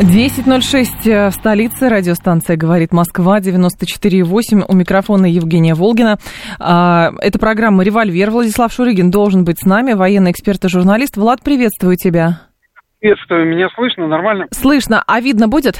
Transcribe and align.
10.06 0.00 1.10
э, 1.10 1.28
в 1.28 1.32
столице. 1.32 1.90
Радиостанция 1.90 2.56
«Говорит 2.56 2.90
Москва», 2.90 3.38
94.8. 3.38 4.64
У 4.66 4.74
микрофона 4.74 5.26
Евгения 5.26 5.74
Волгина. 5.74 6.16
А, 6.58 7.10
это 7.20 7.38
программа 7.38 7.84
«Револьвер». 7.84 8.30
Владислав 8.30 8.72
Шурыгин 8.72 9.10
должен 9.10 9.44
быть 9.44 9.58
с 9.60 9.66
нами, 9.66 9.92
военный 9.92 10.30
эксперт 10.30 10.64
и 10.64 10.68
журналист. 10.70 11.18
Влад, 11.18 11.42
приветствую 11.44 11.96
тебя. 11.96 12.40
Приветствую. 13.00 13.46
Меня 13.46 13.68
слышно? 13.74 14.06
Нормально? 14.06 14.46
Слышно. 14.52 15.04
А 15.06 15.20
видно 15.20 15.48
будет? 15.48 15.76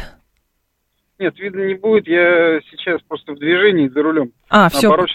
Нет, 1.18 1.38
видно 1.38 1.66
не 1.66 1.74
будет. 1.74 2.07
Я 2.07 2.60
сейчас 2.71 3.01
просто 3.09 3.32
в 3.32 3.38
движении 3.38 3.88
за 3.88 4.02
рулем. 4.02 4.32
А, 4.51 4.68
все. 4.68 4.88
Наоборот, 4.88 5.09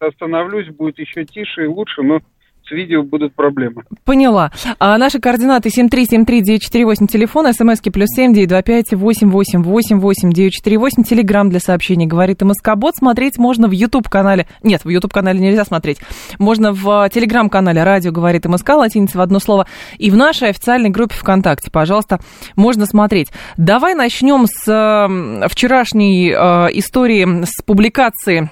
остановлюсь, 0.00 0.66
будет 0.74 0.98
еще 0.98 1.24
тише 1.24 1.62
и 1.62 1.68
лучше, 1.68 2.02
но 2.02 2.20
с 2.68 2.72
видео 2.72 3.02
будут 3.02 3.34
проблемы. 3.34 3.82
Поняла. 4.04 4.52
А 4.78 4.96
наши 4.98 5.18
координаты 5.18 5.70
7373948, 5.70 7.06
телефон, 7.06 7.52
смски 7.52 7.90
плюс 7.90 8.08
семь 8.14 8.34
девять 8.34 8.48
два 8.48 8.62
пять 8.62 8.92
восемь 8.92 9.30
восемь 9.30 9.62
восемь 9.62 9.98
восемь 9.98 10.30
девять 10.30 10.52
четыре 10.52 10.78
восемь, 10.78 11.02
телеграмм 11.02 11.50
для 11.50 11.60
сообщений, 11.60 12.06
говорит 12.06 12.42
МСК-бот. 12.42 12.96
Смотреть 12.96 13.38
можно 13.38 13.68
в 13.68 13.72
YouTube-канале. 13.72 14.46
Нет, 14.62 14.84
в 14.84 14.88
YouTube-канале 14.88 15.40
нельзя 15.40 15.64
смотреть. 15.64 15.98
Можно 16.38 16.72
в 16.72 17.08
телеграм-канале 17.12 17.82
радио 17.82 18.12
говорит 18.12 18.44
МСК, 18.44 18.70
латиница 18.70 19.18
в 19.18 19.20
одно 19.20 19.38
слово. 19.38 19.66
И 19.98 20.10
в 20.10 20.16
нашей 20.16 20.48
официальной 20.50 20.90
группе 20.90 21.14
ВКонтакте, 21.14 21.70
пожалуйста, 21.70 22.20
можно 22.56 22.86
смотреть. 22.86 23.28
Давай 23.56 23.94
начнем 23.94 24.46
с 24.46 25.48
вчерашней 25.48 26.30
э, 26.30 26.68
истории, 26.72 27.44
с 27.44 27.62
публикации 27.62 28.50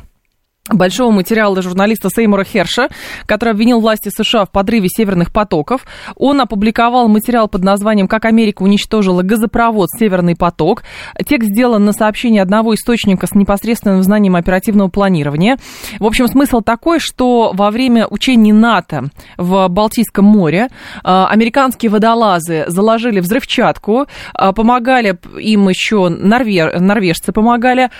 большого 0.70 1.10
материала 1.10 1.60
журналиста 1.62 2.08
Сеймура 2.10 2.44
Херша, 2.44 2.88
который 3.26 3.50
обвинил 3.50 3.80
власти 3.80 4.10
США 4.14 4.44
в 4.44 4.50
подрыве 4.50 4.88
северных 4.88 5.32
потоков. 5.32 5.86
Он 6.16 6.40
опубликовал 6.40 7.08
материал 7.08 7.48
под 7.48 7.62
названием 7.62 8.08
«Как 8.08 8.24
Америка 8.24 8.62
уничтожила 8.62 9.22
газопровод 9.22 9.88
«Северный 9.90 10.36
поток». 10.36 10.82
Текст 11.26 11.50
сделан 11.50 11.84
на 11.84 11.92
сообщение 11.92 12.42
одного 12.42 12.74
источника 12.74 13.26
с 13.26 13.34
непосредственным 13.34 14.02
знанием 14.02 14.36
оперативного 14.36 14.88
планирования. 14.88 15.58
В 15.98 16.06
общем, 16.06 16.28
смысл 16.28 16.60
такой, 16.60 16.98
что 17.00 17.52
во 17.54 17.70
время 17.70 18.06
учений 18.06 18.52
НАТО 18.52 19.10
в 19.36 19.68
Балтийском 19.68 20.24
море 20.24 20.68
а, 21.04 21.28
американские 21.28 21.90
водолазы 21.90 22.64
заложили 22.68 23.20
взрывчатку, 23.20 24.06
а, 24.34 24.52
помогали 24.52 25.18
им 25.38 25.68
еще 25.68 26.08
норвеж... 26.08 26.78
норвежцы 26.78 27.32
помогали, 27.32 27.90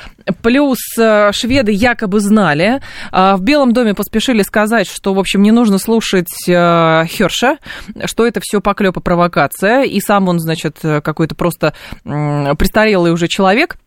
плюс 0.43 0.79
а, 0.99 1.31
шведы 1.33 1.73
якобы 1.73 2.21
знали, 2.21 2.56
далее. 2.57 2.83
А, 3.13 3.37
в 3.37 3.43
Белом 3.43 3.73
доме 3.73 3.95
поспешили 3.95 4.43
сказать, 4.43 4.89
что, 4.89 5.15
в 5.15 5.19
общем, 5.19 5.43
не 5.43 5.51
нужно 5.51 5.79
слушать 5.79 6.49
э, 6.49 7.05
Херша, 7.07 7.59
что 8.05 8.27
это 8.27 8.41
все 8.43 8.61
поклеп 8.61 8.97
и 8.97 9.01
провокация, 9.01 9.83
и 9.83 10.01
сам 10.01 10.29
он, 10.29 10.41
значит, 10.41 10.79
какой-то 10.81 11.35
просто 11.35 11.75
престарелый 12.05 13.13
уже 13.13 13.29
человек– 13.29 13.77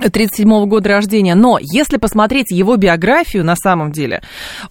37 0.00 0.66
года 0.66 0.88
рождения. 0.88 1.34
Но 1.34 1.58
если 1.60 1.98
посмотреть 1.98 2.50
его 2.50 2.76
биографию 2.76 3.44
на 3.44 3.56
самом 3.56 3.92
деле, 3.92 4.22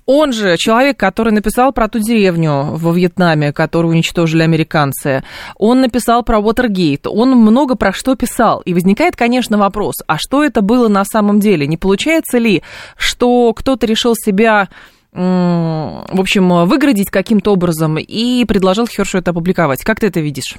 он 0.06 0.34
же 0.34 0.58
человек, 0.58 0.98
который 0.98 1.32
написал 1.32 1.72
про 1.74 1.88
ту 1.88 2.00
деревню 2.00 2.76
во 2.76 2.92
Вьетнаме, 2.92 3.54
которую 3.54 3.92
уничтожили 3.92 4.42
американцы. 4.42 5.24
Он 5.58 5.82
написал 5.82 6.24
про 6.24 6.40
Уотергейт. 6.40 7.06
Он 7.06 7.32
много 7.32 7.76
про 7.76 7.94
что 7.94 8.16
писал. 8.16 8.62
И 8.62 8.74
возникает, 8.74 9.16
конечно, 9.16 9.58
вопрос, 9.58 9.96
а 10.08 10.18
что 10.18 10.44
это 10.44 10.62
было 10.62 10.88
на 10.88 11.06
самом 11.06 11.40
деле? 11.40 11.68
Не 11.68 11.78
получается 11.78 12.38
ли, 12.38 12.64
что 12.98 13.54
кто-то 13.54 13.86
решил 13.86 14.16
себя 14.16 14.70
в 15.14 16.20
общем, 16.22 16.66
выградить 16.66 17.10
каким-то 17.10 17.52
образом 17.52 17.98
и 17.98 18.46
предложил 18.46 18.88
Хершу 18.88 19.18
это 19.18 19.32
опубликовать. 19.32 19.84
Как 19.84 20.00
ты 20.00 20.08
это 20.08 20.22
видишь? 20.22 20.56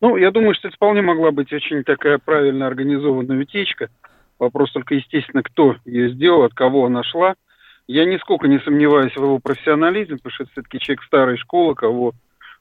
Ну, 0.00 0.16
я 0.16 0.30
думаю, 0.30 0.54
что 0.54 0.68
это 0.68 0.76
вполне 0.76 1.02
могла 1.02 1.30
быть 1.30 1.52
очень 1.52 1.84
такая 1.84 2.18
правильно 2.18 2.66
организованная 2.66 3.38
утечка. 3.38 3.88
Вопрос 4.38 4.72
только, 4.72 4.94
естественно, 4.94 5.42
кто 5.42 5.76
ее 5.84 6.10
сделал, 6.10 6.42
от 6.42 6.54
кого 6.54 6.86
она 6.86 7.02
шла. 7.02 7.34
Я 7.86 8.04
нисколько 8.04 8.48
не 8.48 8.58
сомневаюсь 8.60 9.12
в 9.12 9.22
его 9.22 9.38
профессионализме, 9.38 10.16
потому 10.16 10.32
что 10.32 10.44
это 10.44 10.52
все-таки 10.52 10.80
человек 10.80 11.04
старой 11.04 11.36
школы, 11.36 11.74
кого 11.74 12.12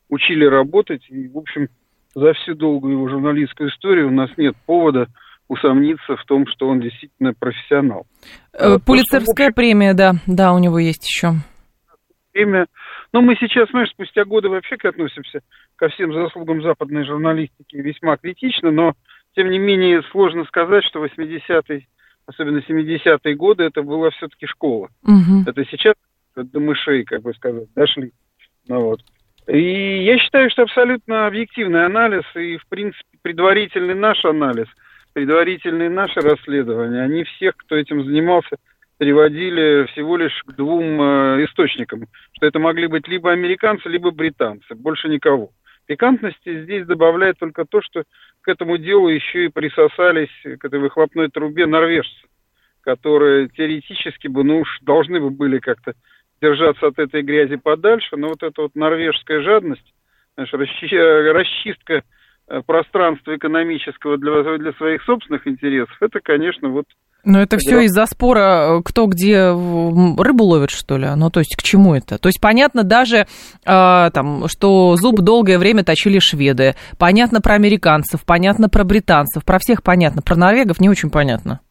учили 0.09 0.45
работать. 0.45 1.05
И, 1.09 1.27
в 1.27 1.37
общем, 1.37 1.69
за 2.13 2.33
всю 2.33 2.55
долгую 2.55 2.93
его 2.93 3.09
журналистскую 3.09 3.69
историю 3.69 4.07
у 4.07 4.11
нас 4.11 4.29
нет 4.37 4.55
повода 4.65 5.07
усомниться 5.47 6.15
в 6.15 6.23
том, 6.25 6.45
что 6.47 6.67
он 6.67 6.79
действительно 6.81 7.33
профессионал. 7.33 8.05
Э, 8.53 8.77
Пулицерская 8.85 9.47
общем, 9.47 9.55
премия, 9.55 9.93
да, 9.93 10.13
да, 10.27 10.53
у 10.53 10.59
него 10.59 10.79
есть 10.79 11.05
еще. 11.07 11.33
Премия. 12.31 12.67
Но 13.13 13.21
мы 13.21 13.35
сейчас, 13.35 13.69
знаешь, 13.69 13.91
спустя 13.91 14.25
годы 14.25 14.49
вообще 14.49 14.75
относимся 14.75 15.41
ко 15.75 15.87
всем 15.89 16.11
заслугам 16.13 16.63
западной 16.63 17.05
журналистики 17.05 17.75
весьма 17.75 18.17
критично, 18.17 18.71
но, 18.71 18.93
тем 19.35 19.51
не 19.51 19.59
менее, 19.59 20.01
сложно 20.11 20.45
сказать, 20.45 20.83
что 20.83 21.05
80-е, 21.05 21.85
особенно 22.25 22.57
70-е 22.57 23.35
годы, 23.35 23.65
это 23.65 23.83
была 23.83 24.09
все-таки 24.09 24.47
школа. 24.47 24.89
Угу. 25.03 25.43
Это 25.47 25.63
сейчас 25.65 25.93
до 26.35 26.59
мышей, 26.59 27.03
как 27.03 27.21
бы 27.21 27.33
сказать, 27.35 27.67
дошли. 27.75 28.11
Ну, 28.67 28.81
вот. 28.81 29.01
И 29.47 30.03
я 30.03 30.17
считаю, 30.17 30.49
что 30.49 30.63
абсолютно 30.63 31.27
объективный 31.27 31.85
анализ 31.85 32.23
и, 32.35 32.57
в 32.57 32.67
принципе, 32.67 33.03
предварительный 33.21 33.93
наш 33.93 34.25
анализ, 34.25 34.67
предварительные 35.13 35.89
наши 35.89 36.19
расследования, 36.19 37.01
они 37.01 37.25
всех, 37.25 37.57
кто 37.57 37.75
этим 37.75 38.03
занимался, 38.03 38.57
приводили 39.03 39.85
всего 39.91 40.15
лишь 40.15 40.41
к 40.45 40.55
двум 40.55 41.01
э, 41.01 41.43
источникам, 41.43 42.07
что 42.31 42.45
это 42.45 42.57
могли 42.57 42.87
быть 42.87 43.05
либо 43.05 43.33
американцы, 43.33 43.89
либо 43.89 44.11
британцы, 44.11 44.75
больше 44.75 45.09
никого. 45.09 45.49
Пикантности 45.87 46.63
здесь 46.63 46.85
добавляет 46.85 47.37
только 47.37 47.65
то, 47.65 47.81
что 47.81 48.03
к 48.39 48.47
этому 48.47 48.77
делу 48.77 49.09
еще 49.09 49.45
и 49.45 49.49
присосались 49.49 50.31
к 50.41 50.63
этой 50.63 50.79
выхлопной 50.79 51.27
трубе 51.27 51.65
норвежцы, 51.65 52.27
которые 52.79 53.49
теоретически 53.49 54.27
бы, 54.27 54.45
ну 54.45 54.59
уж 54.61 54.79
должны 54.83 55.19
бы 55.19 55.31
были 55.31 55.59
как-то 55.59 55.95
держаться 56.41 56.87
от 56.87 56.97
этой 56.97 57.23
грязи 57.23 57.57
подальше, 57.57 58.15
но 58.15 58.29
вот 58.29 58.41
эта 58.41 58.61
вот 58.61 58.73
норвежская 58.73 59.41
жадность, 59.41 59.93
знаешь, 60.35 60.53
расчистка 60.53 62.03
э, 62.47 62.61
пространства 62.65 63.35
экономического 63.35 64.17
для, 64.17 64.57
для 64.57 64.71
своих 64.73 65.03
собственных 65.03 65.45
интересов, 65.45 65.97
это, 65.99 66.21
конечно, 66.21 66.69
вот 66.69 66.85
но 67.25 67.41
это 67.41 67.57
все 67.57 67.81
из-за 67.81 68.05
спора, 68.05 68.79
э, 68.79 68.81
кто 68.83 69.05
где 69.05 69.49
рыбу 69.49 70.43
ловит, 70.43 70.71
что 70.71 70.97
ли? 70.97 71.07
Ну, 71.15 71.29
то 71.29 71.39
есть, 71.39 71.55
к 71.55 71.63
чему 71.63 71.95
это? 71.95 72.17
То 72.17 72.27
есть, 72.27 72.41
понятно 72.41 72.83
даже, 72.83 73.19
э, 73.19 73.25
там, 73.65 74.47
что 74.47 74.95
зуб 74.97 75.21
долгое 75.21 75.57
время 75.57 75.83
точили 75.85 76.19
шведы. 76.19 76.75
Понятно 76.97 77.39
про 77.39 77.55
американцев, 77.55 78.25
понятно 78.25 78.67
про 78.67 78.83
британцев, 78.83 79.45
про 79.45 79.59
всех 79.59 79.83
понятно. 79.83 80.21
Про 80.21 80.35
норвегов 80.35 80.81
не 80.81 80.89
очень 80.89 81.09
понятно. 81.09 81.61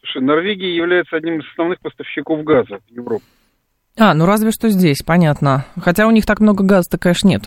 Слушай, 0.00 0.22
Норвегия 0.22 0.74
является 0.74 1.16
одним 1.16 1.40
из 1.40 1.50
основных 1.50 1.80
поставщиков 1.80 2.42
газа 2.44 2.78
в 2.86 2.90
Европу. 2.90 3.24
А, 3.98 4.14
ну 4.14 4.26
разве 4.26 4.50
что 4.50 4.68
здесь, 4.70 5.02
понятно. 5.02 5.66
Хотя 5.80 6.06
у 6.06 6.10
них 6.10 6.26
так 6.26 6.40
много 6.40 6.64
газа-то, 6.64 6.98
конечно, 6.98 7.28
нет. 7.28 7.42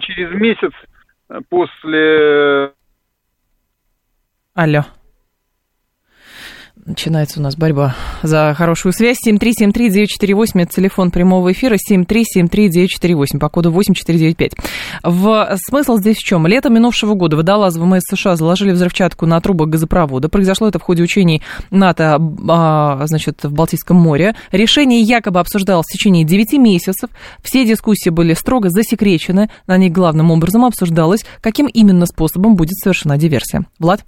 Через 0.00 0.30
месяц 0.38 0.72
после... 1.48 2.72
Алло. 4.54 4.84
Начинается 6.86 7.40
у 7.40 7.42
нас 7.42 7.56
борьба 7.56 7.96
за 8.22 8.54
хорошую 8.56 8.92
связь. 8.92 9.16
7373948, 9.26 10.62
это 10.62 10.72
телефон 10.72 11.10
прямого 11.10 11.50
эфира, 11.50 11.74
7373948, 11.74 13.40
по 13.40 13.48
коду 13.48 13.72
8495. 13.72 14.52
В, 15.02 15.58
смысл 15.66 15.96
здесь 15.96 16.16
в 16.18 16.22
чем? 16.22 16.46
Летом 16.46 16.74
минувшего 16.74 17.14
года 17.14 17.36
водолазы 17.36 17.80
ВМС 17.80 18.02
США 18.08 18.36
заложили 18.36 18.70
взрывчатку 18.70 19.26
на 19.26 19.40
трубах 19.40 19.68
газопровода. 19.68 20.28
Произошло 20.28 20.68
это 20.68 20.78
в 20.78 20.82
ходе 20.82 21.02
учений 21.02 21.42
НАТО, 21.72 22.20
а, 22.48 23.04
значит, 23.08 23.42
в 23.42 23.52
Балтийском 23.52 23.96
море. 23.96 24.36
Решение 24.52 25.00
якобы 25.00 25.40
обсуждалось 25.40 25.86
в 25.86 25.92
течение 25.92 26.22
9 26.22 26.52
месяцев. 26.52 27.10
Все 27.42 27.66
дискуссии 27.66 28.10
были 28.10 28.34
строго 28.34 28.70
засекречены. 28.70 29.50
На 29.66 29.76
них 29.76 29.90
главным 29.90 30.30
образом 30.30 30.64
обсуждалось, 30.64 31.26
каким 31.40 31.66
именно 31.66 32.06
способом 32.06 32.54
будет 32.54 32.76
совершена 32.76 33.18
диверсия. 33.18 33.66
Влад? 33.80 34.04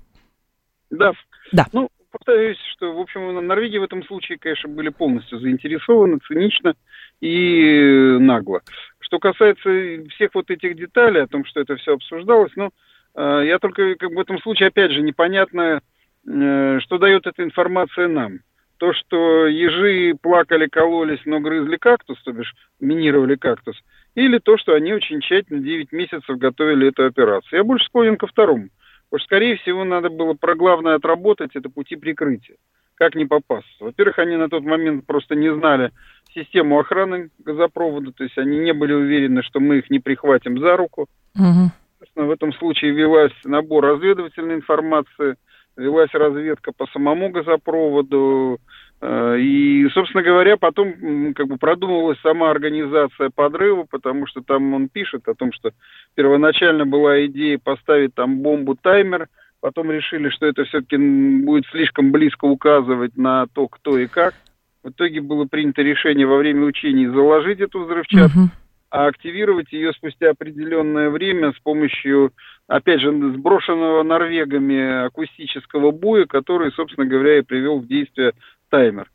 Да. 0.91 1.11
Да. 1.52 1.67
Ну, 1.73 1.88
повторюсь, 2.19 2.59
что, 2.73 2.93
в 2.93 3.00
общем, 3.00 3.47
Норвегии 3.47 3.79
в 3.79 3.85
этом 3.85 4.05
случае, 4.05 4.38
конечно, 4.38 4.69
были 4.69 4.88
полностью 4.91 5.38
заинтересованы, 5.38 6.19
цинично 6.26 6.75
и 7.20 8.17
нагло. 8.20 8.61
Что 9.00 9.19
касается 9.19 9.70
всех 10.15 10.35
вот 10.35 10.50
этих 10.50 10.76
деталей, 10.76 11.23
о 11.23 11.29
том, 11.29 11.44
что 11.44 11.61
это 11.61 11.76
все 11.76 11.94
обсуждалось, 11.94 12.53
ну, 12.56 12.70
э, 13.15 13.43
я 13.47 13.59
только 13.59 13.94
как 13.97 14.11
в 14.11 14.20
этом 14.20 14.38
случае, 14.41 14.69
опять 14.69 14.93
же, 14.93 15.03
непонятно, 15.03 15.81
э, 16.26 16.79
что 16.81 16.99
дает 16.99 17.26
эта 17.26 17.43
информация 17.43 18.09
нам. 18.09 18.41
То, 18.79 18.93
что 18.93 19.47
ежи 19.47 20.14
плакали, 20.21 20.69
кололись, 20.69 21.21
но 21.25 21.41
грызли 21.41 21.76
кактус, 21.76 22.21
то 22.23 22.32
бишь 22.32 22.55
минировали 22.79 23.35
кактус, 23.35 23.76
или 24.14 24.38
то, 24.38 24.56
что 24.56 24.75
они 24.75 24.93
очень 24.93 25.21
тщательно 25.21 25.61
9 25.61 25.91
месяцев 25.93 26.38
готовили 26.38 26.88
эту 26.88 27.06
операцию. 27.06 27.59
Я 27.59 27.64
больше 27.64 27.87
склонен 27.87 28.17
ко 28.17 28.26
второму. 28.26 28.69
Что, 29.08 29.19
скорее 29.25 29.56
всего, 29.56 29.84
надо 29.84 30.10
было 30.10 30.34
про 30.34 30.55
главное 30.55 30.94
отработать, 30.94 31.50
это 31.55 31.69
пути 31.70 31.96
прикрытия. 31.96 32.56
Как 32.94 33.14
не 33.14 33.25
попасться? 33.25 33.72
Во-первых, 33.81 34.19
они 34.19 34.37
на 34.37 34.49
тот 34.49 34.64
момент 34.64 35.06
просто 35.06 35.34
не 35.34 35.55
знали 35.55 35.93
систему 36.34 36.78
охраны 36.78 37.31
газопровода, 37.38 38.12
то 38.12 38.25
есть 38.25 38.37
они 38.37 38.58
не 38.58 38.72
были 38.72 38.93
уверены, 38.93 39.43
что 39.43 39.60
мы 39.60 39.78
их 39.78 39.88
не 39.88 39.99
прихватим 39.99 40.58
за 40.58 40.76
руку. 40.76 41.06
Угу. 41.34 42.26
В 42.26 42.31
этом 42.31 42.52
случае 42.52 42.93
велась 42.93 43.32
набор 43.44 43.84
разведывательной 43.84 44.56
информации, 44.56 45.37
велась 45.76 46.12
разведка 46.12 46.72
по 46.72 46.87
самому 46.88 47.31
газопроводу, 47.31 48.58
и, 49.00 49.89
собственно 49.93 50.25
говоря, 50.25 50.56
потом 50.56 51.33
как 51.35 51.47
бы 51.47 51.56
продумывалась 51.56 52.19
сама 52.21 52.50
организация 52.50 53.31
подрыва, 53.33 53.87
потому 53.89 54.27
что 54.27 54.43
там 54.43 54.75
он 54.75 54.89
пишет 54.89 55.29
о 55.29 55.35
том, 55.35 55.53
что 55.53 55.71
первоначально 56.17 56.85
была 56.85 57.25
идея 57.27 57.59
поставить 57.62 58.15
там 58.15 58.41
бомбу-таймер, 58.41 59.29
потом 59.61 59.93
решили, 59.93 60.31
что 60.31 60.47
это 60.47 60.65
все-таки 60.65 60.97
будет 60.97 61.67
слишком 61.67 62.11
близко 62.11 62.47
указывать 62.47 63.17
на 63.17 63.47
то, 63.47 63.69
кто 63.69 63.99
и 63.99 64.09
как. 64.09 64.35
В 64.83 64.91
итоге 64.91 65.21
было 65.21 65.45
принято 65.45 65.83
решение 65.83 66.27
во 66.27 66.37
время 66.37 66.65
учений 66.65 67.06
заложить 67.06 67.61
эту 67.61 67.85
взрывчатку. 67.85 68.39
Uh-huh 68.39 68.49
а 68.91 69.06
активировать 69.06 69.71
ее 69.73 69.93
спустя 69.93 70.31
определенное 70.31 71.11
время 71.11 71.53
с 71.53 71.59
помощью, 71.61 72.33
опять 72.67 73.00
же, 73.00 73.12
сброшенного 73.35 74.03
норвегами 74.03 75.06
акустического 75.06 75.91
буя, 75.91 76.25
который, 76.25 76.73
собственно 76.73 77.06
говоря, 77.06 77.39
и 77.39 77.43
привел 77.43 77.81
в 77.81 77.87
действие 77.87 78.33
таймер. 78.70 79.09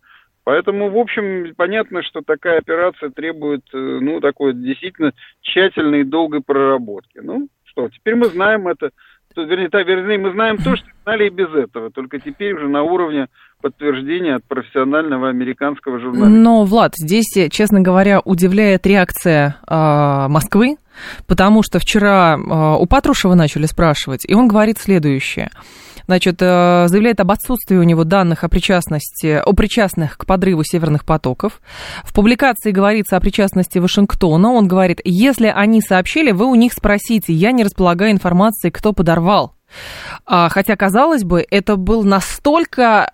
Поэтому, 0.46 0.90
в 0.90 0.98
общем, 0.98 1.54
понятно, 1.56 2.04
что 2.04 2.22
такая 2.22 2.60
операция 2.60 3.10
требует, 3.10 3.62
э, 3.74 3.78
ну, 3.78 4.20
такой 4.20 4.54
действительно 4.54 5.14
тщательной 5.42 6.02
и 6.02 6.06
долгой 6.06 6.42
проработки. 6.42 7.20
Ну, 7.24 7.48
что, 7.64 7.88
теперь 7.90 8.16
мы 8.16 8.26
знаем 8.26 8.68
это, 8.68 8.90
вернее, 9.36 9.70
так, 9.70 9.88
вернее, 9.88 10.18
мы 10.18 10.32
знаем 10.34 10.58
то, 10.58 10.76
что 10.76 10.86
знали 11.04 11.28
и 11.28 11.30
без 11.30 11.50
этого, 11.54 11.92
только 11.92 12.20
теперь 12.20 12.54
уже 12.54 12.68
на 12.68 12.84
уровне 12.84 13.28
подтверждения 13.62 14.36
от 14.36 14.44
профессионального 14.44 15.30
американского 15.30 15.98
журналиста. 16.00 16.30
Но, 16.30 16.66
Влад, 16.66 16.92
здесь, 16.96 17.34
честно 17.50 17.80
говоря, 17.80 18.20
удивляет 18.20 18.86
реакция 18.86 19.56
э, 19.66 20.28
Москвы, 20.28 20.76
потому 21.26 21.64
что 21.64 21.80
вчера 21.80 22.36
э, 22.36 22.82
у 22.82 22.86
Патрушева 22.86 23.34
начали 23.36 23.66
спрашивать, 23.66 24.26
и 24.28 24.36
он 24.36 24.50
говорит 24.50 24.78
следующее. 24.78 25.50
Значит, 26.06 26.42
э, 26.42 26.86
заявляет 26.88 27.20
об 27.20 27.32
отсутствии 27.32 27.78
у 27.78 27.84
него 27.84 28.04
данных 28.04 28.44
о 28.44 28.50
причастности, 28.50 29.42
о 29.44 29.54
причастных 29.54 30.18
к 30.18 30.26
подрыву 30.26 30.64
северных 30.64 31.06
потоков. 31.06 31.62
В 32.04 32.14
публикации 32.14 32.72
говорится 32.72 33.18
о 33.18 33.20
причастности 33.20 33.80
Вашингтона. 33.80 34.52
Он 34.52 34.68
говорит, 34.68 35.00
если 35.04 35.48
они 35.48 35.82
сообщили, 35.82 36.32
вы 36.32 36.46
у 36.46 36.56
них 36.56 36.74
спросите. 36.74 37.34
Я 37.34 37.52
не 37.52 37.64
располагаю 37.64 38.12
информацией, 38.12 38.72
кто 38.72 38.94
подорвал. 38.94 39.56
А, 40.26 40.50
хотя, 40.50 40.76
казалось 40.76 41.24
бы, 41.24 41.46
это 41.50 41.76
был 41.78 42.04
настолько 42.04 43.12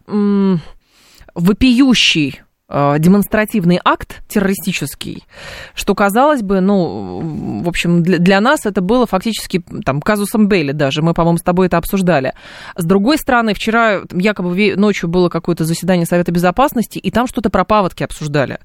вопиющий 1.35 2.41
демонстративный 2.69 3.79
акт 3.83 4.21
террористический, 4.27 5.25
что 5.73 5.95
казалось 5.95 6.41
бы, 6.41 6.59
ну, 6.59 7.61
в 7.63 7.67
общем, 7.67 8.03
для, 8.03 8.19
для 8.19 8.41
нас 8.41 8.65
это 8.65 8.81
было 8.81 9.07
фактически 9.07 9.63
там 9.83 10.01
казусом 10.01 10.47
Бейли 10.47 10.71
даже, 10.71 11.01
мы, 11.01 11.13
по-моему, 11.13 11.39
с 11.39 11.41
тобой 11.41 11.67
это 11.67 11.77
обсуждали. 11.77 12.33
С 12.75 12.85
другой 12.85 13.17
стороны, 13.17 13.53
вчера 13.53 14.01
якобы 14.11 14.75
ночью 14.75 15.09
было 15.09 15.29
какое-то 15.29 15.65
заседание 15.65 16.05
Совета 16.05 16.31
Безопасности, 16.31 16.99
и 16.99 17.11
там 17.11 17.27
что-то 17.27 17.49
про 17.49 17.65
паводки 17.65 18.03
обсуждали. 18.03 18.59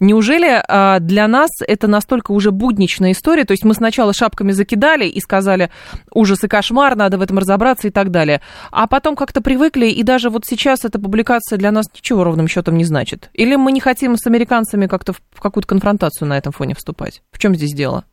Неужели 0.00 0.62
а, 0.66 0.98
для 1.00 1.28
нас 1.28 1.50
это 1.66 1.86
настолько 1.86 2.32
уже 2.32 2.50
будничная 2.50 3.12
история, 3.12 3.44
то 3.44 3.52
есть 3.52 3.64
мы 3.64 3.74
сначала 3.74 4.12
шапками 4.12 4.52
закидали 4.52 5.06
и 5.06 5.20
сказали, 5.20 5.70
ужас 6.12 6.42
и 6.44 6.48
кошмар, 6.48 6.96
надо 6.96 7.18
в 7.18 7.22
этом 7.22 7.38
разобраться 7.38 7.88
и 7.88 7.90
так 7.90 8.10
далее, 8.10 8.40
а 8.70 8.86
потом 8.86 9.16
как-то 9.16 9.40
привыкли, 9.40 9.86
и 9.86 10.02
даже 10.02 10.30
вот 10.30 10.44
сейчас 10.46 10.84
эта 10.84 10.98
публикация 10.98 11.58
для 11.58 11.70
нас 11.70 11.86
ничего 11.94 12.24
ровным 12.24 12.48
счетом 12.48 12.76
не 12.76 12.84
значит? 12.84 13.30
Или 13.34 13.49
или 13.50 13.56
мы 13.56 13.72
не 13.72 13.80
хотим 13.80 14.14
с 14.14 14.26
американцами 14.28 14.86
как-то 14.86 15.12
в 15.12 15.40
какую-то 15.40 15.68
конфронтацию 15.68 16.28
на 16.28 16.38
этом 16.38 16.52
фоне 16.52 16.74
вступать? 16.74 17.22
В 17.32 17.38
чем 17.38 17.54
здесь 17.54 17.74
дело? 17.74 18.04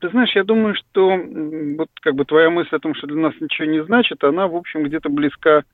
Ты 0.00 0.08
знаешь, 0.10 0.30
я 0.36 0.44
думаю, 0.44 0.76
что 0.76 1.10
вот 1.76 1.88
как 2.00 2.14
бы 2.14 2.24
твоя 2.24 2.50
мысль 2.50 2.76
о 2.76 2.78
том, 2.78 2.94
что 2.94 3.08
для 3.08 3.16
нас 3.16 3.34
ничего 3.40 3.66
не 3.66 3.82
значит, 3.84 4.22
она, 4.22 4.46
в 4.46 4.54
общем, 4.54 4.84
где-то 4.84 5.08
близка 5.08 5.64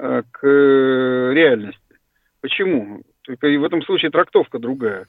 э, 0.00 0.22
к 0.32 0.44
реальности. 0.44 1.80
Почему? 2.40 3.02
Только 3.22 3.46
и 3.46 3.56
в 3.56 3.64
этом 3.64 3.82
случае 3.82 4.10
трактовка 4.10 4.58
другая. 4.58 5.06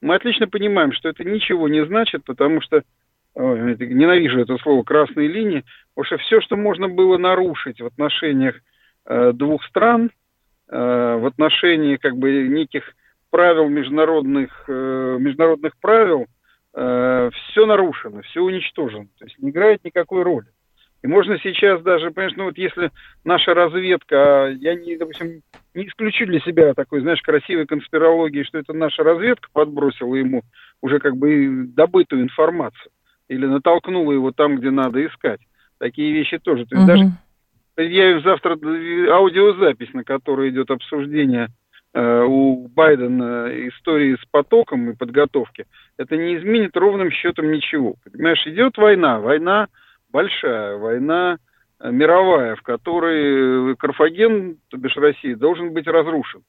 Мы 0.00 0.14
отлично 0.14 0.48
понимаем, 0.48 0.92
что 0.92 1.10
это 1.10 1.22
ничего 1.24 1.68
не 1.68 1.84
значит, 1.84 2.24
потому 2.24 2.62
что 2.62 2.82
ой, 3.34 3.76
ненавижу 3.78 4.40
это 4.40 4.56
слово 4.56 4.82
красные 4.82 5.28
линии, 5.28 5.64
потому 5.94 6.06
что 6.06 6.16
все, 6.16 6.40
что 6.40 6.56
можно 6.56 6.88
было 6.88 7.18
нарушить 7.18 7.82
в 7.82 7.86
отношениях 7.86 8.54
э, 9.04 9.32
двух 9.34 9.62
стран, 9.66 10.10
Э, 10.10 10.27
в 10.70 11.26
отношении 11.26 11.96
как 11.96 12.16
бы 12.16 12.46
неких 12.48 12.94
правил 13.30 13.68
международных, 13.68 14.64
э, 14.68 15.16
международных 15.18 15.76
правил 15.80 16.26
э, 16.74 17.30
все 17.32 17.66
нарушено, 17.66 18.22
все 18.22 18.40
уничтожено, 18.40 19.06
то 19.18 19.24
есть 19.24 19.38
не 19.38 19.50
играет 19.50 19.84
никакой 19.84 20.22
роли. 20.22 20.46
И 21.02 21.06
можно 21.06 21.38
сейчас 21.38 21.80
даже, 21.82 22.10
понимаешь, 22.10 22.36
ну 22.36 22.44
вот 22.44 22.58
если 22.58 22.90
наша 23.24 23.54
разведка, 23.54 24.46
а 24.46 24.48
я 24.48 24.74
не, 24.74 24.96
допустим, 24.96 25.42
не 25.74 25.86
исключу 25.86 26.26
для 26.26 26.40
себя 26.40 26.74
такой, 26.74 27.02
знаешь, 27.02 27.22
красивой 27.22 27.66
конспирологии, 27.66 28.42
что 28.42 28.58
это 28.58 28.72
наша 28.72 29.04
разведка 29.04 29.48
подбросила 29.52 30.16
ему 30.16 30.42
уже 30.82 30.98
как 30.98 31.16
бы 31.16 31.66
добытую 31.68 32.22
информацию 32.22 32.90
или 33.28 33.46
натолкнула 33.46 34.10
его 34.10 34.32
там, 34.32 34.56
где 34.56 34.70
надо 34.70 35.04
искать. 35.06 35.40
Такие 35.78 36.12
вещи 36.12 36.38
тоже. 36.38 36.66
То 36.66 36.74
есть 36.74 36.88
uh-huh. 36.88 36.96
даже 36.96 37.10
я 37.82 38.20
завтра 38.20 38.52
аудиозапись, 38.52 39.92
на 39.94 40.04
которой 40.04 40.50
идет 40.50 40.70
обсуждение 40.70 41.48
э, 41.94 42.22
у 42.24 42.68
Байдена 42.68 43.48
истории 43.68 44.16
с 44.16 44.24
потоком 44.30 44.90
и 44.90 44.96
подготовки. 44.96 45.66
Это 45.96 46.16
не 46.16 46.36
изменит 46.36 46.76
ровным 46.76 47.10
счетом 47.10 47.50
ничего. 47.50 47.94
Понимаешь, 48.10 48.46
идет 48.46 48.76
война, 48.76 49.20
война 49.20 49.68
большая, 50.10 50.76
война 50.76 51.38
э, 51.80 51.90
мировая, 51.90 52.56
в 52.56 52.62
которой 52.62 53.76
Карфаген, 53.76 54.58
то 54.68 54.76
бишь 54.76 54.96
Россия, 54.96 55.36
должен 55.36 55.72
быть 55.72 55.86
разрушен. 55.86 56.42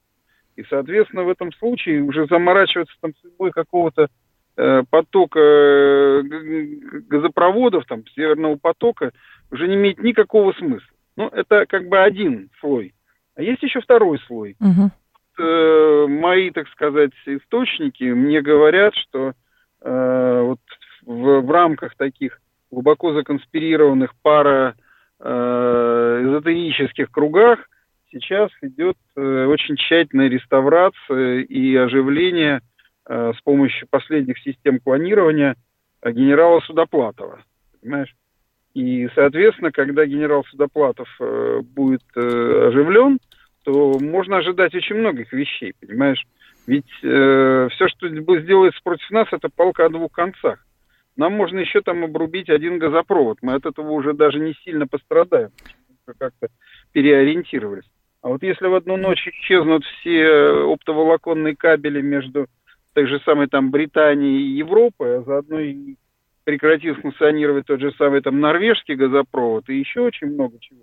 И, 0.56 0.64
соответственно, 0.68 1.24
в 1.24 1.28
этом 1.30 1.52
случае 1.52 2.02
уже 2.02 2.26
заморачиваться 2.26 2.94
там 3.00 3.12
судьбой 3.22 3.50
какого-то 3.52 4.08
э, 4.56 4.82
потока 4.90 5.38
э, 5.38 6.22
газопроводов, 7.08 7.86
там, 7.86 8.06
Северного 8.14 8.56
потока, 8.56 9.12
уже 9.50 9.68
не 9.68 9.76
имеет 9.76 10.02
никакого 10.02 10.52
смысла. 10.52 10.88
Ну, 11.20 11.28
это 11.28 11.66
как 11.66 11.86
бы 11.86 11.98
один 11.98 12.48
слой. 12.60 12.94
А 13.36 13.42
есть 13.42 13.62
еще 13.62 13.82
второй 13.82 14.18
слой. 14.20 14.56
Угу. 14.58 14.90
Э, 15.42 16.06
мои, 16.08 16.50
так 16.50 16.66
сказать, 16.68 17.12
источники 17.26 18.04
мне 18.04 18.40
говорят, 18.40 18.94
что 18.94 19.34
э, 19.82 20.40
вот 20.42 20.60
в, 21.04 21.40
в 21.42 21.50
рамках 21.50 21.94
таких 21.96 22.40
глубоко 22.70 23.12
законспирированных 23.12 24.14
пара 24.22 24.76
э, 25.18 26.22
эзотерических 26.24 27.10
кругах 27.10 27.68
сейчас 28.10 28.50
идет 28.62 28.96
э, 29.14 29.44
очень 29.44 29.76
тщательная 29.76 30.30
реставрация 30.30 31.40
и 31.40 31.76
оживление 31.76 32.62
э, 33.06 33.32
с 33.36 33.40
помощью 33.42 33.88
последних 33.90 34.38
систем 34.38 34.80
клонирования 34.80 35.56
э, 36.00 36.12
генерала 36.12 36.60
Судоплатова. 36.60 37.44
Понимаешь? 37.82 38.14
И, 38.74 39.08
соответственно, 39.14 39.72
когда 39.72 40.06
генерал 40.06 40.44
Судоплатов 40.44 41.08
э, 41.18 41.60
будет 41.62 42.02
э, 42.14 42.68
оживлен, 42.68 43.18
то 43.64 43.98
можно 43.98 44.38
ожидать 44.38 44.74
очень 44.74 44.96
многих 44.96 45.32
вещей, 45.32 45.74
понимаешь? 45.80 46.24
Ведь 46.66 46.90
э, 47.02 47.68
все, 47.72 47.88
что 47.88 48.08
сделается 48.08 48.80
против 48.84 49.10
нас, 49.10 49.28
это 49.32 49.48
палка 49.48 49.86
о 49.86 49.88
двух 49.88 50.12
концах. 50.12 50.64
Нам 51.16 51.32
можно 51.32 51.58
еще 51.58 51.80
там 51.80 52.04
обрубить 52.04 52.48
один 52.48 52.78
газопровод. 52.78 53.38
Мы 53.42 53.54
от 53.54 53.66
этого 53.66 53.90
уже 53.90 54.14
даже 54.14 54.38
не 54.38 54.54
сильно 54.64 54.86
пострадаем. 54.86 55.50
Как-то 56.18 56.48
переориентировались. 56.92 57.90
А 58.22 58.28
вот 58.28 58.42
если 58.42 58.66
в 58.66 58.74
одну 58.74 58.96
ночь 58.96 59.26
исчезнут 59.26 59.84
все 59.84 60.72
оптоволоконные 60.72 61.56
кабели 61.56 62.00
между 62.00 62.46
той 62.94 63.06
же 63.06 63.20
самой 63.20 63.48
там 63.48 63.70
Британией 63.70 64.42
и 64.42 64.56
Европой, 64.58 65.18
а 65.18 65.22
заодно 65.22 65.60
и 65.60 65.96
прекратил 66.50 66.96
функционировать 66.96 67.66
тот 67.66 67.80
же 67.80 67.92
самый 67.96 68.22
там 68.22 68.40
норвежский 68.40 68.96
газопровод 68.96 69.68
и 69.68 69.78
еще 69.78 70.00
очень 70.00 70.26
много 70.26 70.58
чего, 70.58 70.80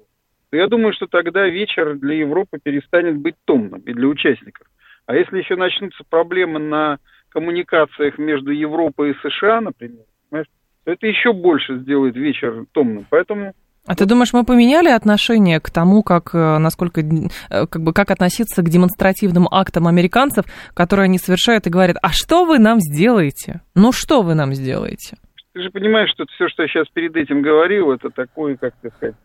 то 0.50 0.56
я 0.56 0.68
думаю, 0.68 0.94
что 0.94 1.08
тогда 1.08 1.46
вечер 1.46 1.96
для 1.96 2.16
Европы 2.16 2.58
перестанет 2.64 3.18
быть 3.18 3.36
томным 3.44 3.82
и 3.82 3.92
для 3.92 4.08
участников. 4.08 4.66
А 5.08 5.16
если 5.16 5.40
еще 5.40 5.58
начнутся 5.58 6.06
проблемы 6.10 6.60
на 6.60 7.00
коммуникациях 7.30 8.18
между 8.18 8.52
Европой 8.52 9.12
и 9.12 9.30
США, 9.30 9.60
например, 9.60 10.06
то 10.32 10.46
это 10.86 11.06
еще 11.06 11.34
больше 11.34 11.80
сделает 11.80 12.16
вечер 12.16 12.64
томным. 12.72 13.06
Поэтому 13.10 13.52
А 13.86 13.96
ты 13.96 14.06
думаешь, 14.06 14.32
мы 14.32 14.46
поменяли 14.46 14.88
отношение 14.88 15.60
к 15.60 15.70
тому, 15.70 16.02
как, 16.02 16.34
э, 16.34 16.58
насколько, 16.60 17.02
э, 17.02 17.68
как, 17.68 17.82
бы, 17.82 17.92
как 17.92 18.12
относиться 18.12 18.62
к 18.62 18.70
демонстративным 18.70 19.50
актам 19.52 19.88
американцев, 19.88 20.46
которые 20.74 21.06
они 21.06 21.18
совершают 21.18 21.68
и 21.68 21.70
говорят, 21.70 21.98
а 22.02 22.10
что 22.14 22.46
вы 22.46 22.58
нам 22.58 22.80
сделаете? 22.80 23.60
Ну 23.76 23.92
что 23.92 24.22
вы 24.22 24.34
нам 24.34 24.54
сделаете? 24.54 25.18
Ты 25.58 25.64
же 25.64 25.72
понимаешь, 25.72 26.12
что 26.12 26.28
все, 26.28 26.50
что 26.50 26.62
я 26.62 26.70
сейчас 26.70 26.88
перед 26.90 27.16
этим 27.16 27.42
говорил, 27.42 27.92
это 27.92 28.12
такой, 28.12 28.58
как 28.58 28.76
сказать, 28.78 29.16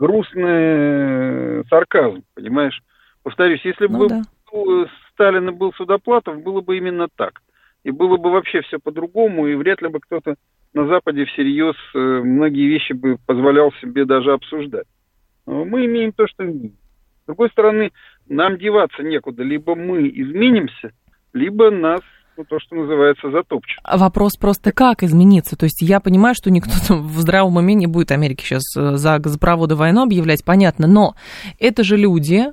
грустный 0.00 1.64
сарказм, 1.68 2.24
понимаешь? 2.34 2.82
Повторюсь, 3.22 3.64
если 3.64 3.86
ну, 3.86 3.98
бы 4.00 4.08
да. 4.08 4.90
Сталина 5.12 5.52
был 5.52 5.72
Судоплатов, 5.74 6.42
было 6.42 6.60
бы 6.60 6.76
именно 6.76 7.06
так. 7.14 7.40
И 7.84 7.92
было 7.92 8.16
бы 8.16 8.32
вообще 8.32 8.62
все 8.62 8.80
по-другому, 8.80 9.46
и 9.46 9.54
вряд 9.54 9.80
ли 9.80 9.86
бы 9.86 10.00
кто-то 10.00 10.34
на 10.74 10.88
Западе 10.88 11.24
всерьез 11.24 11.76
э, 11.94 11.98
многие 11.98 12.66
вещи 12.66 12.92
бы 12.92 13.18
позволял 13.24 13.72
себе 13.80 14.04
даже 14.04 14.32
обсуждать. 14.32 14.88
Но 15.46 15.64
мы 15.64 15.86
имеем 15.86 16.10
то, 16.10 16.26
что 16.26 16.44
имеем. 16.44 16.74
С 17.22 17.26
другой 17.26 17.48
стороны, 17.50 17.92
нам 18.28 18.58
деваться 18.58 19.04
некуда. 19.04 19.44
Либо 19.44 19.76
мы 19.76 20.08
изменимся, 20.08 20.90
либо 21.32 21.70
нас 21.70 22.00
ну, 22.36 22.44
то, 22.44 22.58
что 22.58 22.76
называется, 22.76 23.30
затопчет. 23.30 23.78
Вопрос 23.90 24.36
просто 24.36 24.72
как 24.72 25.02
измениться? 25.02 25.56
То 25.56 25.64
есть 25.64 25.82
я 25.82 26.00
понимаю, 26.00 26.34
что 26.34 26.50
никто 26.50 26.72
там 26.86 27.06
в 27.06 27.18
здравом 27.18 27.56
уме 27.56 27.74
не 27.74 27.86
будет 27.86 28.10
Америке 28.10 28.44
сейчас 28.44 28.62
э, 28.76 28.96
за 28.96 29.18
газопроводы 29.18 29.74
войну 29.74 30.02
объявлять, 30.02 30.44
понятно, 30.44 30.86
но 30.86 31.14
это 31.58 31.82
же 31.82 31.96
люди, 31.96 32.46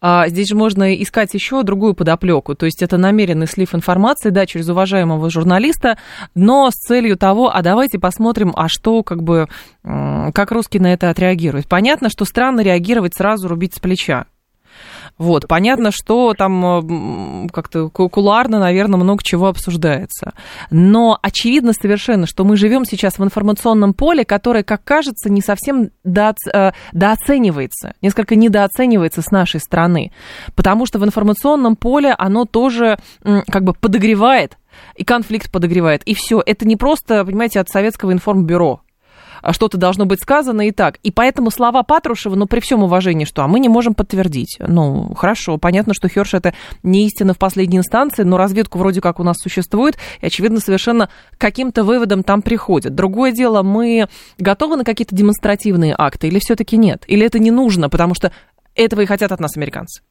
а 0.00 0.28
здесь 0.28 0.48
же 0.48 0.56
можно 0.56 0.94
искать 0.94 1.32
еще 1.34 1.62
другую 1.62 1.94
подоплеку. 1.94 2.54
То 2.54 2.66
есть 2.66 2.82
это 2.82 2.98
намеренный 2.98 3.46
слив 3.46 3.74
информации, 3.74 4.30
да, 4.30 4.46
через 4.46 4.68
уважаемого 4.68 5.30
журналиста, 5.30 5.96
но 6.34 6.70
с 6.70 6.74
целью 6.74 7.16
того, 7.16 7.50
а 7.54 7.62
давайте 7.62 7.98
посмотрим, 7.98 8.52
а 8.54 8.68
что, 8.68 9.02
как 9.02 9.22
бы, 9.22 9.48
как 9.82 10.50
русские 10.50 10.82
на 10.82 10.92
это 10.92 11.10
отреагируют. 11.10 11.66
Понятно, 11.66 12.08
что 12.10 12.24
странно 12.24 12.60
реагировать 12.60 13.14
сразу, 13.14 13.48
рубить 13.48 13.74
с 13.74 13.78
плеча. 13.78 14.26
Вот, 15.18 15.46
понятно, 15.46 15.90
что 15.92 16.34
там 16.34 17.48
как-то 17.52 17.90
кулуарно, 17.90 18.58
наверное, 18.58 18.98
много 18.98 19.22
чего 19.22 19.48
обсуждается. 19.48 20.32
Но 20.70 21.18
очевидно 21.20 21.72
совершенно, 21.72 22.26
что 22.26 22.44
мы 22.44 22.56
живем 22.56 22.84
сейчас 22.84 23.18
в 23.18 23.24
информационном 23.24 23.92
поле, 23.92 24.24
которое, 24.24 24.62
как 24.62 24.82
кажется, 24.84 25.30
не 25.30 25.42
совсем 25.42 25.90
дооц... 26.04 26.38
Э, 26.52 26.72
дооценивается, 26.92 27.94
несколько 28.00 28.34
недооценивается 28.34 29.22
с 29.22 29.30
нашей 29.30 29.60
стороны. 29.60 30.12
Потому 30.54 30.86
что 30.86 30.98
в 30.98 31.04
информационном 31.04 31.76
поле 31.76 32.14
оно 32.16 32.44
тоже 32.44 32.98
как 33.22 33.64
бы 33.64 33.74
подогревает 33.74 34.56
и 34.96 35.04
конфликт 35.04 35.50
подогревает. 35.50 36.02
И 36.04 36.14
все. 36.14 36.42
Это 36.44 36.66
не 36.66 36.76
просто, 36.76 37.24
понимаете, 37.24 37.60
от 37.60 37.68
советского 37.68 38.12
информбюро 38.12 38.80
что-то 39.52 39.78
должно 39.78 40.06
быть 40.06 40.20
сказано 40.20 40.66
и 40.66 40.70
так. 40.70 40.96
И 41.02 41.10
поэтому 41.10 41.50
слова 41.50 41.82
Патрушева, 41.82 42.34
ну, 42.34 42.46
при 42.46 42.60
всем 42.60 42.82
уважении, 42.82 43.24
что, 43.24 43.42
а 43.42 43.48
мы 43.48 43.60
не 43.60 43.68
можем 43.68 43.94
подтвердить. 43.94 44.58
Ну, 44.60 45.14
хорошо, 45.14 45.58
понятно, 45.58 45.94
что 45.94 46.08
Херш 46.08 46.34
это 46.34 46.54
не 46.82 47.06
истина 47.06 47.34
в 47.34 47.38
последней 47.38 47.78
инстанции, 47.78 48.22
но 48.22 48.36
разведку 48.36 48.78
вроде 48.78 49.00
как 49.00 49.20
у 49.20 49.24
нас 49.24 49.36
существует, 49.38 49.96
и, 50.20 50.26
очевидно, 50.26 50.60
совершенно 50.60 51.10
каким-то 51.38 51.84
выводом 51.84 52.22
там 52.22 52.42
приходит. 52.42 52.94
Другое 52.94 53.32
дело, 53.32 53.62
мы 53.62 54.08
готовы 54.38 54.76
на 54.76 54.84
какие-то 54.84 55.14
демонстративные 55.14 55.94
акты 55.96 56.28
или 56.28 56.38
все-таки 56.38 56.76
нет? 56.76 57.04
Или 57.06 57.26
это 57.26 57.38
не 57.38 57.50
нужно, 57.50 57.88
потому 57.88 58.14
что 58.14 58.32
этого 58.74 59.00
и 59.00 59.06
хотят 59.06 59.32
от 59.32 59.40
нас 59.40 59.56
американцы? 59.56 60.02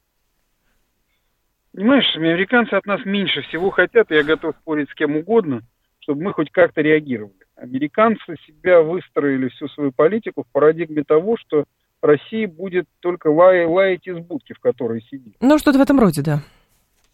Понимаешь, 1.74 2.15
американцы 2.15 2.74
от 2.74 2.86
нас 2.86 3.00
меньше 3.05 3.41
всего 3.43 3.69
хотят, 3.69 4.12
и 4.12 4.15
я 4.15 4.24
готов 4.24 4.55
спорить 4.62 4.89
с 4.89 4.93
кем 4.95 5.15
угодно, 5.15 5.62
чтобы 6.00 6.24
мы 6.24 6.33
хоть 6.33 6.51
как-то 6.51 6.81
реагировали. 6.81 7.33
Американцы 7.61 8.35
себя 8.47 8.81
выстроили 8.81 9.49
всю 9.49 9.67
свою 9.69 9.91
политику 9.91 10.43
в 10.43 10.51
парадигме 10.51 11.03
того, 11.03 11.35
что 11.37 11.65
Россия 12.01 12.47
будет 12.47 12.85
только 13.01 13.27
лай, 13.27 13.65
лаять 13.65 14.07
из 14.07 14.17
будки, 14.19 14.53
в 14.53 14.59
которой 14.59 15.01
сидит. 15.09 15.35
Ну, 15.41 15.57
что-то 15.57 15.77
в 15.77 15.81
этом 15.81 15.99
роде, 15.99 16.21
да. 16.21 16.41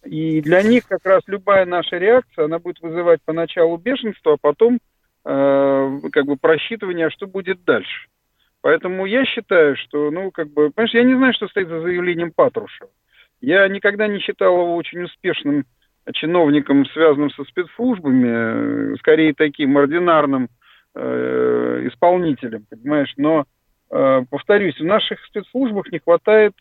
И 0.03 0.41
для 0.41 0.61
них 0.61 0.87
как 0.87 1.03
раз 1.03 1.23
любая 1.25 1.65
наша 1.65 1.97
реакция, 1.97 2.45
она 2.45 2.59
будет 2.59 2.79
вызывать 2.79 3.21
поначалу 3.25 3.77
бешенство, 3.77 4.33
а 4.33 4.37
потом 4.39 4.79
э, 5.25 5.99
как 6.11 6.25
бы 6.25 6.35
просчитывание, 6.37 7.07
а 7.07 7.11
что 7.11 7.25
будет 7.25 7.63
дальше. 7.63 8.07
Поэтому 8.61 9.07
я 9.07 9.25
считаю, 9.25 9.75
что, 9.77 10.11
ну, 10.11 10.29
как 10.29 10.49
бы, 10.49 10.69
понимаешь, 10.69 10.93
я 10.93 11.03
не 11.03 11.15
знаю, 11.15 11.33
что 11.33 11.47
стоит 11.47 11.69
за 11.69 11.81
заявлением 11.81 12.31
Патрушева. 12.31 12.89
Я 13.41 13.67
никогда 13.67 14.07
не 14.07 14.19
считал 14.19 14.53
его 14.53 14.75
очень 14.75 15.01
успешным 15.01 15.65
чиновником, 16.13 16.85
связанным 16.87 17.31
со 17.31 17.43
спецслужбами, 17.45 18.93
э, 18.93 18.95
скорее 18.99 19.33
таким 19.33 19.77
ординарным 19.77 20.49
э, 20.93 21.87
исполнителем, 21.87 22.65
понимаешь, 22.69 23.13
но, 23.17 23.45
э, 23.91 24.21
повторюсь, 24.29 24.79
в 24.79 24.85
наших 24.85 25.23
спецслужбах 25.25 25.91
не 25.91 25.99
хватает 25.99 26.53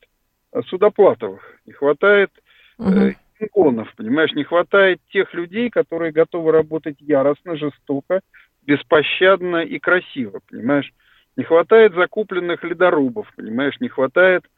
судоплатовых, 0.68 1.42
не 1.66 1.72
хватает 1.72 2.30
э, 2.78 3.12
ингонов, 3.40 3.92
понимаешь, 3.96 4.32
не 4.32 4.44
хватает 4.44 5.00
тех 5.12 5.32
людей, 5.34 5.70
которые 5.70 6.12
готовы 6.12 6.52
работать 6.52 6.96
яростно, 7.00 7.56
жестоко, 7.56 8.20
беспощадно 8.62 9.58
и 9.58 9.78
красиво, 9.78 10.40
понимаешь, 10.50 10.90
не 11.36 11.44
хватает 11.44 11.94
закупленных 11.94 12.62
ледорубов, 12.62 13.30
понимаешь, 13.36 13.78
не 13.80 13.88
хватает 13.88 14.44
э, 14.44 14.48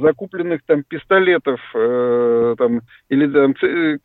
закупленных 0.00 0.62
там 0.66 0.82
пистолетов 0.82 1.60
э, 1.74 2.54
там, 2.58 2.80
или 3.08 3.26
там, 3.28 3.54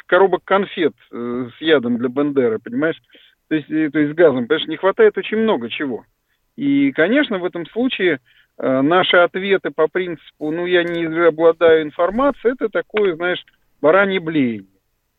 коробок 0.05 0.43
конфет 0.43 0.93
э, 1.11 1.47
с 1.57 1.61
ядом 1.61 1.97
для 1.97 2.09
Бендера, 2.09 2.59
понимаешь? 2.59 3.01
То 3.47 3.55
есть, 3.55 3.67
то 3.67 3.99
есть 3.99 4.11
с 4.11 4.15
газом, 4.15 4.47
понимаешь, 4.47 4.67
не 4.67 4.77
хватает 4.77 5.17
очень 5.17 5.37
много 5.37 5.69
чего. 5.69 6.05
И, 6.55 6.91
конечно, 6.91 7.39
в 7.39 7.45
этом 7.45 7.65
случае 7.67 8.19
э, 8.57 8.81
наши 8.81 9.17
ответы 9.17 9.71
по 9.71 9.87
принципу, 9.87 10.51
ну, 10.51 10.65
я 10.65 10.83
не 10.83 11.05
обладаю 11.05 11.83
информацией, 11.83 12.53
это 12.53 12.69
такое, 12.69 13.15
знаешь, 13.15 13.43
баранье 13.81 14.19
блеяние. 14.19 14.69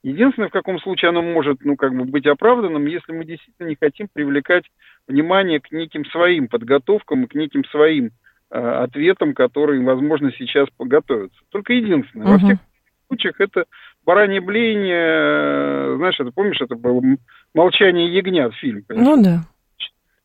Единственное, 0.03 0.49
в 0.49 0.53
каком 0.53 0.79
случае 0.79 1.09
оно 1.09 1.21
может, 1.21 1.65
ну, 1.65 1.75
как 1.75 1.93
бы 1.93 2.05
быть 2.05 2.27
оправданным, 2.27 2.87
если 2.87 3.11
мы 3.11 3.25
действительно 3.25 3.67
не 3.67 3.75
хотим 3.75 4.07
привлекать 4.13 4.65
внимание 5.09 5.59
к 5.59 5.73
неким 5.73 6.05
своим 6.07 6.47
подготовкам 6.47 7.25
и 7.25 7.27
к 7.27 7.35
неким 7.35 7.65
своим 7.65 8.13
Э, 8.49 8.85
ответом, 8.85 9.35
который, 9.35 9.83
возможно, 9.83 10.31
сейчас 10.31 10.69
подготовится. 10.77 11.37
Только 11.49 11.73
единственное, 11.73 12.27
угу. 12.27 12.33
во 12.35 12.39
всех 12.39 12.59
случаях 13.09 13.41
это 13.41 13.65
баранье 14.05 14.41
блеяние, 14.41 14.95
э, 14.95 15.95
знаешь, 15.97 16.21
это 16.21 16.31
помнишь, 16.31 16.61
это 16.61 16.77
было 16.77 17.03
«Молчание 17.55 18.07
ягнят» 18.07 18.55
фильм. 18.55 18.85
Понимаешь? 18.87 19.09
Ну 19.09 19.23
да. 19.25 19.41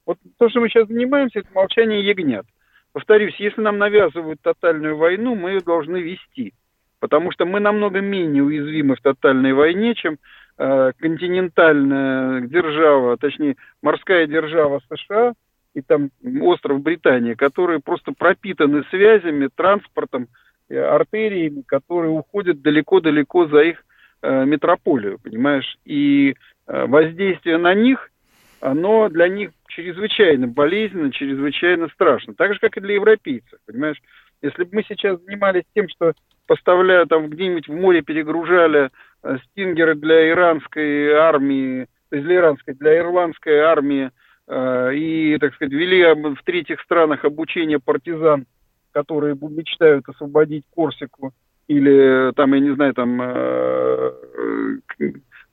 Вот 0.05 0.19
то, 0.37 0.49
что 0.49 0.59
мы 0.59 0.69
сейчас 0.69 0.87
занимаемся, 0.87 1.39
это 1.39 1.47
«Молчание 1.55 2.05
ягнят». 2.05 2.45
Повторюсь, 2.93 3.33
если 3.39 3.61
нам 3.61 3.79
навязывают 3.79 4.39
тотальную 4.41 4.97
войну, 4.97 5.33
мы 5.33 5.51
ее 5.51 5.61
должны 5.61 5.97
вести. 5.97 6.53
Потому 6.99 7.31
что 7.31 7.45
мы 7.47 7.59
намного 7.59 8.01
менее 8.01 8.43
уязвимы 8.43 8.97
в 8.97 9.01
тотальной 9.01 9.53
войне, 9.53 9.95
чем 9.95 10.19
э, 10.59 10.91
континентальная 10.99 12.41
держава, 12.41 13.17
точнее, 13.17 13.55
морская 13.81 14.27
держава 14.27 14.79
США– 14.89 15.33
и 15.73 15.81
там 15.81 16.11
остров 16.41 16.81
Британия, 16.81 17.35
которые 17.35 17.79
просто 17.79 18.13
пропитаны 18.17 18.83
связями, 18.89 19.49
транспортом, 19.53 20.27
э, 20.69 20.77
артериями, 20.77 21.63
которые 21.65 22.11
уходят 22.11 22.61
далеко-далеко 22.61 23.47
за 23.47 23.61
их 23.61 23.83
э, 24.21 24.45
метрополию, 24.45 25.19
понимаешь? 25.19 25.77
И 25.85 26.35
э, 26.67 26.85
воздействие 26.87 27.57
на 27.57 27.73
них, 27.73 28.11
оно 28.59 29.09
для 29.09 29.27
них 29.27 29.51
чрезвычайно 29.67 30.47
болезненно, 30.47 31.11
чрезвычайно 31.11 31.87
страшно. 31.89 32.33
Так 32.33 32.53
же, 32.53 32.59
как 32.59 32.77
и 32.77 32.81
для 32.81 32.95
европейцев, 32.95 33.59
понимаешь? 33.65 34.01
Если 34.41 34.63
бы 34.63 34.69
мы 34.73 34.83
сейчас 34.87 35.21
занимались 35.21 35.63
тем, 35.73 35.87
что 35.87 36.13
поставляя 36.47 37.05
там 37.05 37.29
где-нибудь 37.29 37.67
в 37.67 37.73
море 37.73 38.01
перегружали 38.01 38.89
э, 39.23 39.37
стингеры 39.45 39.95
для 39.95 40.29
иранской 40.29 41.13
армии, 41.13 41.87
для 42.11 42.35
иранской, 42.35 42.73
для 42.73 42.97
ирландской 42.97 43.59
армии 43.59 44.11
и, 44.51 45.37
так 45.39 45.53
сказать, 45.55 45.73
вели 45.73 46.03
в 46.35 46.43
третьих 46.43 46.81
странах 46.81 47.23
обучение 47.23 47.79
партизан, 47.79 48.45
которые 48.91 49.35
мечтают 49.35 50.07
освободить 50.09 50.65
Корсику 50.75 51.33
или, 51.67 52.33
там, 52.35 52.53
я 52.53 52.59
не 52.59 52.75
знаю, 52.75 52.93
там, 52.93 53.21
э, 53.21 54.11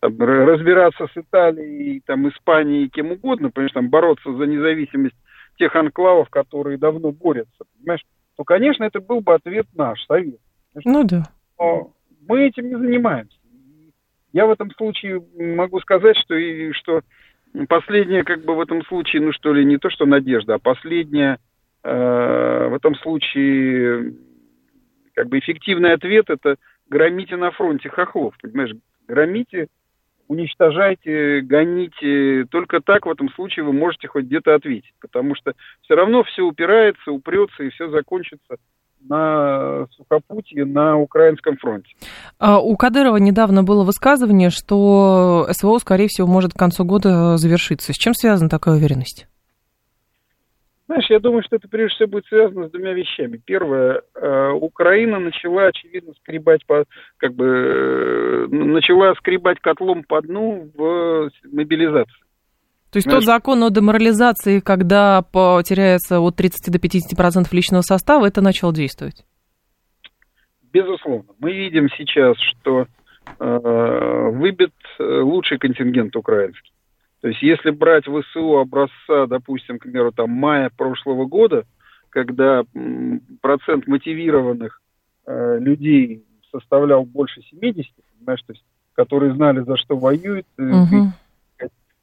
там 0.01 0.21
разбираться 0.21 1.07
с 1.07 1.17
Италией, 1.17 2.03
там, 2.07 2.29
Испанией, 2.29 2.89
кем 2.89 3.13
угодно, 3.13 3.51
понимаешь, 3.51 3.73
там, 3.73 3.89
бороться 3.89 4.33
за 4.33 4.45
независимость 4.47 5.15
тех 5.59 5.75
анклавов, 5.77 6.29
которые 6.31 6.77
давно 6.77 7.13
борются, 7.13 7.65
понимаешь, 7.77 8.05
то, 8.37 8.45
конечно, 8.45 8.85
это 8.85 9.01
был 9.01 9.21
бы 9.21 9.35
ответ 9.35 9.67
наш, 9.77 10.05
совет. 10.07 10.41
Ну 10.85 11.05
да. 11.05 11.29
Но 11.59 11.93
мы 12.29 12.47
этим 12.47 12.69
не 12.69 12.77
занимаемся. 12.77 13.37
Я 14.33 14.47
в 14.47 14.51
этом 14.51 14.71
случае 14.73 15.23
могу 15.37 15.81
сказать, 15.81 16.17
что, 16.17 16.35
и, 16.35 16.73
что 16.73 17.03
последняя, 17.69 18.25
как 18.25 18.45
бы 18.45 18.55
в 18.55 18.61
этом 18.61 18.85
случае, 18.85 19.23
ну 19.23 19.33
что 19.33 19.53
ли, 19.53 19.65
не 19.65 19.79
то 19.79 19.91
что 19.91 20.07
надежда, 20.07 20.55
а 20.55 20.59
последняя 20.59 21.39
э, 21.83 22.69
в 22.71 22.75
этом 22.75 22.95
случае, 22.97 24.15
как 25.15 25.29
бы 25.29 25.39
эффективный 25.39 25.93
ответ 25.93 26.31
это 26.31 26.57
громите 26.89 27.37
на 27.37 27.51
фронте 27.51 27.89
хохлов, 27.89 28.35
понимаешь, 28.41 28.75
громите 29.07 29.69
уничтожайте, 30.29 31.41
гоните. 31.41 32.45
Только 32.51 32.81
так 32.81 33.07
в 33.07 33.11
этом 33.11 33.31
случае 33.31 33.65
вы 33.65 33.73
можете 33.73 34.09
хоть 34.09 34.27
где-то 34.27 34.55
ответить, 34.55 34.93
потому 35.01 35.35
что 35.35 35.55
все 35.83 35.95
равно 35.95 36.23
все 36.23 36.43
упирается, 36.43 37.11
упрется 37.11 37.65
и 37.65 37.71
все 37.71 37.89
закончится 37.89 38.59
на 39.09 39.87
сухопутье 39.97 40.65
на 40.65 40.97
Украинском 40.99 41.57
фронте. 41.57 41.91
А 42.39 42.61
у 42.61 42.77
Кадырова 42.77 43.17
недавно 43.17 43.63
было 43.63 43.85
высказывание, 43.85 44.51
что 44.51 45.47
СВО, 45.51 45.79
скорее 45.79 46.09
всего, 46.09 46.27
может 46.27 46.53
к 46.53 46.59
концу 46.59 46.85
года 46.85 47.37
завершиться. 47.37 47.93
С 47.93 47.97
чем 47.97 48.15
связана 48.15 48.49
такая 48.49 48.77
уверенность? 48.77 49.27
Знаешь, 50.89 51.11
я 51.11 51.21
думаю, 51.21 51.43
что 51.43 51.57
это 51.57 51.69
прежде 51.69 51.97
всего 51.97 52.09
будет 52.09 52.27
связано 52.27 52.69
с 52.69 52.71
двумя 52.71 52.95
вещами. 52.95 53.39
Первое, 53.45 54.01
э, 54.15 54.51
Украина 54.53 55.19
начала, 55.19 55.67
очевидно, 55.67 56.15
скребать 56.23 56.65
по, 56.65 56.85
как 57.19 57.35
бы, 57.35 57.45
э, 57.45 58.47
начала 58.49 59.15
скребать 59.17 59.61
котлом 59.61 60.03
по 60.03 60.23
дну 60.23 60.71
в 60.75 61.31
мобилизации. 61.53 62.17
То 62.91 62.97
есть 62.97 63.05
Знаешь, 63.05 63.25
тот 63.25 63.27
закон 63.27 63.63
о 63.63 63.71
деморализации, 63.71 64.61
когда 64.61 65.23
потеряется 65.23 66.21
от 66.21 66.37
30 66.37 66.73
до 66.73 66.79
50% 66.79 67.47
личного 67.53 67.83
состава, 67.83 68.27
это 68.27 68.41
начало 68.41 68.73
действовать? 68.73 69.25
Безусловно. 70.73 71.33
Мы 71.39 71.53
видим 71.53 71.89
сейчас, 71.97 72.37
что 72.39 72.87
э, 73.39 74.31
выбит 74.33 74.73
э, 74.99 75.21
лучший 75.21 75.59
контингент 75.59 76.17
украинский. 76.17 76.73
То 77.21 77.29
есть 77.29 77.43
если 77.43 77.71
брать 77.71 78.05
ВСУ 78.05 78.59
образца, 78.59 79.27
допустим, 79.27 79.79
к 79.79 79.83
примеру, 79.83 80.13
там 80.13 80.31
мая 80.31 80.71
прошлого 80.75 81.27
года, 81.27 81.65
когда 82.11 82.63
процент 83.43 83.87
мотивированных 83.87 84.81
э, 85.27 85.59
людей 85.59 86.25
составлял 86.51 87.05
больше 87.05 87.43
70, 87.51 87.91
понимаешь, 88.19 88.43
то 88.47 88.53
есть, 88.53 88.65
которые 88.95 89.35
знали, 89.35 89.61
за 89.61 89.77
что 89.77 89.97
воюют, 89.97 90.47
угу. 90.57 91.13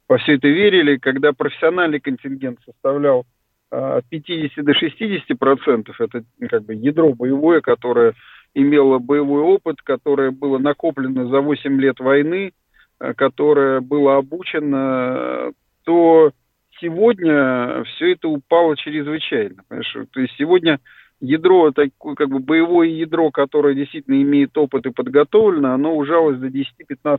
Во 0.08 0.18
все 0.18 0.34
это 0.34 0.48
верили, 0.48 0.96
когда 0.96 1.32
профессиональный 1.32 2.00
контингент 2.00 2.60
составлял 2.64 3.26
э, 3.70 3.76
от 3.76 4.08
50 4.08 4.64
до 4.64 4.74
60 4.74 5.38
процентов, 5.38 6.00
это 6.00 6.24
как 6.48 6.64
бы 6.64 6.74
ядро 6.74 7.12
боевое, 7.14 7.60
которое 7.60 8.14
имело 8.54 8.98
боевой 8.98 9.42
опыт, 9.42 9.82
которое 9.82 10.30
было 10.30 10.58
накоплено 10.58 11.28
за 11.28 11.40
8 11.40 11.80
лет 11.80 12.00
войны, 12.00 12.52
Э, 12.98 13.12
которое 13.14 13.80
было 13.80 14.16
обучено, 14.16 15.52
то 15.84 16.32
сегодня 16.80 17.84
все 17.84 18.12
это 18.12 18.28
упало 18.28 18.76
чрезвычайно. 18.76 19.62
Понимаешь? 19.68 19.96
То 20.12 20.20
есть 20.20 20.34
сегодня 20.38 20.80
ядро, 21.20 21.72
такое, 21.72 22.14
как 22.14 22.30
бы 22.30 22.38
боевое 22.38 22.88
ядро, 22.88 23.30
которое 23.30 23.74
действительно 23.74 24.20
имеет 24.22 24.56
опыт 24.56 24.86
и 24.86 24.90
подготовлено, 24.90 25.74
оно 25.74 25.94
ужалось 25.94 26.38
до 26.38 26.46
10-15%. 26.46 27.18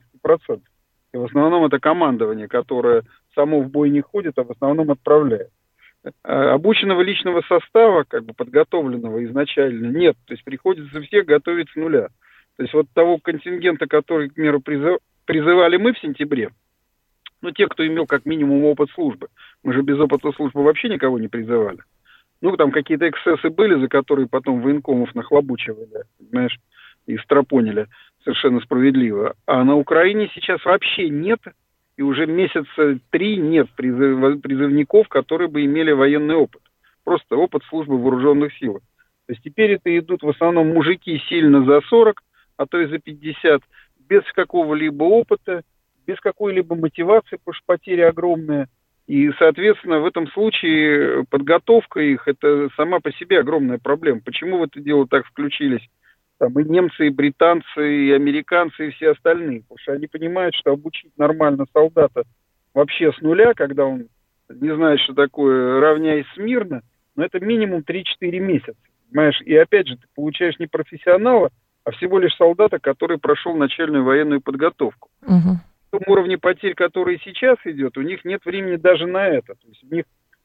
И 1.13 1.17
в 1.17 1.23
основном 1.23 1.65
это 1.65 1.79
командование, 1.79 2.47
которое 2.47 3.03
само 3.33 3.61
в 3.61 3.69
бой 3.69 3.89
не 3.89 4.01
ходит, 4.01 4.37
а 4.37 4.43
в 4.43 4.51
основном 4.51 4.91
отправляет. 4.91 5.49
Э, 6.23 6.49
обученного 6.51 7.01
личного 7.01 7.41
состава, 7.41 8.05
как 8.07 8.25
бы 8.25 8.33
подготовленного 8.33 9.23
изначально, 9.25 9.87
нет. 9.87 10.15
То 10.25 10.33
есть 10.33 10.43
приходится 10.43 11.01
всех 11.01 11.25
готовить 11.25 11.69
с 11.69 11.75
нуля. 11.75 12.09
То 12.57 12.63
есть 12.63 12.73
вот 12.73 12.87
того 12.93 13.19
контингента, 13.19 13.87
который, 13.87 14.29
к 14.29 14.33
примеру, 14.33 14.61
призывали 14.61 15.77
мы 15.77 15.93
в 15.93 15.99
сентябре, 15.99 16.49
ну, 17.41 17.51
те, 17.51 17.67
кто 17.67 17.85
имел 17.85 18.05
как 18.05 18.25
минимум 18.25 18.63
опыт 18.65 18.89
службы. 18.91 19.27
Мы 19.63 19.73
же 19.73 19.81
без 19.81 19.99
опыта 19.99 20.31
службы 20.31 20.63
вообще 20.63 20.89
никого 20.89 21.19
не 21.19 21.27
призывали. 21.27 21.79
Ну, 22.41 22.55
там 22.55 22.71
какие-то 22.71 23.09
эксцессы 23.09 23.49
были, 23.49 23.79
за 23.79 23.87
которые 23.87 24.27
потом 24.27 24.61
военкомов 24.61 25.13
нахлобучивали, 25.15 26.03
понимаешь, 26.17 26.57
и 27.05 27.17
стропонили 27.17 27.87
совершенно 28.23 28.59
справедливо. 28.61 29.35
А 29.45 29.63
на 29.63 29.75
Украине 29.75 30.29
сейчас 30.33 30.63
вообще 30.65 31.09
нет, 31.09 31.39
и 31.97 32.01
уже 32.01 32.25
месяца 32.27 32.99
три 33.09 33.37
нет 33.37 33.67
призыв, 33.75 34.41
призывников, 34.41 35.07
которые 35.09 35.47
бы 35.47 35.65
имели 35.65 35.91
военный 35.91 36.35
опыт. 36.35 36.61
Просто 37.03 37.35
опыт 37.35 37.63
службы 37.69 37.97
в 37.97 38.01
вооруженных 38.01 38.53
силах. 38.57 38.81
То 39.25 39.33
есть 39.33 39.43
теперь 39.43 39.71
это 39.73 39.97
идут 39.97 40.23
в 40.23 40.29
основном 40.29 40.69
мужики 40.69 41.21
сильно 41.27 41.65
за 41.65 41.81
40, 41.81 42.21
а 42.57 42.65
то 42.65 42.79
и 42.79 42.87
за 42.87 42.99
50, 42.99 43.61
без 44.07 44.23
какого-либо 44.33 45.03
опыта, 45.03 45.63
без 46.05 46.19
какой-либо 46.19 46.75
мотивации, 46.75 47.35
потому 47.37 47.53
что 47.53 47.63
потери 47.65 48.01
огромные. 48.01 48.67
И, 49.07 49.31
соответственно, 49.39 49.99
в 49.99 50.05
этом 50.05 50.27
случае 50.31 51.25
подготовка 51.29 52.01
их– 52.01 52.23
это 52.27 52.69
сама 52.75 52.99
по 52.99 53.11
себе 53.13 53.39
огромная 53.39 53.77
проблема. 53.77 54.21
Почему 54.23 54.57
в 54.57 54.63
это 54.63 54.79
дело 54.81 55.07
так 55.07 55.25
включились 55.25 55.87
там, 56.39 56.59
и 56.59 56.63
немцы, 56.63 57.07
и 57.07 57.09
британцы, 57.09 57.65
и 57.77 58.11
американцы, 58.11 58.87
и 58.87 58.91
все 58.91 59.11
остальные? 59.11 59.61
Потому 59.61 59.77
что 59.79 59.93
они 59.93 60.07
понимают, 60.07 60.55
что 60.55 60.71
обучить 60.71 61.11
нормально 61.17 61.65
солдата 61.73 62.23
вообще 62.73 63.11
с 63.11 63.21
нуля, 63.21 63.53
когда 63.53 63.85
он 63.85 64.07
не 64.49 64.75
знает, 64.75 64.99
что 65.01 65.13
такое 65.13 65.79
равняясь 65.79 66.27
смирно, 66.35 66.81
но 67.15 67.25
это 67.25 67.39
минимум 67.39 67.81
3-4 67.81 68.03
месяца. 68.39 68.75
Понимаешь? 69.09 69.41
И 69.41 69.55
опять 69.55 69.87
же, 69.87 69.97
ты 69.97 70.03
получаешь 70.15 70.59
не 70.59 70.67
профессионала, 70.67 71.49
а 71.83 71.91
всего 71.91 72.19
лишь 72.19 72.35
солдата, 72.35 72.79
который 72.79 73.17
прошел 73.17 73.55
начальную 73.55 74.03
военную 74.03 74.41
подготовку. 74.41 75.09
Угу. 75.23 75.57
В 75.87 75.91
том 75.91 76.01
уровне 76.07 76.37
потерь, 76.37 76.75
который 76.75 77.19
сейчас 77.23 77.57
идет, 77.65 77.97
у 77.97 78.01
них 78.01 78.25
нет 78.25 78.45
времени 78.45 78.75
даже 78.75 79.07
на 79.07 79.25
это. 79.27 79.55
То 79.55 79.67
есть 79.67 79.83
у 79.89 79.95
них 79.95 80.03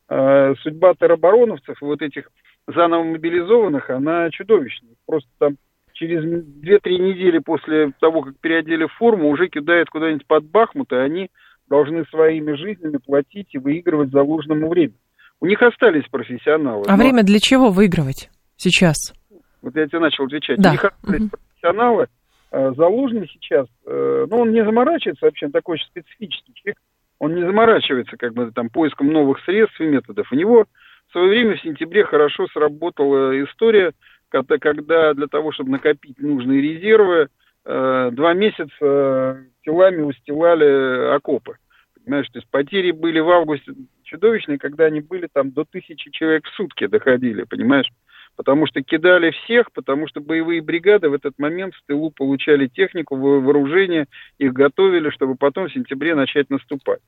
э, 0.08 0.54
судьба 0.62 0.94
теробороновцев, 0.94 1.80
вот 1.80 2.00
этих 2.00 2.30
заново 2.68 3.02
мобилизованных, 3.02 3.90
она 3.90 4.30
чудовищная. 4.30 4.94
Просто 5.04 5.28
там 5.38 5.56
через 6.02 6.24
2-3 6.24 6.98
недели 6.98 7.38
после 7.38 7.92
того, 8.00 8.22
как 8.22 8.36
переодели 8.40 8.86
форму, 8.98 9.30
уже 9.30 9.48
кидают 9.48 9.88
куда-нибудь 9.88 10.26
под 10.26 10.44
Бахмут, 10.44 10.90
и 10.92 10.96
они 10.96 11.30
должны 11.68 12.04
своими 12.06 12.54
жизнями 12.54 12.96
платить 12.96 13.48
и 13.52 13.58
выигрывать 13.58 14.10
заложенному 14.10 14.68
времени. 14.68 14.98
У 15.40 15.46
них 15.46 15.62
остались 15.62 16.04
профессионалы. 16.10 16.84
А 16.88 16.96
но... 16.96 17.02
время 17.02 17.22
для 17.22 17.38
чего 17.38 17.70
выигрывать 17.70 18.30
сейчас? 18.56 19.14
Вот 19.62 19.76
я 19.76 19.86
тебе 19.86 20.00
начал 20.00 20.24
отвечать. 20.24 20.58
Да. 20.58 20.70
У 20.70 20.72
них 20.72 20.84
остались 20.84 21.30
профессионалы. 21.30 22.06
Э, 22.50 22.72
Залужный 22.76 23.28
сейчас, 23.32 23.66
ну, 23.86 24.38
он 24.40 24.52
не 24.52 24.64
заморачивается 24.64 25.24
вообще, 25.24 25.46
он 25.46 25.52
такой 25.52 25.74
очень 25.74 25.86
специфический 25.86 26.52
человек. 26.54 26.78
Он 27.20 27.34
не 27.36 27.42
заморачивается 27.42 28.16
как 28.16 28.34
бы 28.34 28.50
там 28.50 28.68
поиском 28.68 29.12
новых 29.12 29.38
средств 29.44 29.80
и 29.80 29.84
методов. 29.84 30.30
У 30.32 30.34
него 30.34 30.66
в 31.08 31.12
свое 31.12 31.28
время 31.28 31.56
в 31.56 31.62
сентябре 31.62 32.04
хорошо 32.04 32.48
сработала 32.48 33.40
история, 33.44 33.92
когда, 34.32 34.58
когда 34.58 35.14
для 35.14 35.26
того, 35.26 35.52
чтобы 35.52 35.70
накопить 35.70 36.18
нужные 36.18 36.60
резервы, 36.60 37.28
э, 37.64 38.10
два 38.12 38.32
месяца 38.32 39.44
телами 39.62 40.02
устилали 40.02 41.14
окопы. 41.14 41.56
Понимаешь, 42.02 42.26
то 42.32 42.38
есть 42.38 42.50
потери 42.50 42.90
были 42.90 43.20
в 43.20 43.30
августе 43.30 43.72
чудовищные, 44.02 44.58
когда 44.58 44.86
они 44.86 45.00
были 45.00 45.28
там 45.32 45.52
до 45.52 45.64
тысячи 45.64 46.10
человек 46.10 46.46
в 46.46 46.54
сутки 46.56 46.86
доходили, 46.86 47.44
понимаешь? 47.44 47.88
потому 48.34 48.66
что 48.66 48.82
кидали 48.82 49.30
всех, 49.30 49.70
потому 49.72 50.08
что 50.08 50.22
боевые 50.22 50.62
бригады 50.62 51.10
в 51.10 51.12
этот 51.12 51.38
момент 51.38 51.74
в 51.74 51.82
тылу 51.86 52.10
получали 52.10 52.66
технику, 52.66 53.14
вооружение, 53.14 54.06
их 54.38 54.54
готовили, 54.54 55.10
чтобы 55.10 55.34
потом 55.34 55.68
в 55.68 55.72
сентябре 55.72 56.14
начать 56.14 56.48
наступать. 56.48 57.00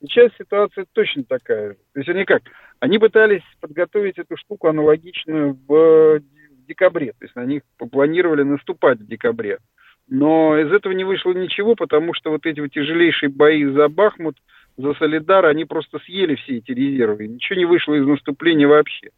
Сейчас 0.00 0.32
ситуация 0.38 0.86
точно 0.94 1.24
такая 1.24 1.70
же. 1.70 1.74
То 1.92 2.00
есть 2.00 2.08
они 2.08 2.24
как? 2.24 2.42
Они 2.80 2.98
пытались 2.98 3.42
подготовить 3.60 4.18
эту 4.18 4.36
штуку 4.36 4.66
аналогичную 4.68 5.58
в 5.68 6.20
декабре. 6.72 7.12
То 7.12 7.24
есть 7.24 7.36
они 7.36 7.62
планировали 7.78 8.42
наступать 8.42 8.98
в 8.98 9.06
декабре. 9.06 9.58
Но 10.08 10.58
из 10.58 10.72
этого 10.72 10.92
не 10.92 11.04
вышло 11.04 11.32
ничего, 11.32 11.74
потому 11.74 12.12
что 12.14 12.30
вот 12.30 12.44
эти 12.44 12.60
вот 12.60 12.72
тяжелейшие 12.72 13.30
бои 13.30 13.64
за 13.64 13.88
Бахмут, 13.88 14.36
за 14.76 14.94
Солидар, 14.94 15.46
они 15.46 15.64
просто 15.64 15.98
съели 16.00 16.34
все 16.34 16.58
эти 16.58 16.72
резервы. 16.72 17.28
Ничего 17.28 17.58
не 17.58 17.64
вышло 17.64 17.94
из 17.94 18.06
наступления 18.06 18.66
вообще. 18.66 19.10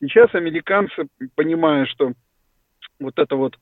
Сейчас 0.00 0.34
американцы, 0.34 1.06
понимая, 1.34 1.86
что 1.86 2.12
вот 3.00 3.18
эта 3.18 3.36
вот 3.36 3.54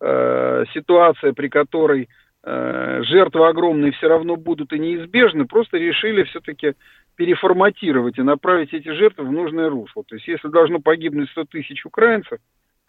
э, 0.00 0.64
ситуация, 0.74 1.32
при 1.32 1.48
которой 1.48 2.08
э, 2.44 3.02
жертвы 3.04 3.48
огромные 3.48 3.92
все 3.92 4.08
равно 4.08 4.36
будут 4.36 4.72
и 4.72 4.78
неизбежны, 4.78 5.46
просто 5.46 5.78
решили 5.78 6.24
все-таки 6.24 6.74
переформатировать 7.16 8.16
и 8.18 8.22
направить 8.22 8.72
эти 8.72 8.90
жертвы 8.92 9.24
в 9.24 9.32
нужное 9.32 9.68
русло. 9.68 10.04
То 10.04 10.14
есть 10.14 10.28
если 10.28 10.48
должно 10.48 10.78
погибнуть 10.78 11.30
100 11.30 11.44
тысяч 11.46 11.84
украинцев 11.84 12.38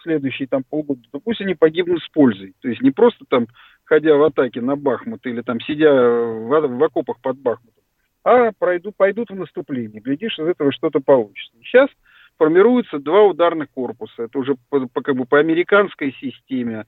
следующие 0.02 0.48
там 0.48 0.64
полгода, 0.64 1.02
то 1.12 1.20
пусть 1.20 1.42
они 1.42 1.56
погибнут 1.56 2.02
с 2.02 2.10
пользой. 2.10 2.54
То 2.62 2.70
есть 2.70 2.82
не 2.82 2.92
просто 2.92 3.26
там 3.28 3.48
ходя 3.86 4.16
в 4.16 4.24
атаке 4.24 4.62
на 4.62 4.76
Бахмут 4.76 5.26
или 5.26 5.42
там 5.42 5.60
сидя 5.62 5.92
в, 5.92 6.50
в 6.50 6.84
окопах 6.84 7.20
под 7.22 7.40
Бахмутом, 7.40 7.84
а 8.24 8.52
пройдут, 8.58 8.96
пойдут 8.96 9.30
в 9.30 9.36
наступление. 9.36 10.02
Глядишь, 10.02 10.38
из 10.38 10.46
этого 10.46 10.72
что-то 10.72 11.00
получится. 11.00 11.58
Сейчас 11.64 11.90
формируются 12.38 13.00
два 13.00 13.24
ударных 13.24 13.70
корпуса. 13.72 14.24
Это 14.24 14.40
уже 14.40 14.56
по, 14.70 14.88
по, 14.88 15.02
как 15.02 15.16
бы 15.16 15.26
по 15.26 15.40
американской 15.40 16.16
системе, 16.22 16.86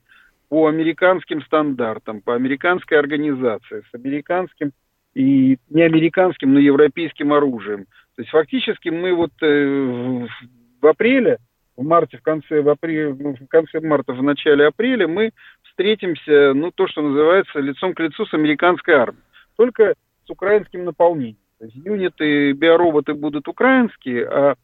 по 0.48 0.66
американским 0.66 1.42
стандартам, 1.42 2.20
по 2.20 2.34
американской 2.34 2.98
организации, 2.98 3.82
с 3.90 3.94
американским 3.94 4.72
и 5.14 5.58
не 5.68 5.82
американским, 5.82 6.54
но 6.54 6.58
европейским 6.58 7.32
оружием. 7.32 7.86
То 8.16 8.22
есть 8.22 8.30
фактически 8.30 8.88
мы 8.88 9.14
вот 9.14 9.32
э, 9.42 10.26
в 10.80 10.86
апреле, 10.86 11.38
в 11.82 11.86
марте, 11.86 12.18
в 12.18 12.22
конце, 12.22 12.62
в, 12.62 12.68
апреле, 12.68 13.12
в 13.12 13.46
конце 13.48 13.80
марта, 13.80 14.12
в 14.12 14.22
начале 14.22 14.66
апреля 14.66 15.08
мы 15.08 15.32
встретимся, 15.64 16.52
ну, 16.54 16.70
то, 16.70 16.86
что 16.86 17.02
называется, 17.02 17.58
лицом 17.58 17.94
к 17.94 18.00
лицу 18.00 18.24
с 18.24 18.34
американской 18.34 18.94
армией. 18.94 19.22
только 19.56 19.94
с 20.24 20.30
украинским 20.30 20.84
наполнением. 20.84 21.36
То 21.58 21.64
есть 21.66 21.76
юниты, 21.76 22.52
биороботы 22.52 23.14
будут 23.14 23.48
украинские, 23.48 24.26
а 24.26 24.54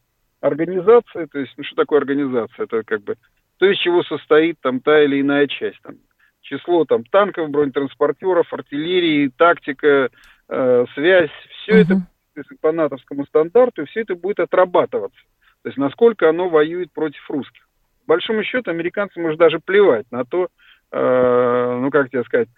организация, 0.41 1.27
то 1.27 1.39
есть, 1.39 1.53
ну 1.57 1.65
что 1.65 1.77
такое 1.77 1.99
организация? 1.99 2.65
Это 2.65 2.83
как 2.85 3.03
бы 3.03 3.17
то, 3.59 3.67
из 3.67 3.77
чего 3.79 4.03
состоит 4.05 4.59
там 4.61 4.81
та 4.81 5.03
или 5.03 5.21
иная 5.21 5.47
часть. 5.49 5.81
Там, 5.83 5.97
число 6.43 6.85
там 6.85 7.05
танков, 7.05 7.51
бронетранспортеров, 7.51 8.53
артиллерии, 8.53 9.33
тактика, 9.37 10.11
э, 10.49 10.85
связь, 10.95 11.31
все 11.63 11.83
uh-huh. 11.83 12.01
это 12.37 12.55
по 12.61 12.73
натовскому 12.73 13.27
стандарту, 13.27 13.83
и 13.83 13.85
все 13.87 14.03
это 14.03 14.15
будет 14.15 14.41
отрабатываться. 14.41 15.21
То 15.63 15.69
есть 15.69 15.79
насколько 15.79 16.29
оно 16.29 16.49
воюет 16.49 16.93
против 16.93 17.29
русских. 17.31 17.69
По 18.07 18.15
большому 18.15 18.43
счету, 18.43 18.71
американцам 18.71 19.23
может 19.23 19.39
даже 19.39 19.59
плевать 19.59 20.07
на 20.11 20.25
то, 20.25 20.49
э, 20.93 21.79
ну 21.81 21.91
как 21.91 22.11
тебе 22.11 22.25
сказать, 22.25 22.49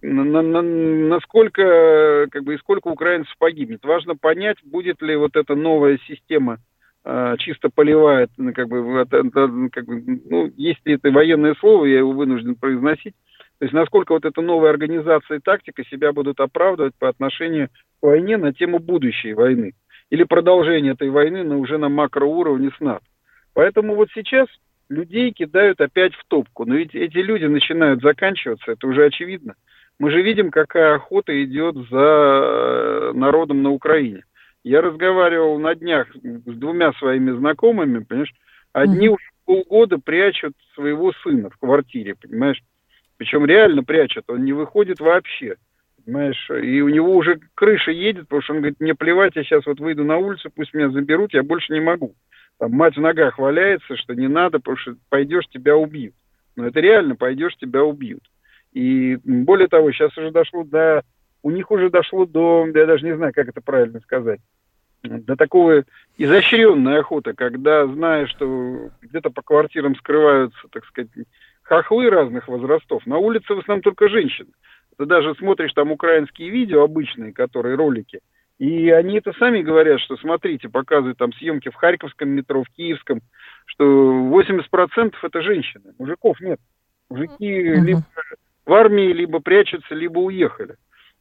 на, 0.00 0.42
на, 0.42 0.62
насколько, 0.62 2.26
как 2.30 2.44
бы, 2.44 2.54
и 2.54 2.58
сколько 2.58 2.88
украинцев 2.88 3.32
погибнет. 3.38 3.84
Важно 3.84 4.16
понять, 4.16 4.58
будет 4.62 5.00
ли 5.02 5.16
вот 5.16 5.34
эта 5.34 5.54
новая 5.54 5.98
система 6.06 6.58
э, 7.04 7.36
чисто 7.38 7.70
полевая, 7.70 8.28
ну, 8.36 8.52
как 8.52 8.68
бы, 8.68 8.98
это, 9.00 9.22
как 9.70 9.86
бы, 9.86 10.20
ну, 10.28 10.52
есть 10.56 10.84
ли 10.84 10.94
это 10.94 11.10
военное 11.10 11.54
слово, 11.54 11.86
я 11.86 11.98
его 11.98 12.12
вынужден 12.12 12.54
произносить, 12.54 13.14
то 13.58 13.64
есть 13.64 13.72
насколько 13.72 14.12
вот 14.12 14.24
эта 14.24 14.42
новая 14.42 14.70
организация 14.70 15.38
и 15.38 15.42
тактика 15.42 15.84
себя 15.84 16.12
будут 16.12 16.40
оправдывать 16.40 16.94
по 16.98 17.08
отношению 17.08 17.68
к 17.68 18.02
войне 18.02 18.36
на 18.36 18.52
тему 18.52 18.78
будущей 18.78 19.32
войны 19.32 19.72
или 20.14 20.22
продолжения 20.22 20.90
этой 20.90 21.10
войны, 21.10 21.42
но 21.42 21.58
уже 21.58 21.76
на 21.76 21.88
макроуровне 21.88 22.70
с 22.70 22.80
НАТО. 22.80 23.04
Поэтому 23.52 23.96
вот 23.96 24.10
сейчас 24.14 24.46
людей 24.88 25.32
кидают 25.32 25.80
опять 25.80 26.14
в 26.14 26.24
топку. 26.28 26.64
Но 26.64 26.76
ведь 26.76 26.94
эти 26.94 27.18
люди 27.18 27.46
начинают 27.46 28.00
заканчиваться, 28.00 28.70
это 28.70 28.86
уже 28.86 29.06
очевидно. 29.06 29.54
Мы 29.98 30.12
же 30.12 30.22
видим, 30.22 30.52
какая 30.52 30.94
охота 30.94 31.32
идет 31.44 31.74
за 31.90 31.98
э, 31.98 33.12
народом 33.12 33.64
на 33.64 33.70
Украине. 33.70 34.22
Я 34.62 34.82
разговаривал 34.82 35.58
на 35.58 35.74
днях 35.74 36.06
с 36.14 36.54
двумя 36.54 36.92
своими 36.92 37.32
знакомыми, 37.32 37.98
понимаешь, 37.98 38.34
одни 38.72 39.08
уже 39.08 39.24
полгода 39.44 39.98
прячут 39.98 40.52
своего 40.74 41.12
сына 41.24 41.50
в 41.50 41.58
квартире, 41.58 42.14
понимаешь, 42.14 42.62
причем 43.16 43.46
реально 43.46 43.82
прячут, 43.82 44.24
он 44.28 44.44
не 44.44 44.52
выходит 44.52 45.00
вообще, 45.00 45.56
понимаешь, 46.04 46.50
и 46.50 46.80
у 46.80 46.88
него 46.88 47.16
уже 47.16 47.40
крыша 47.54 47.90
едет, 47.90 48.22
потому 48.24 48.42
что 48.42 48.52
он 48.52 48.58
говорит, 48.60 48.80
мне 48.80 48.94
плевать, 48.94 49.36
я 49.36 49.42
сейчас 49.42 49.66
вот 49.66 49.80
выйду 49.80 50.04
на 50.04 50.18
улицу, 50.18 50.50
пусть 50.54 50.74
меня 50.74 50.90
заберут, 50.90 51.34
я 51.34 51.42
больше 51.42 51.72
не 51.72 51.80
могу. 51.80 52.14
Там 52.58 52.72
мать 52.72 52.96
в 52.96 53.00
ногах 53.00 53.38
валяется, 53.38 53.96
что 53.96 54.14
не 54.14 54.28
надо, 54.28 54.58
потому 54.58 54.76
что 54.76 54.96
пойдешь, 55.08 55.46
тебя 55.48 55.76
убьют. 55.76 56.14
Но 56.56 56.66
это 56.66 56.80
реально, 56.80 57.16
пойдешь, 57.16 57.56
тебя 57.56 57.82
убьют. 57.82 58.22
И 58.72 59.18
более 59.24 59.68
того, 59.68 59.90
сейчас 59.92 60.16
уже 60.16 60.30
дошло 60.30 60.64
до... 60.64 61.02
У 61.42 61.50
них 61.50 61.70
уже 61.70 61.90
дошло 61.90 62.26
до... 62.26 62.66
Я 62.74 62.86
даже 62.86 63.04
не 63.04 63.16
знаю, 63.16 63.32
как 63.34 63.48
это 63.48 63.60
правильно 63.60 64.00
сказать. 64.00 64.40
До 65.02 65.36
такого 65.36 65.84
изощренной 66.16 67.00
охоты, 67.00 67.34
когда, 67.34 67.86
зная, 67.86 68.26
что 68.26 68.90
где-то 69.02 69.30
по 69.30 69.42
квартирам 69.42 69.94
скрываются, 69.96 70.58
так 70.70 70.84
сказать, 70.86 71.10
хохлы 71.62 72.08
разных 72.08 72.48
возрастов, 72.48 73.04
на 73.06 73.18
улице 73.18 73.54
в 73.54 73.58
основном 73.58 73.82
только 73.82 74.08
женщины. 74.08 74.48
Ты 74.96 75.06
даже 75.06 75.34
смотришь 75.34 75.72
там 75.72 75.92
украинские 75.92 76.50
видео 76.50 76.82
обычные, 76.84 77.32
которые 77.32 77.76
ролики, 77.76 78.20
и 78.58 78.90
они 78.90 79.18
это 79.18 79.32
сами 79.32 79.62
говорят, 79.62 80.00
что 80.00 80.16
смотрите, 80.16 80.68
показывают 80.68 81.18
там 81.18 81.32
съемки 81.32 81.70
в 81.70 81.74
Харьковском 81.74 82.28
метро, 82.28 82.62
в 82.62 82.68
Киевском, 82.70 83.20
что 83.66 83.84
80% 83.84 85.14
это 85.22 85.42
женщины, 85.42 85.92
мужиков 85.98 86.40
нет. 86.40 86.60
Мужики 87.10 87.44
uh-huh. 87.44 87.80
либо 87.80 88.02
в 88.64 88.72
армии 88.72 89.12
либо 89.12 89.40
прячутся, 89.40 89.94
либо 89.94 90.20
уехали. 90.20 90.76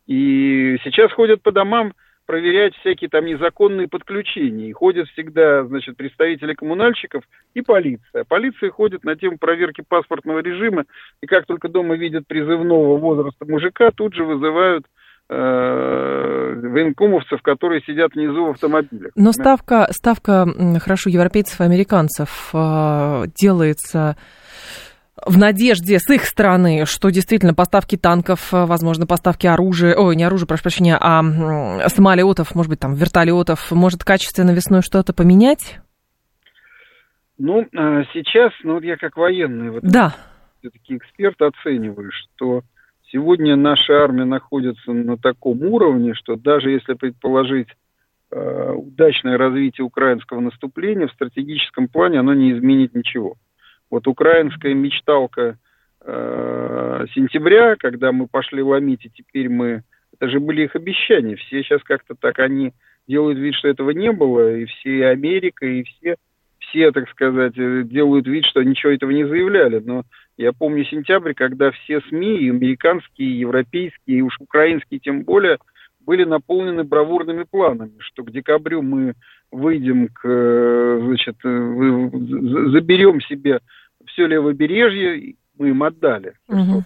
И 0.06 0.78
сейчас 0.84 1.12
ходят 1.12 1.42
по 1.42 1.52
домам 1.52 1.94
проверять 2.26 2.76
всякие 2.78 3.10
там 3.10 3.26
незаконные 3.26 3.88
подключения. 3.88 4.70
И 4.70 4.74
ходят 4.74 5.08
всегда, 5.10 5.66
значит, 5.66 5.98
представители 5.98 6.54
коммунальщиков 6.54 7.24
и 7.54 7.62
полиция. 7.62 8.24
Полиция 8.28 8.70
ходит 8.70 9.04
на 9.04 9.16
тему 9.16 9.38
проверки 9.38 9.84
паспортного 9.88 10.40
режима, 10.40 10.86
и 11.22 11.28
как 11.28 11.46
только 11.46 11.70
дома 11.70 11.96
видят 11.96 12.28
призывного 12.28 12.98
возраста 12.98 13.46
мужика, 13.46 13.92
тут 13.92 14.14
же 14.14 14.24
вызывают 14.24 14.86
э, 15.30 15.36
военкомовцев, 15.36 17.42
которые 17.42 17.82
сидят 17.82 18.14
внизу 18.14 18.46
в 18.46 18.50
автомобилях. 18.52 19.12
Но 19.16 19.32
ставка, 19.32 19.88
ставка 19.92 20.48
хорошо, 20.80 21.10
европейцев 21.10 21.60
и 21.60 21.64
американцев 21.64 22.50
э, 22.54 23.24
делается 23.36 24.16
в 25.16 25.38
надежде 25.38 26.00
с 26.00 26.10
их 26.10 26.26
стороны, 26.26 26.86
что 26.86 27.10
действительно 27.10 27.54
поставки 27.54 27.98
танков, 27.98 28.54
э, 28.54 28.66
возможно, 28.66 29.06
поставки 29.06 29.46
оружия, 29.46 29.96
ой, 29.96 30.16
не 30.16 30.24
оружия, 30.24 30.48
прошу 30.48 30.64
прощения, 30.64 30.98
а 31.00 31.22
самолетов, 31.90 32.56
может 32.56 32.70
быть, 32.70 32.80
там, 32.80 32.96
вертолетов, 32.96 33.72
может 33.72 34.04
качественно 34.04 34.52
весной 34.52 34.82
что-то 34.82 35.14
поменять? 35.14 35.80
Ну, 37.38 37.62
э, 37.62 38.04
сейчас, 38.14 38.52
ну, 38.64 38.76
вот 38.76 38.84
я 38.84 38.98
как 38.98 39.18
военный, 39.18 39.70
вот, 39.70 39.84
да. 39.84 40.16
все-таки 40.60 40.98
эксперт, 40.98 41.40
оцениваю, 41.42 42.12
что 42.12 42.62
сегодня 43.12 43.56
наша 43.56 43.94
армия 43.94 44.26
находится 44.26 44.92
на 44.92 45.18
таком 45.18 45.62
уровне, 45.64 46.14
что 46.16 46.36
даже 46.36 46.72
если 46.72 46.94
предположить 46.94 47.68
э, 48.32 48.72
удачное 48.72 49.38
развитие 49.38 49.86
украинского 49.86 50.40
наступления, 50.40 51.08
в 51.08 51.14
стратегическом 51.14 51.88
плане 51.88 52.20
оно 52.20 52.34
не 52.34 52.52
изменит 52.54 52.96
ничего. 52.96 53.36
Вот 53.94 54.08
украинская 54.08 54.74
мечталка 54.74 55.60
э, 56.02 57.06
сентября, 57.14 57.76
когда 57.76 58.12
мы 58.12 58.26
пошли 58.26 58.64
ломить, 58.64 59.06
и 59.06 59.12
теперь 59.12 59.50
мы... 59.50 59.84
Это 60.16 60.32
же 60.32 60.40
были 60.40 60.64
их 60.64 60.76
обещания. 60.76 61.36
Все 61.36 61.62
сейчас 61.62 61.84
как-то 61.84 62.16
так 62.16 62.40
они 62.40 62.74
делают 63.08 63.38
вид, 63.38 63.54
что 63.54 63.68
этого 63.68 63.92
не 63.92 64.12
было, 64.12 64.56
и 64.56 64.66
все 64.66 65.10
Америка, 65.10 65.68
и 65.68 65.84
все, 65.84 66.16
все, 66.58 66.92
так 66.92 67.08
сказать, 67.12 67.54
э, 67.56 67.84
делают 67.84 68.26
вид, 68.26 68.46
что 68.46 68.64
ничего 68.64 68.94
этого 68.94 69.12
не 69.12 69.28
заявляли. 69.28 69.78
Но 69.78 70.06
я 70.38 70.54
помню 70.54 70.86
сентябрь, 70.86 71.36
когда 71.36 71.70
все 71.70 72.02
СМИ, 72.10 72.38
и 72.38 72.50
американские, 72.50 73.30
и 73.30 73.38
европейские, 73.42 74.18
и 74.18 74.22
уж 74.24 74.40
украинские 74.40 75.02
тем 75.02 75.22
более, 75.22 75.60
были 76.00 76.24
наполнены 76.24 76.84
бравурными 76.84 77.44
планами, 77.44 77.94
что 78.00 78.24
к 78.24 78.32
декабрю 78.32 78.82
мы 78.82 79.14
выйдем 79.52 80.08
к, 80.08 80.22
э, 80.24 81.00
значит, 81.06 81.36
э, 81.44 82.10
заберем 82.72 83.22
себе 83.22 83.60
все 84.08 84.28
левобережье 84.28 85.36
мы 85.58 85.70
им 85.70 85.84
отдали. 85.84 86.34
Угу. 86.48 86.84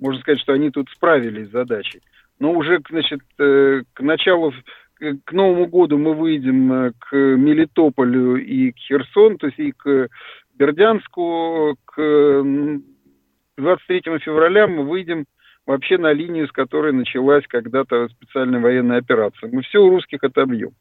Можно 0.00 0.20
сказать, 0.20 0.40
что 0.40 0.52
они 0.52 0.70
тут 0.70 0.88
справились 0.90 1.48
с 1.48 1.52
задачей. 1.52 2.00
Но 2.38 2.52
уже, 2.52 2.80
значит, 2.90 3.20
э, 3.38 3.82
к 3.92 4.00
началу, 4.00 4.52
к 4.98 5.32
Новому 5.32 5.66
году 5.66 5.98
мы 5.98 6.14
выйдем 6.14 6.72
э, 6.72 6.92
к 6.98 7.14
Мелитополю 7.14 8.36
и 8.36 8.72
к 8.72 8.76
Херсону, 8.78 9.38
то 9.38 9.46
есть 9.46 9.58
и 9.58 9.72
к 9.72 10.08
Бердянску, 10.54 11.76
к 11.84 12.34
23 13.56 14.18
февраля 14.18 14.66
мы 14.66 14.84
выйдем 14.84 15.26
вообще 15.66 15.98
на 15.98 16.12
линию, 16.12 16.48
с 16.48 16.52
которой 16.52 16.92
началась 16.92 17.46
когда-то 17.46 18.08
специальная 18.08 18.60
военная 18.60 18.98
операция. 18.98 19.50
Мы 19.52 19.62
все 19.62 19.78
у 19.82 19.90
русских 19.90 20.22
отобьем. 20.22 20.72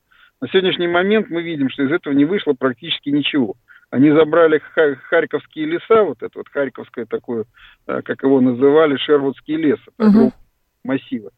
На 0.42 0.50
сегодняшний 0.50 0.88
момент 0.88 1.30
мы 1.30 1.42
видим, 1.42 1.70
что 1.70 1.84
из 1.84 1.92
этого 1.92 2.14
не 2.14 2.26
вышло 2.26 2.54
практически 2.54 3.10
ничего. 3.10 3.56
Они 3.94 4.10
забрали 4.10 4.60
харьковские 5.08 5.68
леса, 5.68 6.02
вот 6.04 6.24
это 6.24 6.40
вот 6.40 6.50
харьковское 6.50 7.06
такое, 7.06 7.46
э, 7.86 8.02
как 8.04 8.24
его 8.24 8.42
называли, 8.42 8.98
Шервудский 8.98 9.56
лес, 9.56 9.78
это 10.00 10.10
uh-huh. 10.10 10.34
массива. 10.84 11.30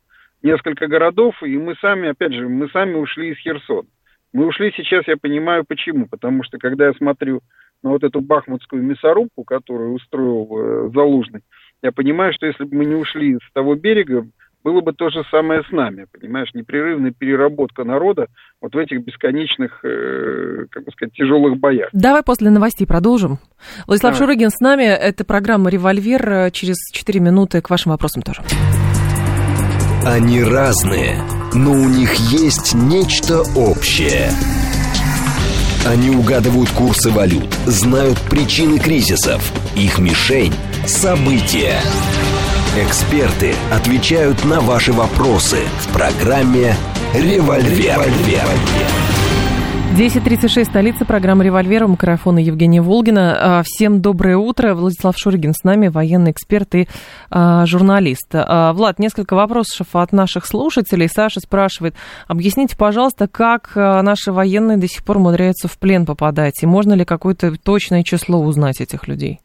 Несколько 0.41 0.87
городов, 0.87 1.35
и 1.43 1.57
мы 1.57 1.75
сами, 1.81 2.07
опять 2.07 2.31
же, 2.31 2.47
мы 2.47 2.69
сами 2.69 2.93
ушли 2.93 3.31
из 3.33 3.37
Херсона. 3.39 3.89
Мы 4.31 4.47
ушли 4.47 4.71
сейчас, 4.71 5.05
я 5.05 5.17
понимаю, 5.17 5.65
почему. 5.67 6.07
Потому 6.07 6.43
что, 6.43 6.57
когда 6.57 6.87
я 6.87 6.93
смотрю 6.93 7.41
на 7.83 7.89
вот 7.89 8.05
эту 8.05 8.21
бахмутскую 8.21 8.81
мясорубку, 8.81 9.43
которую 9.43 9.91
устроил 9.91 10.47
э, 10.57 10.91
Залужный, 10.93 11.41
я 11.81 11.91
понимаю, 11.91 12.31
что 12.31 12.45
если 12.45 12.63
бы 12.63 12.77
мы 12.77 12.85
не 12.85 12.95
ушли 12.95 13.35
с 13.35 13.51
того 13.51 13.75
берега, 13.75 14.25
было 14.65 14.81
бы 14.81 14.93
то 14.93 15.11
же 15.11 15.23
самое 15.29 15.61
с 15.69 15.71
нами, 15.71 16.07
понимаешь, 16.11 16.49
непрерывная 16.55 17.11
переработка 17.11 17.83
народа 17.83 18.29
вот 18.59 18.73
в 18.73 18.77
этих 18.79 19.05
бесконечных, 19.05 19.85
э, 19.85 20.65
как 20.71 20.83
бы 20.83 20.91
сказать, 20.91 21.13
тяжелых 21.13 21.59
боях. 21.59 21.89
Давай 21.93 22.23
после 22.23 22.49
новостей 22.49 22.87
продолжим. 22.87 23.37
Владислав 23.85 24.13
Давай. 24.13 24.27
Шурыгин 24.27 24.49
с 24.49 24.59
нами, 24.59 24.85
это 24.85 25.23
программа 25.23 25.69
«Револьвер», 25.69 26.49
через 26.49 26.77
4 26.91 27.19
минуты 27.19 27.61
к 27.61 27.69
вашим 27.69 27.91
вопросам 27.91 28.23
тоже. 28.23 28.41
Они 30.03 30.43
разные, 30.43 31.21
но 31.53 31.71
у 31.71 31.87
них 31.87 32.15
есть 32.31 32.73
нечто 32.73 33.41
общее. 33.55 34.31
Они 35.85 36.09
угадывают 36.09 36.71
курсы 36.71 37.11
валют, 37.11 37.53
знают 37.67 38.19
причины 38.31 38.79
кризисов, 38.79 39.43
их 39.77 39.99
мишень– 39.99 40.53
события. 40.87 41.79
Эксперты 42.77 43.53
отвечают 43.71 44.43
на 44.43 44.59
ваши 44.59 44.91
вопросы 44.91 45.59
в 45.79 45.93
программе 45.93 46.75
«Револьвер». 47.13 48.01
10.36, 49.97 50.65
столица, 50.65 51.05
программа 51.05 51.45
«Револьвер», 51.45 51.85
у 51.85 51.87
микрофона 51.87 52.39
Евгения 52.39 52.81
Волгина. 52.81 53.59
А, 53.59 53.63
всем 53.63 54.01
доброе 54.01 54.35
утро. 54.35 54.75
Владислав 54.75 55.17
Шуригин 55.17 55.53
с 55.53 55.63
нами, 55.63 55.87
военный 55.87 56.31
эксперт 56.31 56.75
и 56.75 56.89
а, 57.29 57.65
журналист. 57.65 58.27
А, 58.33 58.73
Влад, 58.73 58.99
несколько 58.99 59.35
вопросов 59.35 59.87
от 59.93 60.11
наших 60.11 60.45
слушателей. 60.45 61.07
Саша 61.07 61.39
спрашивает, 61.39 61.95
объясните, 62.27 62.75
пожалуйста, 62.75 63.29
как 63.29 63.71
а, 63.75 64.01
наши 64.01 64.33
военные 64.33 64.75
до 64.75 64.89
сих 64.89 65.05
пор 65.05 65.15
умудряются 65.15 65.69
в 65.69 65.79
плен 65.79 66.05
попадать? 66.05 66.61
И 66.61 66.65
можно 66.65 66.91
ли 66.91 67.05
какое-то 67.05 67.55
точное 67.55 68.03
число 68.03 68.41
узнать 68.41 68.81
этих 68.81 69.07
людей? 69.07 69.39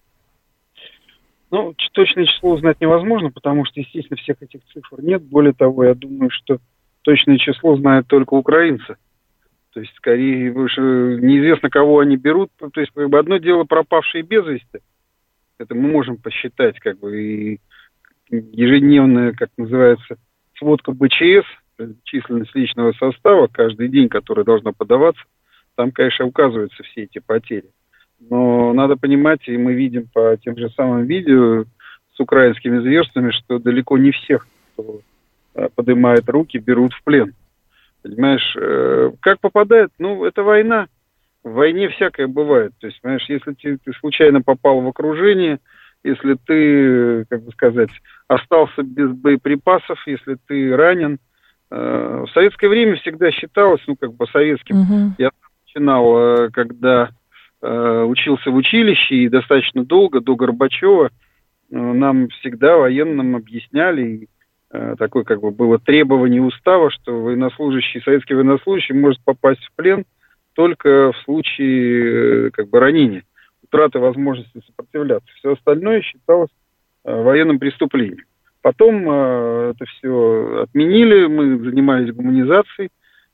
Ну, 1.51 1.75
точное 1.93 2.27
число 2.27 2.53
узнать 2.53 2.81
невозможно, 2.81 3.31
потому 3.31 3.65
что, 3.65 3.81
естественно, 3.81 4.17
всех 4.17 4.41
этих 4.41 4.61
цифр 4.73 5.03
нет. 5.03 5.23
Более 5.23 5.53
того, 5.53 5.85
я 5.85 5.95
думаю, 5.95 6.31
что 6.31 6.59
точное 7.03 7.39
число 7.39 7.77
знают 7.77 8.07
только 8.07 8.35
украинцы. 8.35 8.97
То 9.73 9.81
есть, 9.81 9.93
скорее, 9.97 10.51
неизвестно, 10.53 11.69
кого 11.71 12.01
они 12.01 12.17
берут. 12.17 12.51
То 12.59 12.81
есть, 12.81 12.93
как 12.95 13.09
бы 13.09 13.19
одно 13.19 13.39
дело 13.39 13.65
пропавшие 13.65 14.23
без 14.23 14.45
вести. 14.47 14.81
Это 15.59 15.75
мы 15.75 15.89
можем 15.91 16.17
посчитать, 16.17 16.79
как 16.79 16.99
бы, 16.99 17.21
и 17.21 17.61
ежедневная, 18.31 19.33
как 19.33 19.51
называется, 19.57 20.17
сводка 20.57 20.93
БЧС, 20.93 21.47
численность 22.05 22.55
личного 22.55 22.93
состава, 22.93 23.49
каждый 23.49 23.89
день, 23.89 24.09
который 24.09 24.45
должна 24.45 24.73
подаваться, 24.73 25.23
там, 25.75 25.91
конечно, 25.91 26.27
указываются 26.27 26.83
все 26.85 27.05
эти 27.05 27.19
потери. 27.19 27.71
Но 28.29 28.73
надо 28.75 28.97
понимать, 28.97 29.49
и 29.49 29.57
мы 29.57 29.73
видим 29.73 30.07
по 30.13 30.37
тем 30.37 30.57
же 30.57 30.69
самым 30.71 31.05
видео 31.05 31.65
с 32.15 32.21
украинскими 32.21 32.81
зверствами, 32.81 33.31
что 33.31 33.59
далеко 33.59 33.97
не 33.97 34.11
всех, 34.11 34.47
кто 34.75 35.01
э, 35.55 35.69
поднимает 35.75 36.29
руки, 36.29 36.59
берут 36.59 36.93
в 36.93 37.03
плен. 37.03 37.35
Понимаешь, 38.03 38.57
э, 38.61 39.13
как 39.21 39.41
попадает? 39.41 39.91
Ну, 39.99 40.25
это 40.25 40.43
война. 40.43 40.89
В 41.43 41.53
войне 41.53 41.89
всякое 41.89 42.27
бывает. 42.27 42.73
То 42.79 42.87
есть, 42.87 43.01
понимаешь, 43.01 43.25
если 43.29 43.53
ты, 43.53 43.79
ты 43.79 43.93
случайно 43.95 44.43
попал 44.43 44.81
в 44.81 44.89
окружение, 44.89 45.59
если 46.05 46.37
ты, 46.47 47.25
как 47.27 47.43
бы 47.43 47.53
сказать, 47.53 47.91
остался 48.29 48.83
без 48.83 49.11
боеприпасов, 49.13 49.99
если 50.07 50.37
ты 50.47 50.77
ранен. 50.77 51.19
Э, 51.71 52.25
в 52.27 52.31
советское 52.33 52.69
время 52.69 52.97
всегда 52.97 53.31
считалось, 53.31 53.81
ну, 53.87 53.97
как 53.97 54.13
бы 54.13 54.27
советским. 54.27 54.77
Uh-huh. 54.77 55.11
Я 55.17 55.31
начинал, 55.67 56.51
когда 56.51 57.11
учился 57.63 58.51
в 58.51 58.55
училище, 58.55 59.17
и 59.17 59.29
достаточно 59.29 59.85
долго, 59.85 60.21
до 60.21 60.35
Горбачева, 60.35 61.11
нам 61.69 62.29
всегда 62.29 62.79
военным 62.79 63.37
объясняли, 63.37 64.29
Э, 64.73 64.95
такое 64.97 65.25
как 65.25 65.41
бы 65.41 65.51
было 65.51 65.79
требование 65.79 66.41
устава, 66.41 66.91
что 66.91 67.21
военнослужащий, 67.21 68.01
советский 68.03 68.35
военнослужащий 68.35 68.95
может 68.95 69.21
попасть 69.25 69.65
в 69.65 69.73
плен 69.75 70.05
только 70.55 71.13
в 71.13 71.17
случае 71.25 72.47
э, 72.47 72.51
как 72.51 72.69
бы 72.69 72.79
ранения, 72.79 73.25
утраты 73.65 73.99
возможности 73.99 74.63
сопротивляться. 74.67 75.29
Все 75.37 75.55
остальное 75.55 76.03
считалось 76.03 76.51
э, 77.05 77.23
военным 77.23 77.59
преступлением. 77.59 78.25
Потом 78.63 79.11
это 79.11 79.87
все 79.87 80.65
отменили, 80.65 81.29
мы 81.29 81.59
занимались 81.65 82.13
гуманизацией, 82.13 82.91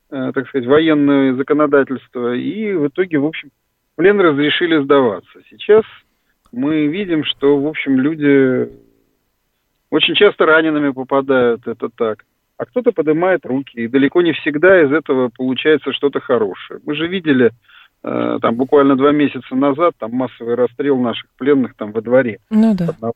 так 0.08 0.46
сказать, 0.46 0.68
военное 0.68 1.34
законодательство, 1.34 2.32
и 2.32 2.72
в 2.74 2.86
итоге, 2.86 3.18
в 3.18 3.26
общем, 3.26 3.50
плен 3.96 4.20
разрешили 4.20 4.82
сдаваться. 4.82 5.40
Сейчас 5.50 5.84
мы 6.52 6.86
видим, 6.86 7.24
что, 7.24 7.58
в 7.58 7.66
общем, 7.66 7.98
люди 7.98 8.70
очень 9.90 10.14
часто 10.14 10.46
ранеными 10.46 10.90
попадают, 10.90 11.66
это 11.66 11.88
так. 11.88 12.24
А 12.58 12.64
кто-то 12.64 12.92
поднимает 12.92 13.44
руки, 13.44 13.80
и 13.80 13.88
далеко 13.88 14.22
не 14.22 14.32
всегда 14.32 14.82
из 14.82 14.90
этого 14.90 15.30
получается 15.36 15.92
что-то 15.92 16.20
хорошее. 16.20 16.80
Мы 16.86 16.94
же 16.94 17.06
видели 17.06 17.50
э, 18.02 18.38
там 18.40 18.54
буквально 18.54 18.96
два 18.96 19.12
месяца 19.12 19.54
назад 19.54 19.94
там 19.98 20.12
массовый 20.12 20.54
расстрел 20.54 20.98
наших 20.98 21.28
пленных 21.36 21.74
там 21.74 21.92
во 21.92 22.00
дворе. 22.00 22.38
Ну 22.50 22.74
да. 22.74 23.12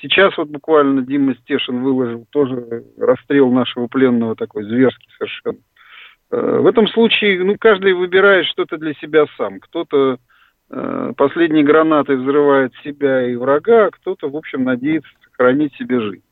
Сейчас 0.00 0.36
вот 0.36 0.48
буквально 0.48 1.02
Дима 1.02 1.34
Стешин 1.36 1.82
выложил 1.82 2.26
тоже 2.30 2.84
расстрел 2.98 3.52
нашего 3.52 3.86
пленного 3.86 4.34
такой 4.34 4.64
зверский 4.64 5.08
совершенно. 5.16 5.58
Э, 6.32 6.58
в 6.60 6.66
этом 6.66 6.88
случае, 6.88 7.44
ну, 7.44 7.56
каждый 7.60 7.92
выбирает 7.92 8.46
что-то 8.46 8.78
для 8.78 8.94
себя 8.94 9.26
сам. 9.36 9.60
Кто-то 9.60 10.18
э, 10.70 11.12
последние 11.16 11.62
гранаты 11.62 12.16
взрывает 12.16 12.72
себя 12.82 13.28
и 13.28 13.36
врага, 13.36 13.86
а 13.86 13.90
кто-то, 13.90 14.30
в 14.30 14.36
общем, 14.36 14.64
надеется 14.64 15.10
сохранить 15.24 15.74
себе 15.76 16.00
жизнь. 16.00 16.24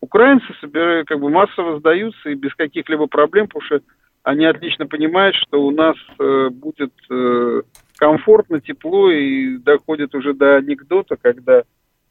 Украинцы 0.00 0.46
собирают, 0.60 1.06
как 1.06 1.20
бы 1.20 1.28
массово 1.28 1.78
сдаются 1.78 2.30
и 2.30 2.34
без 2.34 2.54
каких-либо 2.54 3.06
проблем, 3.06 3.46
потому 3.46 3.64
что 3.64 3.80
они 4.24 4.46
отлично 4.46 4.86
понимают, 4.86 5.36
что 5.36 5.62
у 5.62 5.70
нас 5.70 5.96
э, 6.18 6.48
будет 6.50 6.92
э, 7.10 7.62
комфортно, 7.98 8.60
тепло 8.60 9.10
и 9.10 9.58
доходит 9.58 10.14
уже 10.14 10.32
до 10.32 10.56
анекдота, 10.56 11.16
когда 11.20 11.62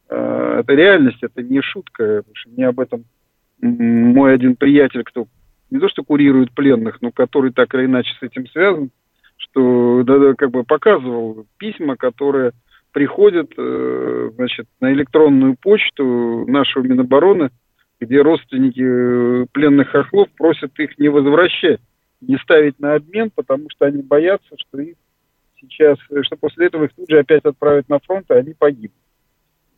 э, 0.10 0.58
это 0.60 0.74
реальность, 0.74 1.24
это 1.24 1.42
не 1.42 1.62
шутка. 1.62 2.24
Мне 2.46 2.68
об 2.68 2.80
этом 2.80 3.06
мой 3.62 4.34
один 4.34 4.56
приятель, 4.56 5.04
кто 5.04 5.26
не 5.72 5.80
то 5.80 5.90
что 5.90 6.04
курирует 6.04 6.52
пленных, 6.52 7.02
но 7.02 7.12
который 7.12 7.52
так 7.52 7.74
или 7.74 7.86
иначе 7.86 8.12
с 8.20 8.24
этим 8.24 8.46
связан, 8.48 8.92
что 9.38 10.04
да, 10.04 10.34
как 10.36 10.52
бы 10.52 10.64
показывал 10.64 11.48
письма, 11.58 11.96
которые 11.96 12.52
приходят 12.92 13.52
э, 13.58 14.30
значит, 14.36 14.68
на 14.80 14.92
электронную 14.92 15.56
почту 15.56 16.46
нашего 16.46 16.84
Минобороны, 16.84 17.50
где 18.00 18.22
родственники 18.22 18.82
э, 18.82 19.46
пленных 19.54 19.90
хохлов 19.90 20.30
просят 20.38 20.78
их 20.78 20.98
не 21.00 21.08
возвращать, 21.08 21.80
не 22.20 22.38
ставить 22.38 22.80
на 22.80 22.96
обмен, 22.96 23.32
потому 23.34 23.70
что 23.70 23.86
они 23.86 24.02
боятся, 24.02 24.56
что 24.58 24.82
их 24.82 24.96
сейчас, 25.60 25.98
э, 26.10 26.22
что 26.24 26.36
после 26.36 26.68
этого 26.68 26.86
их 26.86 26.94
тут 26.94 27.10
же 27.10 27.20
опять 27.20 27.46
отправят 27.46 27.88
на 27.88 28.00
фронт, 28.00 28.26
и 28.30 28.34
они 28.34 28.54
погибнут. 28.54 28.92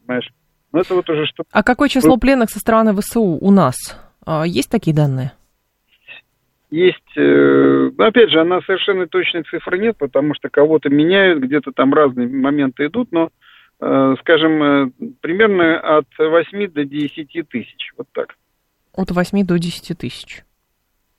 Понимаешь? 0.01 0.29
Но 0.71 0.79
это 0.79 0.95
вот 0.95 1.07
уже 1.07 1.27
что... 1.27 1.43
А 1.51 1.61
какое 1.61 1.87
число 1.87 2.17
пленных 2.17 2.49
со 2.49 2.59
стороны 2.59 2.99
ВСУ 2.99 3.21
у 3.21 3.51
нас? 3.51 3.75
А, 4.25 4.43
есть 4.43 4.71
такие 4.71 4.95
данные? 4.95 5.33
Есть, 6.73 7.17
э, 7.17 7.91
опять 7.99 8.31
же, 8.31 8.41
она 8.41 8.59
совершенно 8.61 9.07
точной 9.07 9.43
цифры 9.43 9.77
нет, 9.77 9.95
потому 9.97 10.33
что 10.33 10.49
кого-то 10.49 10.89
меняют, 10.89 11.39
где-то 11.39 11.71
там 11.71 11.93
разные 11.93 12.27
моменты 12.27 12.87
идут, 12.87 13.11
но, 13.11 13.29
э, 13.79 14.15
скажем, 14.21 14.63
э, 14.63 14.91
примерно 15.21 15.79
от 15.79 16.07
8 16.17 16.67
до 16.67 16.83
10 16.83 17.43
тысяч, 17.43 17.91
вот 17.95 18.07
так. 18.11 18.35
От 18.95 19.11
8 19.11 19.45
до 19.45 19.59
10 19.59 19.93
тысяч. 19.93 20.43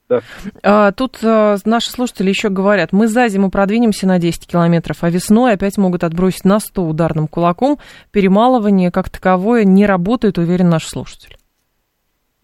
Да. 0.09 0.21
А, 0.61 0.91
тут 0.91 1.19
а, 1.23 1.55
наши 1.63 1.89
слушатели 1.89 2.29
еще 2.29 2.49
говорят, 2.49 2.91
мы 2.91 3.07
за 3.07 3.27
зиму 3.29 3.49
продвинемся 3.49 4.05
на 4.05 4.19
10 4.19 4.45
километров, 4.47 4.97
а 5.03 5.09
весной 5.09 5.53
опять 5.53 5.77
могут 5.77 6.03
отбросить 6.03 6.43
на 6.43 6.59
100 6.59 6.83
ударным 6.83 7.27
кулаком. 7.27 7.79
Перемалывание 8.11 8.91
как 8.91 9.09
таковое 9.09 9.63
не 9.63 9.85
работает, 9.85 10.37
уверен 10.37 10.69
наш 10.69 10.85
слушатель. 10.85 11.37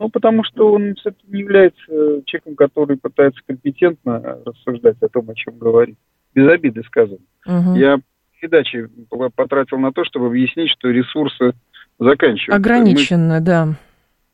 Ну, 0.02 0.10
потому 0.10 0.44
что 0.44 0.74
он 0.74 0.96
все-таки 0.96 1.28
не 1.28 1.42
является 1.42 2.24
человеком, 2.26 2.56
который 2.56 2.98
пытается 2.98 3.40
компетентно 3.46 4.40
рассуждать 4.44 4.98
о 5.00 5.10
том, 5.10 5.30
о 5.30 5.36
чем 5.36 5.60
говорит. 5.60 5.96
Без 6.34 6.50
обиды 6.50 6.82
сказано. 6.88 7.20
Угу. 7.46 7.76
Я 7.76 8.00
передачи 8.40 8.90
потратил 9.36 9.78
на 9.78 9.92
то, 9.92 10.04
чтобы 10.04 10.26
объяснить, 10.26 10.72
что 10.72 10.90
ресурсы 10.90 11.54
заканчиваются. 12.00 12.56
Ограниченно, 12.56 13.36
мы, 13.36 13.42
да. 13.42 13.68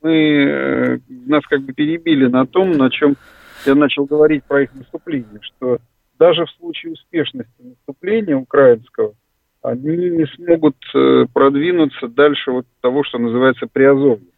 Мы 0.01 0.13
э, 0.13 0.99
нас 1.09 1.43
как 1.49 1.61
бы 1.63 1.73
перебили 1.73 2.27
на 2.27 2.45
том, 2.45 2.71
на 2.71 2.89
чем 2.89 3.17
я 3.65 3.75
начал 3.75 4.05
говорить 4.05 4.45
про 4.45 4.63
их 4.63 4.73
наступление, 4.73 5.41
что 5.41 5.79
даже 6.17 6.45
в 6.45 6.51
случае 6.51 6.93
успешности 6.93 7.61
наступления 7.61 8.37
украинского 8.37 9.15
они 9.61 9.97
не 10.11 10.27
смогут 10.27 10.77
э, 10.95 11.25
продвинуться 11.33 12.07
дальше 12.07 12.51
вот 12.51 12.65
того, 12.79 13.03
что 13.03 13.17
называется 13.17 13.67
приазовье. 13.67 14.29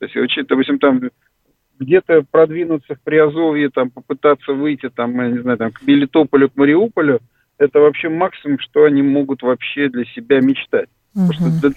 То 0.00 0.06
есть, 0.06 0.48
допустим, 0.48 0.78
там 0.78 1.00
где-то 1.78 2.24
продвинуться 2.30 2.94
в 2.94 3.00
Приазовье, 3.02 3.70
там 3.70 3.90
попытаться 3.90 4.52
выйти, 4.52 4.88
там, 4.88 5.14
я 5.20 5.28
не 5.28 5.38
знаю, 5.38 5.58
там, 5.58 5.70
к 5.70 5.82
Мелитополю, 5.82 6.48
к 6.48 6.56
Мариуполю, 6.56 7.20
это 7.58 7.80
вообще 7.80 8.08
максимум, 8.08 8.58
что 8.58 8.84
они 8.84 9.02
могут 9.02 9.42
вообще 9.42 9.88
для 9.88 10.04
себя 10.06 10.40
мечтать. 10.40 10.88
Угу. 11.14 11.26
Потому 11.28 11.50
что 11.50 11.72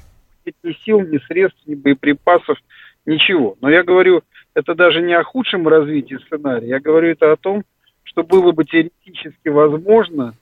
ни 0.63 0.73
сил, 0.85 1.01
ни 1.01 1.17
средств, 1.27 1.59
ни 1.65 1.75
боеприпасов, 1.75 2.57
ничего. 3.05 3.57
Но 3.61 3.69
я 3.69 3.83
говорю, 3.83 4.23
это 4.53 4.73
даже 4.73 5.01
не 5.01 5.13
о 5.13 5.23
худшем 5.23 5.67
развитии 5.67 6.17
сценария, 6.25 6.67
я 6.67 6.79
говорю 6.79 7.09
это 7.09 7.31
о 7.31 7.37
том, 7.37 7.63
что 8.03 8.23
было 8.23 8.51
бы 8.51 8.63
теоретически 8.63 9.49
возможно 9.49 10.33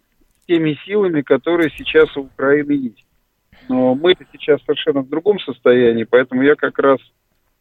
с 0.41 0.45
теми 0.45 0.77
силами, 0.85 1.21
которые 1.21 1.71
сейчас 1.71 2.15
у 2.15 2.21
Украины 2.21 2.73
есть. 2.73 3.05
Но 3.69 3.95
мы 3.95 4.15
сейчас 4.31 4.61
совершенно 4.65 5.01
в 5.01 5.09
другом 5.09 5.39
состоянии, 5.39 6.03
поэтому 6.03 6.43
я 6.43 6.55
как 6.55 6.77
раз 6.79 6.99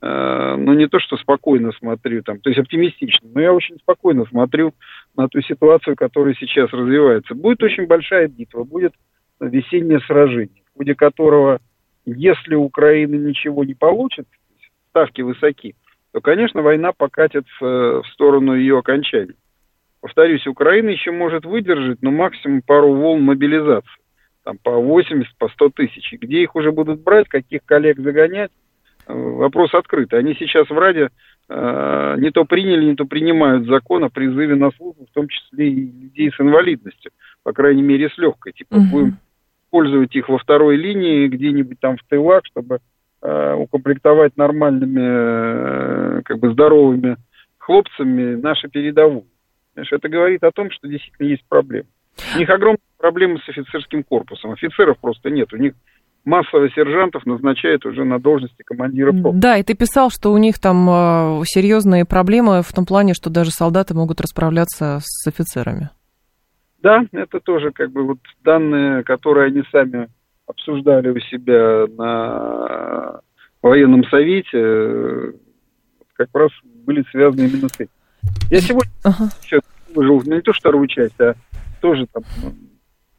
ну, 0.02 0.72
не 0.72 0.88
то, 0.88 0.98
что 0.98 1.16
спокойно 1.18 1.72
смотрю, 1.72 2.22
там, 2.22 2.40
то 2.40 2.48
есть 2.48 2.58
оптимистично, 2.58 3.28
но 3.34 3.40
я 3.40 3.52
очень 3.52 3.78
спокойно 3.78 4.24
смотрю 4.26 4.72
на 5.14 5.28
ту 5.28 5.42
ситуацию, 5.42 5.94
которая 5.94 6.34
сейчас 6.34 6.72
развивается. 6.72 7.34
Будет 7.34 7.62
очень 7.62 7.86
большая 7.86 8.28
битва, 8.28 8.64
будет 8.64 8.94
весеннее 9.40 10.00
сражение, 10.00 10.62
в 10.74 10.78
ходе 10.78 10.94
которого, 10.94 11.60
если 12.06 12.54
Украина 12.54 13.14
ничего 13.14 13.64
не 13.64 13.74
получит, 13.74 14.26
ставки 14.90 15.20
высоки, 15.20 15.74
то, 16.12 16.20
конечно, 16.20 16.62
война 16.62 16.92
покатит 16.92 17.46
в, 17.60 18.02
сторону 18.12 18.54
ее 18.54 18.78
окончания. 18.78 19.34
Повторюсь, 20.00 20.46
Украина 20.46 20.88
еще 20.88 21.10
может 21.12 21.44
выдержать, 21.44 22.02
но 22.02 22.10
максимум 22.10 22.62
пару 22.62 22.94
волн 22.94 23.22
мобилизации. 23.22 23.88
Там 24.44 24.56
по 24.58 24.72
80, 24.80 25.36
по 25.36 25.48
100 25.48 25.68
тысяч. 25.70 26.12
где 26.12 26.42
их 26.42 26.56
уже 26.56 26.72
будут 26.72 27.02
брать, 27.02 27.28
каких 27.28 27.64
коллег 27.64 27.98
загонять, 27.98 28.50
э, 28.50 28.59
вопрос 29.14 29.74
открытый. 29.74 30.18
Они 30.18 30.34
сейчас 30.34 30.68
в 30.68 30.78
Раде 30.78 31.10
э, 31.48 32.14
не 32.18 32.30
то 32.30 32.44
приняли, 32.44 32.84
не 32.84 32.96
то 32.96 33.04
принимают 33.04 33.66
закон 33.66 34.04
о 34.04 34.10
призыве 34.10 34.54
на 34.54 34.70
службу, 34.72 35.06
в 35.06 35.14
том 35.14 35.28
числе 35.28 35.70
и 35.70 35.74
людей 35.74 36.30
с 36.30 36.40
инвалидностью, 36.40 37.12
по 37.42 37.52
крайней 37.52 37.82
мере, 37.82 38.08
с 38.08 38.18
легкой. 38.18 38.52
Типа, 38.52 38.74
угу. 38.74 38.86
будем 38.90 39.18
использовать 39.64 40.14
их 40.14 40.28
во 40.28 40.38
второй 40.38 40.76
линии, 40.76 41.28
где-нибудь 41.28 41.80
там 41.80 41.96
в 41.96 42.02
тылах, 42.08 42.42
чтобы 42.44 42.78
э, 43.22 43.54
укомплектовать 43.54 44.36
нормальными, 44.36 46.18
э, 46.18 46.22
как 46.24 46.38
бы 46.38 46.52
здоровыми 46.52 47.16
хлопцами 47.58 48.34
наши 48.34 48.68
передовую. 48.68 49.26
Знаешь, 49.74 49.92
это 49.92 50.08
говорит 50.08 50.42
о 50.42 50.50
том, 50.50 50.70
что 50.70 50.88
действительно 50.88 51.28
есть 51.28 51.44
проблемы. 51.48 51.86
У 52.34 52.38
них 52.38 52.50
огромные 52.50 52.78
проблемы 52.98 53.38
с 53.38 53.48
офицерским 53.48 54.02
корпусом. 54.02 54.50
Офицеров 54.52 54.98
просто 54.98 55.30
нет. 55.30 55.52
У 55.52 55.56
них 55.56 55.74
массово 56.24 56.68
сержантов 56.70 57.26
назначают 57.26 57.84
уже 57.86 58.04
на 58.04 58.18
должности 58.18 58.62
командира 58.62 59.12
полка. 59.12 59.38
Да, 59.38 59.56
и 59.56 59.62
ты 59.62 59.74
писал, 59.74 60.10
что 60.10 60.32
у 60.32 60.38
них 60.38 60.58
там 60.58 60.88
э, 60.88 61.42
серьезные 61.46 62.04
проблемы 62.04 62.62
в 62.62 62.72
том 62.72 62.86
плане, 62.86 63.14
что 63.14 63.30
даже 63.30 63.50
солдаты 63.50 63.94
могут 63.94 64.20
расправляться 64.20 64.98
с 65.02 65.26
офицерами. 65.26 65.90
Да, 66.82 67.04
это 67.12 67.40
тоже 67.40 67.72
как 67.72 67.90
бы 67.92 68.04
вот 68.04 68.18
данные, 68.42 69.02
которые 69.02 69.46
они 69.46 69.62
сами 69.70 70.08
обсуждали 70.46 71.10
у 71.10 71.20
себя 71.20 71.86
на 71.96 73.20
военном 73.62 74.04
совете, 74.04 74.48
э, 74.52 75.32
как 76.14 76.28
раз 76.34 76.50
были 76.86 77.04
связаны 77.10 77.46
именно 77.46 77.68
с 77.68 77.74
этим. 77.74 77.92
Я 78.50 78.60
сегодня 78.60 78.90
ага. 79.04 79.30
выжил 79.94 80.22
не 80.22 80.40
то 80.40 80.52
вторую 80.52 80.86
часть, 80.88 81.20
а 81.20 81.34
тоже 81.80 82.06
там 82.12 82.22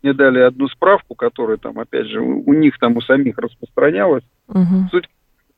мне 0.01 0.13
дали 0.13 0.39
одну 0.39 0.67
справку, 0.67 1.15
которая 1.15 1.57
там, 1.57 1.79
опять 1.79 2.07
же, 2.07 2.21
у 2.21 2.53
них 2.53 2.77
там 2.79 2.95
у 2.97 3.01
самих 3.01 3.37
распространялась. 3.37 4.23
Угу. 4.47 4.89
Суть 4.91 5.09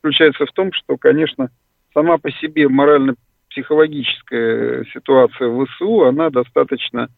заключается 0.02 0.44
в 0.46 0.52
том, 0.52 0.72
что, 0.72 0.96
конечно, 0.96 1.50
сама 1.94 2.18
по 2.18 2.30
себе 2.30 2.68
морально-психологическая 2.68 4.84
ситуация 4.92 5.48
в 5.48 5.66
ВСУ, 5.66 6.04
она 6.04 6.30
достаточно 6.30 7.08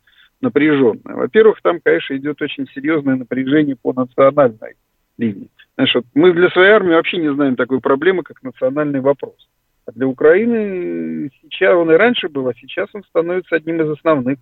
напряженная. 0.40 1.16
Во-первых, 1.16 1.60
там, 1.62 1.80
конечно, 1.82 2.16
идет 2.16 2.40
очень 2.42 2.66
серьезное 2.74 3.16
напряжение 3.16 3.76
по 3.76 3.92
национальной 3.92 4.76
линии. 5.18 5.50
Знаешь, 5.76 5.94
вот 5.94 6.04
мы 6.14 6.32
для 6.32 6.48
своей 6.50 6.70
армии 6.70 6.94
вообще 6.94 7.18
не 7.18 7.32
знаем 7.32 7.56
такой 7.56 7.80
проблемы, 7.80 8.22
как 8.22 8.42
национальный 8.42 9.00
вопрос. 9.00 9.34
А 9.86 9.92
для 9.92 10.06
Украины 10.06 11.30
сейчас 11.42 11.74
он 11.74 11.90
и 11.90 11.96
раньше 11.96 12.28
был, 12.28 12.48
а 12.48 12.54
сейчас 12.54 12.88
он 12.92 13.02
становится 13.04 13.56
одним 13.56 13.80
из 13.80 13.90
основных. 13.90 14.38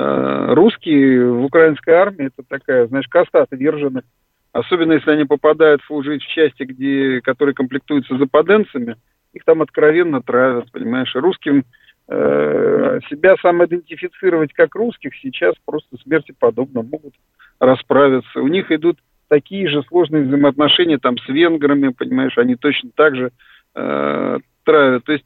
Э, 0.00 0.54
русские 0.54 1.28
в 1.28 1.44
украинской 1.44 1.90
армии 1.90 2.26
это 2.26 2.46
такая, 2.48 2.86
знаешь, 2.86 3.08
каста 3.08 3.42
отверженных. 3.42 4.04
Особенно 4.52 4.92
если 4.92 5.10
они 5.10 5.24
попадают 5.24 5.82
служить 5.82 6.22
в 6.22 6.28
части, 6.28 6.62
где, 6.62 7.20
которые 7.20 7.52
комплектуются 7.52 8.16
западенцами, 8.16 8.94
их 9.32 9.44
там 9.44 9.60
откровенно 9.60 10.22
травят, 10.22 10.70
понимаешь. 10.70 11.12
Русским 11.16 11.64
э, 12.06 13.00
себя 13.10 13.34
самоидентифицировать 13.42 14.52
как 14.52 14.76
русских 14.76 15.16
сейчас 15.16 15.56
просто 15.64 15.96
смерти 16.04 16.32
подобно 16.38 16.82
могут 16.82 17.14
расправиться. 17.58 18.40
У 18.40 18.46
них 18.46 18.70
идут 18.70 19.00
такие 19.26 19.68
же 19.68 19.82
сложные 19.88 20.22
взаимоотношения 20.22 20.98
там 20.98 21.18
с 21.18 21.28
венграми, 21.28 21.88
понимаешь, 21.88 22.38
они 22.38 22.54
точно 22.54 22.90
так 22.94 23.16
же 23.16 23.32
э, 23.74 24.38
травят. 24.62 25.04
То 25.04 25.12
есть 25.12 25.24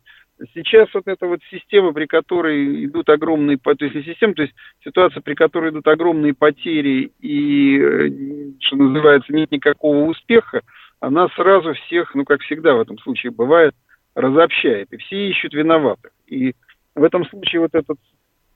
сейчас 0.55 0.89
вот 0.95 1.07
эта 1.07 1.27
вот 1.27 1.41
система, 1.51 1.93
при 1.93 2.07
которой 2.07 2.85
идут 2.85 3.09
огромные, 3.09 3.59
то 3.59 3.75
есть 3.79 4.07
система, 4.07 4.35
то 4.35 4.43
есть 4.43 4.55
ситуация, 4.85 5.21
при 5.21 5.35
которой 5.35 5.71
идут 5.71 5.87
огромные 5.87 6.35
потери 6.35 7.13
и, 7.21 7.79
э, 7.79 8.09
что 8.61 8.77
называется, 8.77 9.33
нет 9.33 9.51
никакого 9.51 10.09
успеха, 10.09 10.63
она 11.01 11.29
сразу 11.31 11.75
всех, 11.75 12.15
ну, 12.15 12.25
как 12.25 12.41
всегда 12.43 12.75
в 12.75 12.81
этом 12.81 12.99
случае 12.99 13.33
бывает, 13.33 13.75
разобщает, 14.15 14.93
и 14.93 14.97
все 14.99 15.31
ищут 15.31 15.55
виноватых. 15.55 16.13
И 16.27 16.55
в 16.95 17.03
этом 17.03 17.25
случае 17.27 17.63
вот 17.63 17.75
этот 17.75 17.99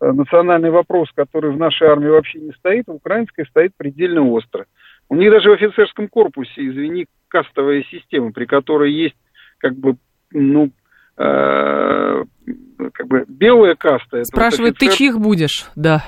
э, 0.00 0.12
национальный 0.12 0.70
вопрос, 0.70 1.08
который 1.14 1.50
в 1.50 1.58
нашей 1.58 1.88
армии 1.88 2.08
вообще 2.08 2.40
не 2.40 2.52
стоит, 2.52 2.86
в 2.86 2.92
украинской 2.92 3.46
стоит 3.46 3.72
предельно 3.76 4.28
остро. 4.28 4.66
У 5.08 5.16
них 5.16 5.30
даже 5.30 5.50
в 5.50 5.54
офицерском 5.54 6.08
корпусе, 6.08 6.68
извини, 6.68 7.06
кастовая 7.28 7.84
система, 7.90 8.32
при 8.32 8.44
которой 8.44 8.92
есть 8.92 9.16
как 9.58 9.74
бы 9.74 9.96
ну, 10.30 10.70
как 11.16 13.06
бы 13.06 13.24
белая 13.26 13.74
каста. 13.74 14.22
Спрашивает, 14.24 14.74
вот 14.74 14.82
офицер... 14.82 14.90
ты 14.90 14.96
чьих 14.96 15.18
будешь? 15.18 15.66
Да. 15.74 16.04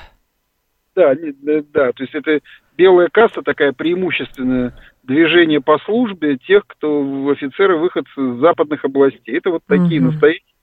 Да, 0.95 1.15
не, 1.15 1.33
да, 1.73 1.93
то 1.93 2.03
есть 2.03 2.15
это 2.15 2.41
белая 2.77 3.09
каста 3.09 3.43
такая 3.43 3.73
преимущественное 3.73 4.75
движение 5.05 5.61
по 5.61 5.79
службе 5.79 6.37
тех, 6.39 6.65
кто 6.67 7.29
офицеры 7.31 7.79
выходцы 7.79 8.11
из 8.11 8.41
западных 8.41 8.85
областей. 8.85 9.39
Это 9.39 9.51
вот 9.51 9.63
такие 9.67 10.01
угу. 10.01 10.11
настоящие 10.11 10.55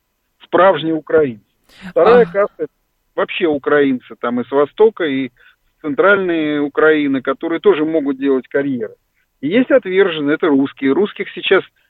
справжние 0.43 0.93
украинцы. 0.93 1.43
Вторая 1.89 2.25
а... 2.25 2.31
каста 2.31 2.67
вообще 3.15 3.47
украинцы, 3.47 4.15
там 4.19 4.41
и 4.41 4.43
с 4.43 4.51
Востока, 4.51 5.05
и 5.05 5.29
с 5.29 5.81
центральной 5.81 6.60
Украины, 6.60 7.21
которые 7.21 7.60
тоже 7.60 7.86
могут 7.86 8.19
делать 8.19 8.47
карьеры. 8.47 8.95
И 9.39 9.47
есть 9.47 9.71
отверженные, 9.71 10.36
это 10.36 10.47
русские. 10.47 10.91
Русских 10.91 11.29
сейчас 11.34 11.63
Э, 11.63 11.85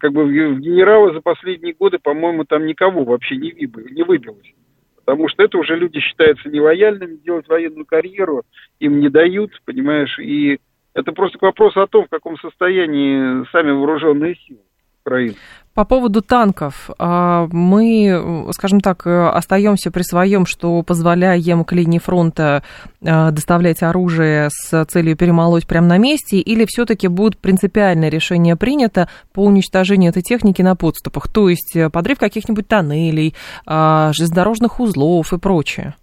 как 0.00 0.12
бы 0.12 0.24
в 0.24 0.60
генералы 0.60 1.12
за 1.12 1.20
последние 1.20 1.74
годы, 1.74 1.98
по-моему, 1.98 2.44
там 2.44 2.66
никого 2.66 3.04
вообще 3.04 3.36
не, 3.36 3.52
выбилось, 3.52 3.92
не 3.92 4.02
выбилось. 4.02 4.54
Потому 4.96 5.28
что 5.28 5.42
это 5.42 5.58
уже 5.58 5.76
люди 5.76 6.00
считаются 6.00 6.48
нелояльными, 6.48 7.16
делать 7.16 7.48
военную 7.48 7.86
карьеру 7.86 8.44
им 8.78 9.00
не 9.00 9.08
дают, 9.08 9.52
понимаешь, 9.64 10.18
и 10.18 10.58
это 10.94 11.12
просто 11.12 11.38
вопрос 11.40 11.76
о 11.76 11.86
том, 11.86 12.06
в 12.06 12.10
каком 12.10 12.36
состоянии 12.38 13.44
сами 13.50 13.70
вооруженные 13.70 14.36
силы 14.36 14.60
Украины. 15.08 15.34
По 15.74 15.84
поводу 15.84 16.22
танков, 16.22 16.90
а, 16.98 17.46
мы, 17.52 18.50
скажем 18.50 18.80
так, 18.80 19.06
остаемся 19.06 19.92
при 19.92 20.02
своем, 20.02 20.44
что 20.44 20.82
позволяем 20.82 21.64
к 21.64 21.72
линии 21.72 22.00
фронта 22.00 22.64
а, 23.00 23.30
доставлять 23.30 23.82
оружие 23.84 24.48
с 24.50 24.84
целью 24.86 25.16
перемолоть 25.16 25.68
прямо 25.68 25.86
на 25.86 25.98
месте, 25.98 26.38
или 26.38 26.64
все-таки 26.66 27.06
будет 27.06 27.38
принципиальное 27.38 28.08
решение 28.08 28.56
принято 28.56 29.08
по 29.32 29.44
уничтожению 29.44 30.10
этой 30.10 30.22
техники 30.22 30.62
на 30.62 30.74
подступах, 30.74 31.32
то 31.32 31.48
есть 31.48 31.76
подрыв 31.92 32.18
каких-нибудь 32.18 32.66
тоннелей, 32.66 33.34
а, 33.64 34.10
железнодорожных 34.14 34.80
узлов 34.80 35.32
и 35.32 35.38
прочее? 35.38 35.94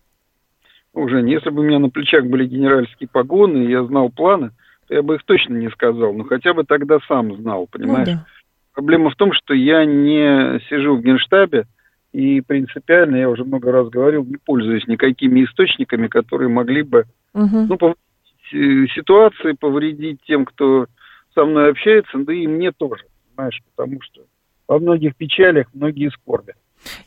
Уже, 0.93 1.19
если 1.27 1.49
бы 1.49 1.61
у 1.61 1.65
меня 1.65 1.79
на 1.79 1.89
плечах 1.89 2.23
были 2.25 2.47
генеральские 2.47 3.09
погоны, 3.11 3.65
и 3.65 3.71
я 3.71 3.83
знал 3.83 4.09
планы, 4.09 4.51
то 4.87 4.93
я 4.93 5.01
бы 5.01 5.15
их 5.15 5.23
точно 5.25 5.55
не 5.55 5.69
сказал, 5.71 6.13
но 6.13 6.23
хотя 6.23 6.53
бы 6.53 6.63
тогда 6.63 6.99
сам 7.09 7.35
знал, 7.35 7.67
понимаешь? 7.69 8.07
Ну, 8.07 8.13
да. 8.13 8.25
Проблема 8.75 9.09
в 9.09 9.15
том, 9.15 9.31
что 9.31 9.53
я 9.53 9.85
не 9.85 10.59
сижу 10.69 10.97
в 10.97 11.01
генштабе, 11.01 11.65
и 12.11 12.41
принципиально, 12.41 13.15
я 13.15 13.29
уже 13.29 13.45
много 13.45 13.71
раз 13.71 13.89
говорил, 13.89 14.25
не 14.25 14.35
пользуюсь 14.35 14.85
никакими 14.87 15.45
источниками, 15.45 16.07
которые 16.07 16.49
могли 16.49 16.81
бы 16.83 17.05
угу. 17.33 17.65
ну, 17.69 17.77
повредить 17.77 18.53
э, 18.53 18.87
ситуации, 18.93 19.53
повредить 19.53 20.19
тем, 20.27 20.43
кто 20.43 20.87
со 21.33 21.45
мной 21.45 21.71
общается, 21.71 22.17
да 22.17 22.33
и 22.33 22.47
мне 22.47 22.73
тоже, 22.73 23.03
понимаешь, 23.29 23.61
потому 23.75 24.01
что 24.01 24.21
во 24.67 24.79
многих 24.79 25.15
печалях 25.15 25.67
многие 25.73 26.09
скорби. 26.11 26.53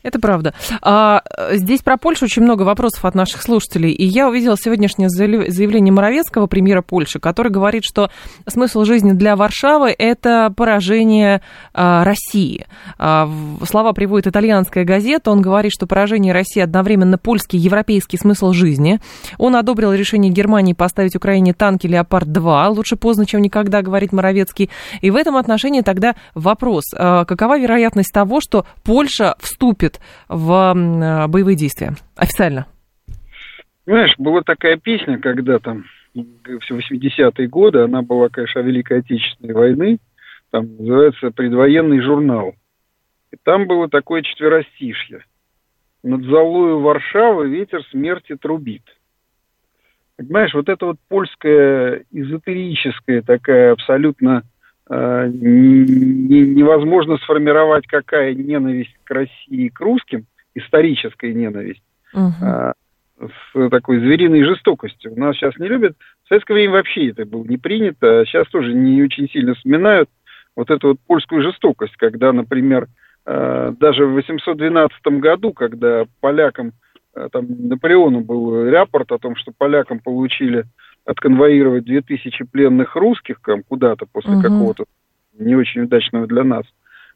Это 0.03 0.19
правда. 0.19 0.53
А, 0.81 1.21
здесь 1.51 1.81
про 1.81 1.97
Польшу 1.97 2.25
очень 2.25 2.43
много 2.43 2.63
вопросов 2.63 3.05
от 3.05 3.15
наших 3.15 3.41
слушателей. 3.41 3.91
И 3.91 4.05
я 4.05 4.27
увидела 4.27 4.55
сегодняшнее 4.57 5.09
заявление 5.09 5.91
Моровецкого, 5.91 6.47
премьера 6.47 6.81
Польши, 6.81 7.19
который 7.19 7.51
говорит, 7.51 7.83
что 7.83 8.09
смысл 8.47 8.83
жизни 8.83 9.13
для 9.13 9.35
Варшавы– 9.35 9.95
это 9.97 10.53
поражение 10.55 11.41
а, 11.73 12.03
России. 12.03 12.67
А, 12.97 13.29
слова 13.67 13.93
приводит 13.93 14.27
итальянская 14.27 14.85
газета. 14.85 15.31
Он 15.31 15.41
говорит, 15.41 15.71
что 15.71 15.87
поражение 15.87 16.33
России 16.33 16.61
одновременно 16.61 17.17
польский 17.17 17.59
европейский 17.59 18.17
смысл 18.17 18.51
жизни. 18.51 18.99
Он 19.37 19.55
одобрил 19.55 19.93
решение 19.93 20.31
Германии 20.31 20.73
поставить 20.73 21.15
Украине 21.15 21.53
танки 21.53 21.87
«Леопард-2». 21.87 22.69
Лучше 22.69 22.95
поздно, 22.95 23.25
чем 23.25 23.41
никогда, 23.41 23.81
говорит 23.81 24.11
Моровецкий. 24.11 24.69
И 25.01 25.09
в 25.09 25.15
этом 25.15 25.37
отношении 25.37 25.81
тогда 25.81 26.15
вопрос. 26.35 26.83
А, 26.95 27.25
какова 27.25 27.57
вероятность 27.57 28.11
того, 28.13 28.39
что 28.41 28.65
Польша 28.83 29.35
вступит 29.39 29.68
вступит 29.69 29.99
в 30.27 31.27
боевые 31.27 31.55
действия 31.55 31.93
официально? 32.15 32.67
Знаешь, 33.85 34.13
была 34.17 34.41
такая 34.41 34.77
песня 34.77 35.19
когда 35.19 35.59
там 35.59 35.85
в 36.13 36.71
80-е 36.71 37.47
годы, 37.47 37.79
она 37.79 38.01
была, 38.01 38.29
конечно, 38.29 38.61
о 38.61 38.63
Великой 38.63 38.99
Отечественной 38.99 39.53
войны, 39.53 39.99
там 40.51 40.75
называется 40.77 41.31
«Предвоенный 41.31 42.01
журнал». 42.01 42.55
И 43.31 43.37
там 43.43 43.67
было 43.67 43.87
такое 43.87 44.23
четверостишье. 44.23 45.23
«Над 46.01 46.23
залою 46.23 46.79
Варшавы 46.79 47.49
ветер 47.49 47.83
смерти 47.91 48.35
трубит». 48.35 48.83
Понимаешь, 50.17 50.53
вот 50.53 50.67
это 50.67 50.87
вот 50.87 50.97
польская 51.07 52.03
эзотерическая 52.11 53.21
такая 53.21 53.71
абсолютно 53.71 54.43
Э, 54.43 54.48
невозможно 54.89 57.17
сформировать 57.17 57.85
какая 57.85 58.33
ненависть 58.33 58.95
к 59.03 59.11
России 59.11 59.65
и 59.65 59.69
к 59.69 59.79
русским, 59.79 60.25
историческая 60.55 61.33
ненависть. 61.33 61.83
uh-huh. 62.13 62.73
с 63.19 63.69
такой 63.69 63.99
звериной 63.99 64.43
жестокостью. 64.43 65.13
У 65.13 65.19
нас 65.19 65.35
сейчас 65.35 65.57
не 65.57 65.67
любят. 65.67 65.95
В 66.25 66.29
советское 66.29 66.53
время 66.53 66.73
вообще 66.73 67.09
это 67.09 67.25
было 67.25 67.43
не 67.43 67.57
принято, 67.57 68.21
а 68.21 68.25
сейчас 68.25 68.47
тоже 68.47 68.73
не 68.73 69.03
очень 69.03 69.29
сильно 69.29 69.53
вспоминают 69.53 70.09
вот 70.55 70.69
эту 70.69 70.89
вот 70.89 70.97
польскую 71.07 71.43
жестокость, 71.43 71.95
когда, 71.97 72.33
например, 72.33 72.87
э, 73.25 73.73
даже 73.79 74.05
в 74.05 74.13
812 74.13 75.19
году, 75.19 75.53
когда 75.53 76.05
полякам, 76.19 76.73
э, 77.15 77.29
там 77.31 77.45
Наполеону 77.47 78.21
был 78.21 78.69
рапорт 78.69 79.11
о 79.11 79.19
том, 79.19 79.35
что 79.35 79.51
полякам 79.57 79.99
получили 79.99 80.65
отконвоировать 81.05 81.85
2000 81.85 82.45
пленных 82.45 82.95
русских 82.95 83.39
куда-то 83.67 84.05
после 84.05 84.33
uh-huh. 84.33 84.41
какого-то 84.41 84.85
не 85.37 85.55
очень 85.55 85.81
удачного 85.81 86.27
для 86.27 86.43
нас, 86.43 86.65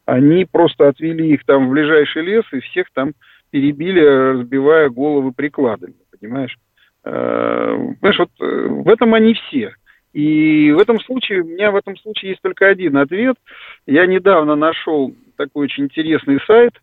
они 0.06 0.46
просто 0.46 0.88
отвели 0.88 1.34
их 1.34 1.46
там 1.46 1.68
в 1.68 1.72
ближайший 1.72 2.24
лес 2.24 2.44
и 2.52 2.60
всех 2.60 2.88
там 2.94 3.14
перебили, 3.52 4.02
разбивая 4.02 4.90
головы 4.90 5.32
прикладами, 5.32 5.96
понимаешь? 6.20 6.58
Э, 7.04 7.76
понимаешь, 8.00 8.20
вот 8.20 8.30
э, 8.40 8.68
в 8.68 8.90
этом 8.90 9.14
они 9.14 9.34
все. 9.34 9.76
И 10.14 10.72
в 10.72 10.80
этом 10.80 11.00
случае, 11.02 11.42
у 11.42 11.46
меня 11.46 11.72
в 11.72 11.76
этом 11.76 11.98
случае 11.98 12.32
есть 12.32 12.42
только 12.42 12.68
один 12.68 12.98
ответ. 12.98 13.36
Я 13.86 14.06
недавно 14.06 14.56
нашел 14.56 15.14
такой 15.38 15.66
очень 15.66 15.86
интересный 15.86 16.40
сайт, 16.46 16.74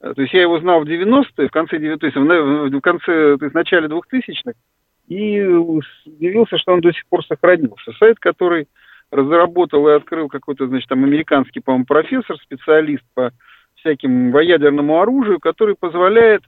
э, 0.00 0.14
то 0.14 0.20
есть 0.20 0.34
я 0.34 0.42
его 0.42 0.58
знал 0.60 0.80
в 0.80 0.88
90-е, 0.88 1.48
в 1.48 1.50
конце 1.50 1.78
90 1.78 1.98
то 1.98 2.06
есть 2.06 2.16
в 2.16 2.80
конце, 2.80 3.36
то 3.36 3.44
есть 3.44 3.52
в 3.52 3.54
начале 3.54 3.88
2000-х, 3.88 4.52
и 5.08 5.42
удивился, 5.42 6.58
что 6.58 6.72
он 6.72 6.80
до 6.80 6.92
сих 6.92 7.06
пор 7.06 7.24
сохранился. 7.24 7.92
Сайт, 7.98 8.18
который 8.18 8.68
разработал 9.10 9.88
и 9.88 9.92
открыл 9.92 10.28
какой-то, 10.28 10.66
значит, 10.66 10.88
там 10.88 11.04
американский, 11.04 11.60
по-моему, 11.60 11.86
профессор, 11.86 12.36
специалист 12.38 13.04
по 13.14 13.32
всяким 13.76 14.36
ядерному 14.38 15.00
оружию, 15.00 15.38
который 15.38 15.76
позволяет 15.78 16.42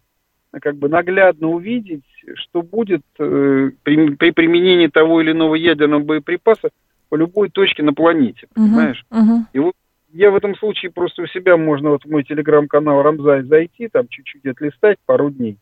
как 0.60 0.76
бы 0.76 0.88
наглядно 0.88 1.48
увидеть, 1.48 2.04
что 2.34 2.62
будет 2.62 3.02
э, 3.18 3.70
при, 3.82 4.10
при 4.14 4.30
применении 4.30 4.86
того 4.86 5.20
или 5.20 5.32
иного 5.32 5.54
ядерного 5.54 6.02
боеприпаса 6.02 6.70
по 7.10 7.16
любой 7.16 7.50
точке 7.50 7.82
на 7.82 7.92
планете, 7.92 8.46
uh-huh, 8.46 8.54
понимаешь? 8.54 9.04
Uh-huh. 9.10 9.40
И 9.52 9.58
вот 9.58 9.74
я 10.12 10.30
в 10.30 10.36
этом 10.36 10.56
случае 10.56 10.90
просто 10.90 11.22
у 11.22 11.26
себя 11.26 11.56
можно 11.56 11.90
вот 11.90 12.04
в 12.04 12.10
мой 12.10 12.24
телеграм-канал 12.24 13.02
Рамзай 13.02 13.42
зайти, 13.42 13.88
там 13.88 14.08
чуть-чуть 14.08 14.46
отлистать 14.46 14.98
пару 15.04 15.30
дней. 15.30 15.58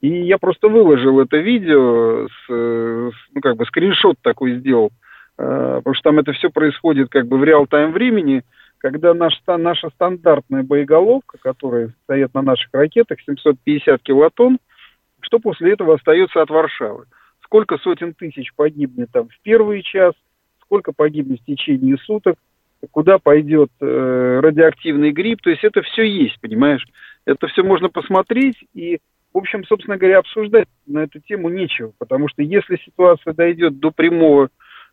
И 0.00 0.08
я 0.08 0.38
просто 0.38 0.68
выложил 0.68 1.20
это 1.20 1.38
видео, 1.38 2.28
с, 2.28 2.46
с, 2.46 3.14
ну 3.34 3.40
как 3.40 3.56
бы 3.56 3.64
скриншот 3.66 4.16
такой 4.22 4.58
сделал, 4.58 4.90
э, 5.38 5.74
потому 5.78 5.94
что 5.94 6.10
там 6.10 6.18
это 6.20 6.32
все 6.32 6.50
происходит 6.50 7.08
как 7.10 7.26
бы 7.26 7.36
в 7.36 7.44
реал-тайм 7.44 7.92
времени, 7.92 8.44
когда 8.78 9.12
наш, 9.12 9.34
наша 9.46 9.90
стандартная 9.90 10.62
боеголовка, 10.62 11.38
которая 11.38 11.92
стоит 12.04 12.32
на 12.32 12.42
наших 12.42 12.68
ракетах, 12.72 13.18
750 13.20 14.00
килотонн, 14.02 14.58
что 15.20 15.40
после 15.40 15.72
этого 15.72 15.94
остается 15.94 16.42
от 16.42 16.50
Варшавы? 16.50 17.06
Сколько 17.42 17.78
сотен 17.78 18.14
тысяч 18.14 18.52
погибнет 18.54 19.10
там 19.10 19.28
в 19.28 19.40
первый 19.42 19.82
час, 19.82 20.14
сколько 20.62 20.92
погибнет 20.92 21.40
в 21.40 21.44
течение 21.44 21.96
суток, 21.98 22.36
куда 22.92 23.18
пойдет 23.18 23.70
э, 23.80 24.40
радиоактивный 24.40 25.10
гриб, 25.10 25.40
то 25.42 25.50
есть 25.50 25.64
это 25.64 25.82
все 25.82 26.02
есть, 26.02 26.40
понимаешь? 26.40 26.86
Это 27.24 27.48
все 27.48 27.64
можно 27.64 27.88
посмотреть 27.88 28.56
и, 28.74 29.00
в 29.38 29.42
общем, 29.42 29.64
собственно 29.64 29.96
говоря, 29.96 30.18
обсуждать 30.18 30.68
на 30.86 31.00
эту 31.00 31.20
тему 31.20 31.48
нечего, 31.48 31.92
потому 31.98 32.28
что 32.28 32.42
если 32.42 32.76
ситуация 32.84 33.32
дойдет 33.32 33.78
до 33.78 33.90
прямого 33.90 34.50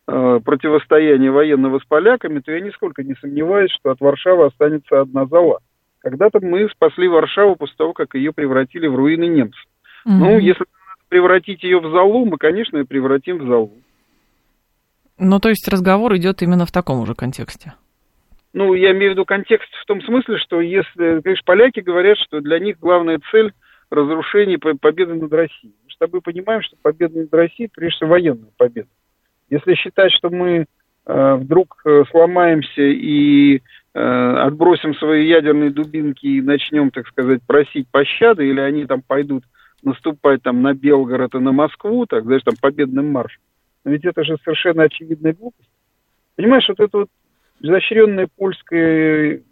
Э, 0.08 0.38
противостояния 0.44 1.32
военного 1.32 1.80
с 1.80 1.84
поляками, 1.84 2.38
то 2.38 2.52
я 2.52 2.60
нисколько 2.60 3.02
не 3.02 3.16
сомневаюсь, 3.16 3.72
что 3.72 3.90
от 3.90 4.00
Варшавы 4.00 4.46
останется 4.46 5.00
одна 5.00 5.26
зала. 5.26 5.58
Когда-то 5.98 6.38
мы 6.40 6.68
спасли 6.68 7.08
Варшаву 7.08 7.56
после 7.56 7.74
того, 7.76 7.92
как 7.92 8.14
ее 8.14 8.32
превратили 8.32 8.86
в 8.86 8.94
руины 8.94 9.26
немцев. 9.26 9.60
Mm-hmm. 10.06 10.12
Ну, 10.12 10.38
если 10.38 10.64
превратить 11.08 11.64
ее 11.64 11.80
в 11.80 11.90
залу, 11.90 12.24
мы, 12.24 12.36
конечно, 12.36 12.76
ее 12.76 12.84
превратим 12.84 13.38
в 13.38 13.48
залу. 13.48 13.72
Ну, 15.18 15.40
то 15.40 15.48
есть 15.48 15.66
разговор 15.66 16.14
идет 16.14 16.40
именно 16.40 16.66
в 16.66 16.72
таком 16.72 17.04
же 17.04 17.16
контексте. 17.16 17.74
Ну, 18.52 18.74
я 18.74 18.92
имею 18.92 19.10
в 19.10 19.14
виду 19.14 19.24
контекст 19.24 19.72
в 19.82 19.86
том 19.86 20.00
смысле, 20.02 20.38
что 20.38 20.60
если, 20.60 21.20
конечно, 21.20 21.42
поляки 21.44 21.80
говорят, 21.80 22.16
что 22.18 22.40
для 22.40 22.60
них 22.60 22.78
главная 22.78 23.18
цель 23.32 23.52
разрушения 23.90 24.58
победы 24.58 25.14
над 25.14 25.32
Россией. 25.32 25.74
Мы 25.84 25.90
с 25.90 25.96
тобой 25.96 26.20
понимаем, 26.20 26.62
что 26.62 26.76
победа 26.80 27.20
над 27.20 27.34
Россией, 27.34 27.70
прежде 27.72 27.96
всего, 27.96 28.10
военная 28.10 28.50
победа. 28.56 28.88
Если 29.48 29.74
считать, 29.74 30.12
что 30.12 30.30
мы 30.30 30.66
э, 31.06 31.34
вдруг 31.34 31.80
э, 31.84 32.04
сломаемся 32.10 32.82
и 32.82 33.56
э, 33.56 33.98
отбросим 33.98 34.94
свои 34.94 35.26
ядерные 35.26 35.70
дубинки 35.70 36.26
и 36.26 36.42
начнем, 36.42 36.90
так 36.90 37.06
сказать, 37.08 37.40
просить 37.46 37.88
пощады, 37.88 38.48
или 38.48 38.60
они 38.60 38.86
там 38.86 39.02
пойдут 39.02 39.44
наступать 39.82 40.42
там 40.42 40.62
на 40.62 40.74
Белгород 40.74 41.34
и 41.34 41.38
на 41.38 41.52
Москву, 41.52 42.06
так, 42.06 42.24
знаешь, 42.24 42.42
там 42.42 42.54
победным 42.60 43.12
маршем. 43.12 43.40
Но 43.84 43.92
ведь 43.92 44.04
это 44.04 44.24
же 44.24 44.36
совершенно 44.42 44.82
очевидная 44.82 45.32
глупость. 45.32 45.70
Понимаешь, 46.34 46.68
вот 46.68 46.80
это 46.80 46.98
вот 46.98 47.08
изощренное 47.60 48.28
польское, 48.36 49.42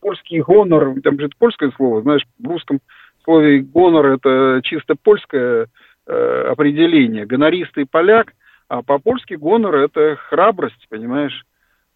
польский 0.00 0.40
гонор, 0.40 0.98
там 1.02 1.18
же 1.20 1.26
это 1.26 1.36
польское 1.38 1.70
слово, 1.76 2.02
знаешь, 2.02 2.26
в 2.38 2.48
русском 2.48 2.80
слове 3.26 3.60
гонор 3.60 4.06
это 4.06 4.60
чисто 4.62 4.94
польское 4.94 5.66
э, 6.06 6.44
определение. 6.50 7.26
Гонористый 7.26 7.84
поляк– 7.84 8.32
а 8.68 8.82
по-польски 8.82 9.34
гонор– 9.34 9.74
это 9.76 10.16
храбрость, 10.28 10.86
понимаешь? 10.88 11.44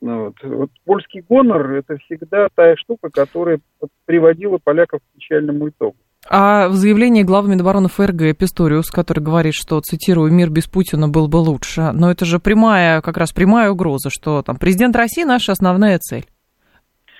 Ну, 0.00 0.26
вот. 0.26 0.34
вот 0.42 0.70
польский 0.84 1.22
гонор– 1.28 1.72
это 1.72 1.96
всегда 1.98 2.48
та 2.54 2.76
штука, 2.76 3.10
которая 3.10 3.60
приводила 4.06 4.58
поляков 4.62 5.00
к 5.00 5.18
печальному 5.18 5.68
итогу. 5.68 5.96
А 6.28 6.68
в 6.68 6.74
заявлении 6.74 7.22
главы 7.22 7.48
Минобороны 7.50 7.88
ФРГ 7.88 8.36
Писториус, 8.36 8.90
который 8.90 9.20
говорит, 9.20 9.54
что, 9.54 9.80
цитирую, 9.80 10.30
«мир 10.32 10.50
без 10.50 10.66
Путина 10.66 11.08
был 11.08 11.28
бы 11.28 11.38
лучше», 11.38 11.92
но 11.92 12.10
это 12.10 12.24
же 12.24 12.38
прямая, 12.38 13.00
как 13.00 13.16
раз 13.16 13.32
прямая 13.32 13.70
угроза, 13.70 14.10
что 14.10 14.42
там 14.42 14.56
президент 14.56 14.94
России– 14.94 15.24
наша 15.24 15.52
основная 15.52 15.98
цель. 15.98 16.26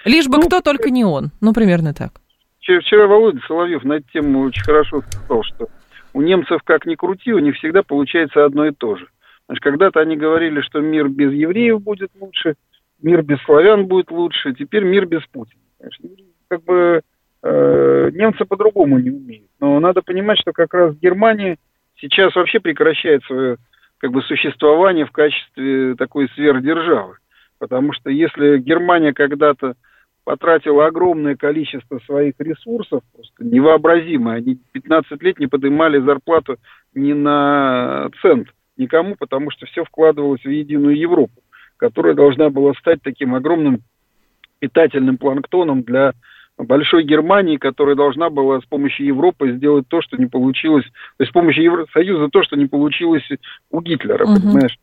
Лишь 0.05 0.29
бы 0.29 0.37
ну, 0.37 0.47
кто, 0.47 0.61
только 0.61 0.91
не 0.91 1.05
он. 1.05 1.33
Ну, 1.41 1.53
примерно 1.53 1.93
так. 1.93 2.21
Вчера, 2.61 3.07
Володя 3.07 3.41
Соловьев 3.47 3.85
на 3.85 3.95
эту 3.95 4.11
тему 4.13 4.43
очень 4.43 4.63
хорошо 4.63 5.03
сказал, 5.11 5.43
что 5.43 5.69
у 6.13 6.23
немцев 6.23 6.63
как 6.65 6.87
ни 6.87 6.95
крути, 6.95 7.33
у 7.33 7.39
них 7.39 7.57
всегда 7.57 7.83
получается 7.83 8.45
одно 8.45 8.67
и 8.67 8.73
то 8.73 8.97
же– 8.97 9.07
Значит, 9.51 9.65
когда-то 9.65 9.99
они 9.99 10.17
говорили, 10.17 10.61
что 10.61 10.79
мир 10.79 11.09
без 11.09 11.33
евреев 11.33 11.83
будет 11.83 12.13
лучше, 12.21 12.55
мир 13.03 13.23
без 13.23 13.43
славян 13.43 13.87
будет 13.87 14.13
лучше, 14.13 14.55
теперь 14.55 14.85
мир 14.85 15.07
без 15.07 15.27
Путина. 15.27 15.61
Конечно, 15.77 16.09
как 16.47 16.63
бы 16.63 17.01
э, 17.43 18.11
немцы 18.13 18.45
по-другому 18.45 19.01
не 19.01 19.11
умеют. 19.11 19.51
Но 19.59 19.81
надо 19.81 20.03
понимать, 20.03 20.39
что 20.39 20.53
как 20.53 20.73
раз 20.73 20.95
Германия 20.99 21.57
сейчас 21.97 22.37
вообще 22.37 22.61
прекращает 22.61 23.25
свое 23.25 23.57
как 23.99 24.13
бы 24.13 24.23
существование 24.23 25.05
в 25.05 25.11
качестве 25.11 25.97
такой 25.97 26.29
сверхдержавы. 26.37 27.17
Потому 27.59 27.93
что 27.93 28.09
если 28.09 28.59
Германия 28.59 29.13
когда-то 29.13 29.75
потратила 30.31 30.87
огромное 30.87 31.35
количество 31.35 31.99
своих 32.07 32.35
ресурсов, 32.39 33.03
просто 33.13 33.45
невообразимое, 33.45 34.37
они 34.37 34.59
15 34.73 35.23
лет 35.23 35.39
не 35.39 35.49
поднимали 35.49 35.99
зарплату 35.99 36.57
ни 36.95 37.13
на 37.13 38.11
цент– 38.23 38.49
никому, 38.81 39.15
потому 39.15 39.51
что 39.51 39.67
все 39.67 39.85
вкладывалось 39.85 40.43
в 40.43 40.49
единую 40.49 40.97
Европу, 40.97 41.43
которая 41.77 42.15
должна 42.15 42.51
была 42.51 42.73
стать 42.75 43.03
таким 43.03 43.35
огромным 43.35 43.83
питательным 44.59 45.19
планктоном 45.19 45.83
для 45.83 46.13
большой 46.59 47.05
Германии, 47.05 47.57
которая 47.57 47.95
должна 47.95 48.29
была 48.29 48.61
с 48.61 48.65
помощью 48.65 49.07
Европы 49.07 49.53
сделать 49.53 49.87
то, 49.89 50.03
что 50.03 50.17
не 50.17 50.27
получилось, 50.27 50.85
то 50.85 51.23
есть 51.23 51.31
с 51.31 51.33
помощью 51.33 51.65
Евросоюза 51.65 52.29
то, 52.29 52.43
что 52.43 52.57
не 52.57 52.67
получилось 52.67 53.27
у 53.71 53.81
Гитлера, 53.81 54.25
uh-huh. 54.25 54.41
понимаешь? 54.41 54.79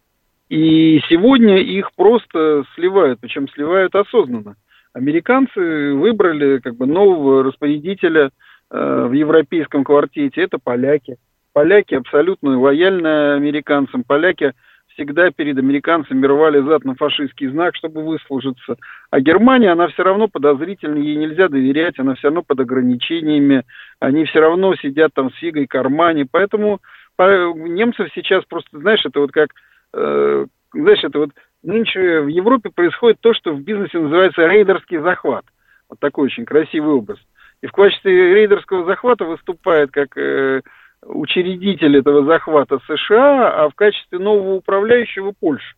И 0.50 1.02
сегодня 1.10 1.58
их 1.58 1.92
просто 1.96 2.64
сливают, 2.76 3.20
причем 3.20 3.48
сливают 3.50 3.94
осознанно. 3.96 4.56
Американцы 4.98 5.94
выбрали 5.94 6.60
как 6.60 6.76
бы 6.76 6.88
нового 6.88 7.44
распорядителя 7.44 8.32
э, 8.72 9.06
в 9.10 9.14
европейском 9.14 9.84
квартете, 9.84 10.42
это 10.42 10.58
поляки 10.58 11.18
поляки 11.58 11.96
абсолютно 11.96 12.60
лояльны 12.60 13.34
американцам. 13.34 14.04
Поляки 14.04 14.54
всегда 14.90 15.32
перед 15.32 15.58
американцами 15.58 16.24
рвали 16.24 16.62
зад 16.62 16.86
на 16.86 16.94
фашистский 16.94 17.48
знак, 17.48 17.76
чтобы 17.76 18.06
выслужиться. 18.06 18.78
А 19.10 19.20
Германия, 19.20 19.72
она 19.72 19.88
все 19.88 20.04
равно 20.04 20.28
подозрительна, 20.28 21.00
ей 21.00 21.16
нельзя 21.16 21.48
доверять, 21.48 21.98
она 21.98 22.14
все 22.14 22.28
равно 22.28 22.44
под 22.44 22.60
ограничениями, 22.60 23.64
они 24.00 24.26
все 24.26 24.40
равно 24.40 24.76
сидят 24.76 25.16
там 25.16 25.32
с 25.32 25.36
фигой 25.38 25.66
в 25.66 25.70
кармане. 25.70 26.28
Поэтому 26.30 26.80
немцев 27.18 28.08
сейчас 28.14 28.46
просто, 28.46 28.78
знаешь, 28.78 29.04
это 29.04 29.20
вот 29.20 29.32
как, 29.32 29.50
э, 29.96 30.46
знаешь, 30.74 31.04
это 31.04 31.18
вот 31.18 31.32
нынче 31.68 32.22
в 32.22 32.28
Европе 32.28 32.70
происходит 32.70 33.20
то, 33.20 33.34
что 33.34 33.54
в 33.54 33.62
бизнесе 33.62 34.00
называется 34.00 34.48
рейдерский 34.48 34.98
захват. 35.00 35.46
Вот 35.90 36.00
такой 36.00 36.26
очень 36.26 36.46
красивый 36.46 36.96
образ. 36.96 37.20
И 37.62 37.68
в 37.68 37.72
качестве 37.72 38.34
рейдерского 38.34 38.86
захвата 38.86 39.26
выступает 39.26 39.92
как 39.92 40.18
э, 40.18 40.62
учредитель 41.04 41.98
этого 41.98 42.24
захвата 42.26 42.80
США, 42.88 43.66
а 43.66 43.70
в 43.70 43.76
качестве 43.76 44.20
нового 44.20 44.56
управляющего 44.56 45.34
Польша. 45.38 45.76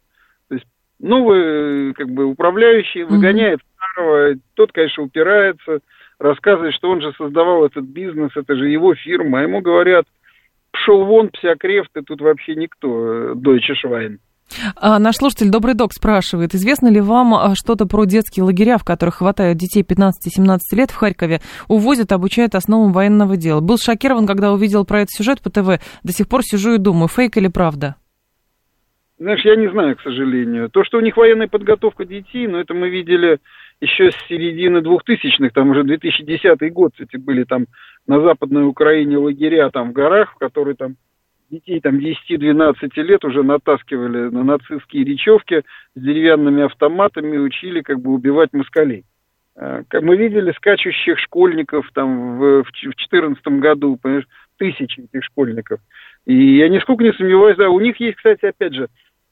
То 0.47 0.55
есть 0.55 0.67
новый 0.99 1.93
как 1.93 2.09
бы 2.09 2.25
управляющий 2.25 3.03
выгоняет 3.03 3.59
старого, 3.75 4.35
тот, 4.55 4.71
конечно, 4.71 5.03
упирается, 5.03 5.79
рассказывает, 6.19 6.73
что 6.73 6.89
он 6.89 7.01
же 7.01 7.13
создавал 7.13 7.65
этот 7.65 7.85
бизнес, 7.85 8.31
это 8.35 8.55
же 8.55 8.67
его 8.67 8.93
фирма, 8.93 9.39
а 9.39 9.43
ему 9.43 9.61
говорят, 9.61 10.05
пшел 10.71 11.05
вон, 11.05 11.29
псякрефт, 11.29 11.95
и 11.95 12.01
тут 12.01 12.21
вообще 12.21 12.55
никто, 12.55 13.33
Дойче 13.35 13.75
Швайн. 13.75 14.19
А, 14.75 14.99
наш 14.99 15.17
слушатель 15.17 15.49
Добрый 15.49 15.75
Док 15.75 15.93
спрашивает, 15.93 16.55
известно 16.55 16.87
ли 16.87 17.01
вам 17.01 17.33
а, 17.33 17.53
что-то 17.55 17.85
про 17.85 18.05
детские 18.05 18.43
лагеря, 18.43 18.77
в 18.77 18.83
которых 18.83 19.15
хватают 19.15 19.57
детей 19.57 19.83
15-17 19.83 20.57
лет 20.71 20.91
в 20.91 20.95
Харькове, 20.95 21.41
увозят, 21.67 22.11
обучают 22.11 22.55
основам 22.55 22.91
военного 22.91 23.37
дела? 23.37 23.61
Был 23.61 23.77
шокирован, 23.77 24.27
когда 24.27 24.51
увидел 24.51 24.85
про 24.85 25.01
этот 25.01 25.11
сюжет 25.11 25.41
по 25.41 25.49
ТВ. 25.49 25.81
До 26.03 26.11
сих 26.11 26.27
пор 26.27 26.43
сижу 26.43 26.73
и 26.73 26.77
думаю, 26.77 27.07
фейк 27.07 27.37
или 27.37 27.47
правда? 27.47 27.95
Знаешь, 29.19 29.43
я 29.43 29.57
не 29.57 29.69
знаю, 29.69 29.97
к 29.97 30.01
сожалению. 30.01 30.69
То, 30.69 30.85
что 30.85 30.97
у 30.97 31.01
них 31.01 31.17
военная 31.17 31.49
подготовка 31.49 32.05
детей, 32.05 32.47
но 32.47 32.59
это 32.59 32.73
мы 32.73 32.89
видели 32.89 33.39
еще 33.81 34.11
с 34.11 34.27
середины 34.27 34.81
двухтысячных, 34.81 35.53
там 35.53 35.71
уже 35.71 35.83
2010 35.83 36.73
год, 36.73 36.93
эти 36.99 37.17
были 37.17 37.43
там 37.43 37.65
на 38.07 38.21
Западной 38.21 38.65
Украине 38.65 39.17
лагеря 39.17 39.69
там 39.71 39.89
в 39.89 39.93
горах, 39.93 40.33
в 40.33 40.37
которые 40.37 40.75
там 40.75 40.95
детей 41.49 41.79
там 41.81 41.97
10-12 41.97 42.89
лет 42.95 43.25
уже 43.25 43.43
натаскивали 43.43 44.29
на 44.29 44.43
нацистские 44.43 45.03
речевки 45.03 45.63
с 45.95 46.01
деревянными 46.01 46.63
автоматами, 46.63 47.37
учили 47.37 47.81
как 47.81 47.99
бы 47.99 48.11
убивать 48.11 48.53
москалей. 48.53 49.05
А, 49.55 49.83
мы 50.01 50.15
видели 50.15 50.51
скачущих 50.53 51.19
школьников 51.19 51.89
там 51.93 52.37
в 52.37 52.63
2014 52.63 53.45
году, 53.59 53.97
понимаешь, 54.01 54.27
тысячи 54.57 55.01
этих 55.01 55.23
школьников. 55.23 55.79
И 56.25 56.57
я 56.57 56.69
нисколько 56.69 57.03
не 57.03 57.13
сомневаюсь, 57.13 57.57
да, 57.57 57.69
у 57.69 57.79
них 57.79 57.99
есть, 57.99 58.17
кстати, 58.17 58.45
опять 58.45 58.73
же, 58.73 58.89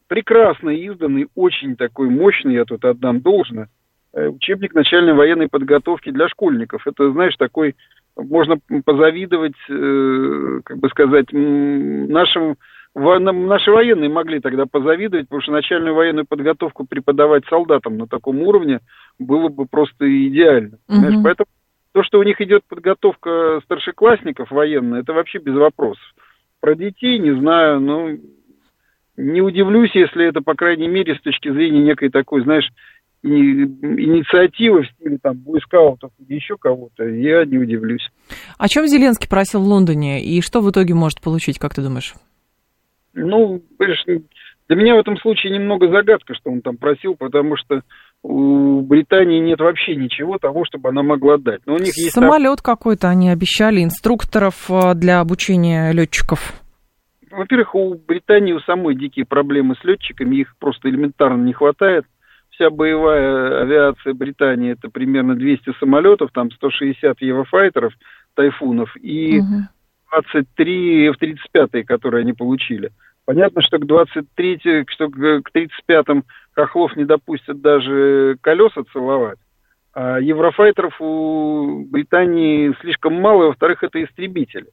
прекрасно 0.08 0.70
изданный, 0.70 1.28
очень 1.36 1.76
такой 1.76 2.10
мощный, 2.10 2.56
я 2.56 2.66
тут 2.66 2.84
отдам 2.86 3.22
должное, 3.22 3.70
э, 4.14 4.28
учебник 4.28 4.74
начальной 4.74 5.14
военной 5.14 5.48
подготовки 5.48 6.12
для 6.12 6.28
школьников. 6.28 6.88
Это, 6.88 7.12
знаешь, 7.12 7.36
такой 7.38 7.76
можно 8.18 8.58
позавидовать, 8.84 9.58
э, 9.70 10.62
как 10.64 10.78
бы 10.78 10.90
сказать, 10.90 11.28
нашим 11.32 12.56
наши 12.98 13.72
военные 13.72 14.10
могли 14.10 14.40
тогда 14.40 14.66
позавидовать, 14.66 15.28
потому 15.28 15.42
что 15.42 15.52
начальную 15.52 15.94
военную 15.94 16.26
подготовку 16.26 16.84
преподавать 16.86 17.46
солдатам 17.46 17.98
на 17.98 18.08
таком 18.08 18.42
уровне 18.42 18.80
было 19.20 19.50
бы 19.50 19.68
просто 19.68 20.08
идеально. 20.28 20.80
Угу. 20.90 21.24
Поэтому 21.24 21.48
то, 21.92 22.04
что 22.04 22.20
у 22.20 22.24
них 22.24 22.42
идет 22.42 22.64
подготовка 22.68 23.60
старшеклассников 23.66 24.50
военная, 24.50 25.02
это 25.02 25.14
вообще 25.14 25.38
без 25.38 25.54
вопросов. 25.54 26.04
Про 26.60 26.76
детей 26.76 27.20
не 27.20 27.40
знаю, 27.40 27.80
но 27.80 28.10
не 29.16 29.42
удивлюсь, 29.42 29.92
если 29.94 30.26
это, 30.26 30.42
по 30.42 30.56
крайней 30.56 30.88
мере, 30.88 31.16
с 31.16 31.22
точки 31.22 31.52
зрения 31.52 31.82
некой 31.82 32.10
такой, 32.10 32.44
знаешь, 32.44 32.70
инициативы 33.24 34.84
в 34.84 34.88
стиле 34.88 35.18
там 35.22 35.38
бойскаутов 35.38 36.12
или 36.20 36.36
еще 36.36 36.58
кого-то, 36.58 37.04
я 37.04 37.46
не 37.46 37.58
удивлюсь. 37.58 38.10
О 38.58 38.68
чем 38.68 38.88
Зеленский 38.88 39.30
просил 39.30 39.62
в 39.62 39.68
Лондоне 39.68 40.24
и 40.24 40.42
что 40.42 40.62
в 40.62 40.70
итоге 40.70 40.94
может 40.94 41.22
получить, 41.22 41.60
как 41.60 41.74
ты 41.74 41.82
думаешь? 41.82 42.14
Ну, 43.14 43.64
для 44.68 44.76
меня 44.76 44.96
в 44.96 45.00
этом 45.00 45.18
случае 45.18 45.54
немного 45.54 45.90
загадка, 45.90 46.36
что 46.36 46.52
он 46.52 46.62
там 46.62 46.78
просил, 46.78 47.16
потому 47.16 47.56
что 47.58 47.82
у 48.22 48.82
Британии 48.82 49.40
нет 49.40 49.60
вообще 49.60 49.96
ничего 49.96 50.38
того, 50.38 50.66
чтобы 50.66 50.90
она 50.90 51.04
могла 51.04 51.38
дать. 51.38 51.62
Но 51.66 51.76
у 51.76 51.78
них 51.78 51.98
есть 51.98 52.12
самолет 52.12 52.62
какой-то 52.62 53.10
они 53.10 53.30
обещали, 53.30 53.84
инструкторов 53.84 54.70
э, 54.70 54.94
для 54.96 55.20
обучения 55.20 55.92
летчиков. 55.92 56.62
Во-первых, 57.32 57.76
у 57.76 57.96
Британии 57.96 58.54
у 58.54 58.60
самой 58.62 58.96
дикие 58.96 59.26
проблемы 59.26 59.76
с 59.82 59.84
летчиками, 59.84 60.38
их 60.38 60.56
просто 60.60 60.90
элементарно 60.90 61.44
не 61.44 61.54
хватает 61.54 62.06
вся 62.58 62.70
боевая 62.70 63.62
авиация 63.62 64.14
Британии 64.14 64.74
это 64.74 64.90
примерно 64.90 65.36
200 65.36 65.74
самолетов, 65.80 66.32
там 66.34 66.52
160 66.52 67.22
еврофайтеров, 67.22 67.94
тайфунов 68.34 68.96
и 68.98 69.40
угу. 69.40 69.68
23 70.12 71.10
F-35, 71.10 71.84
которые 71.84 72.22
они 72.22 72.34
получили. 72.34 72.92
Понятно, 73.26 73.62
что 73.62 73.78
к 73.78 73.86
23, 73.86 74.86
что 74.88 75.10
к 75.10 75.42
35-м 75.54 76.24
Хохлов 76.54 76.96
не 76.96 77.06
допустят 77.06 77.62
даже 77.62 78.38
колеса 78.42 78.84
целовать. 78.92 79.38
А 79.94 80.20
еврофайтеров 80.20 81.00
у 81.00 81.86
Британии 81.90 82.76
слишком 82.82 83.14
мало, 83.16 83.44
и, 83.44 83.48
во-вторых, 83.48 83.84
это 83.84 84.04
истребители. 84.04 84.68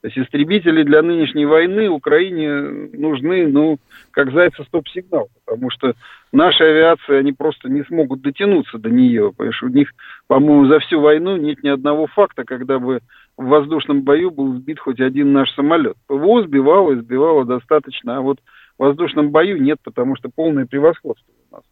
То 0.00 0.08
есть 0.08 0.16
истребители 0.16 0.82
для 0.82 1.02
нынешней 1.02 1.44
войны 1.44 1.90
Украине 1.90 2.88
нужны, 2.94 3.46
ну, 3.46 3.76
как 4.12 4.32
зайца 4.32 4.64
стоп-сигнал, 4.64 5.28
потому 5.44 5.68
что 5.68 5.94
наша 6.32 6.64
авиация, 6.64 7.18
они 7.18 7.32
просто 7.32 7.68
не 7.68 7.84
смогут 7.84 8.22
дотянуться 8.22 8.78
до 8.78 8.88
нее, 8.88 9.32
потому 9.36 9.52
что 9.52 9.66
у 9.66 9.70
них, 9.70 9.92
по-моему, 10.26 10.66
за 10.68 10.78
всю 10.78 11.00
войну 11.00 11.36
нет 11.36 11.62
ни 11.62 11.68
одного 11.68 12.06
факта, 12.06 12.44
когда 12.44 12.78
бы 12.78 13.00
в 13.36 13.44
воздушном 13.44 14.02
бою 14.02 14.30
был 14.30 14.56
сбит 14.56 14.78
хоть 14.78 15.00
один 15.00 15.34
наш 15.34 15.52
самолет. 15.52 15.96
ПВО 16.06 16.44
сбивало 16.44 16.92
и 16.92 17.00
сбивало 17.00 17.44
достаточно, 17.44 18.16
а 18.16 18.20
вот 18.22 18.38
в 18.78 18.82
воздушном 18.82 19.30
бою 19.30 19.60
нет, 19.60 19.78
потому 19.84 20.16
что 20.16 20.30
полное 20.34 20.64
превосходство 20.64 21.30
у 21.50 21.56
нас 21.56 21.62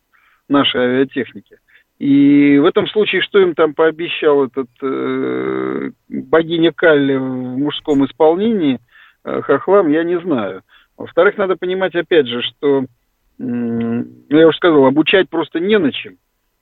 нашей 0.49 0.83
авиатехники. 0.83 1.57
И 1.99 2.59
в 2.59 2.65
этом 2.65 2.87
случае, 2.87 3.23
что 3.23 3.41
им 3.41 3.55
там 3.55 3.75
пообещал 3.75 4.45
этот 4.45 4.69
э, 4.83 5.91
богиня 6.09 6.73
Калли 6.73 7.17
в 7.17 7.59
мужском 7.59 8.05
исполнении 8.07 8.79
э, 9.25 9.43
хохлам, 9.43 9.89
я 9.89 10.05
не 10.05 10.21
знаю. 10.21 10.63
Во-вторых, 10.97 11.37
надо 11.39 11.57
понимать, 11.57 11.97
опять 11.97 12.29
же, 12.29 12.43
что, 12.43 12.85
э, 12.85 14.05
я 14.29 14.47
уже 14.47 14.57
сказал, 14.57 14.87
обучать 14.87 15.29
просто 15.29 15.59
не 15.59 15.77
на 15.77 15.91
чем. 15.91 16.15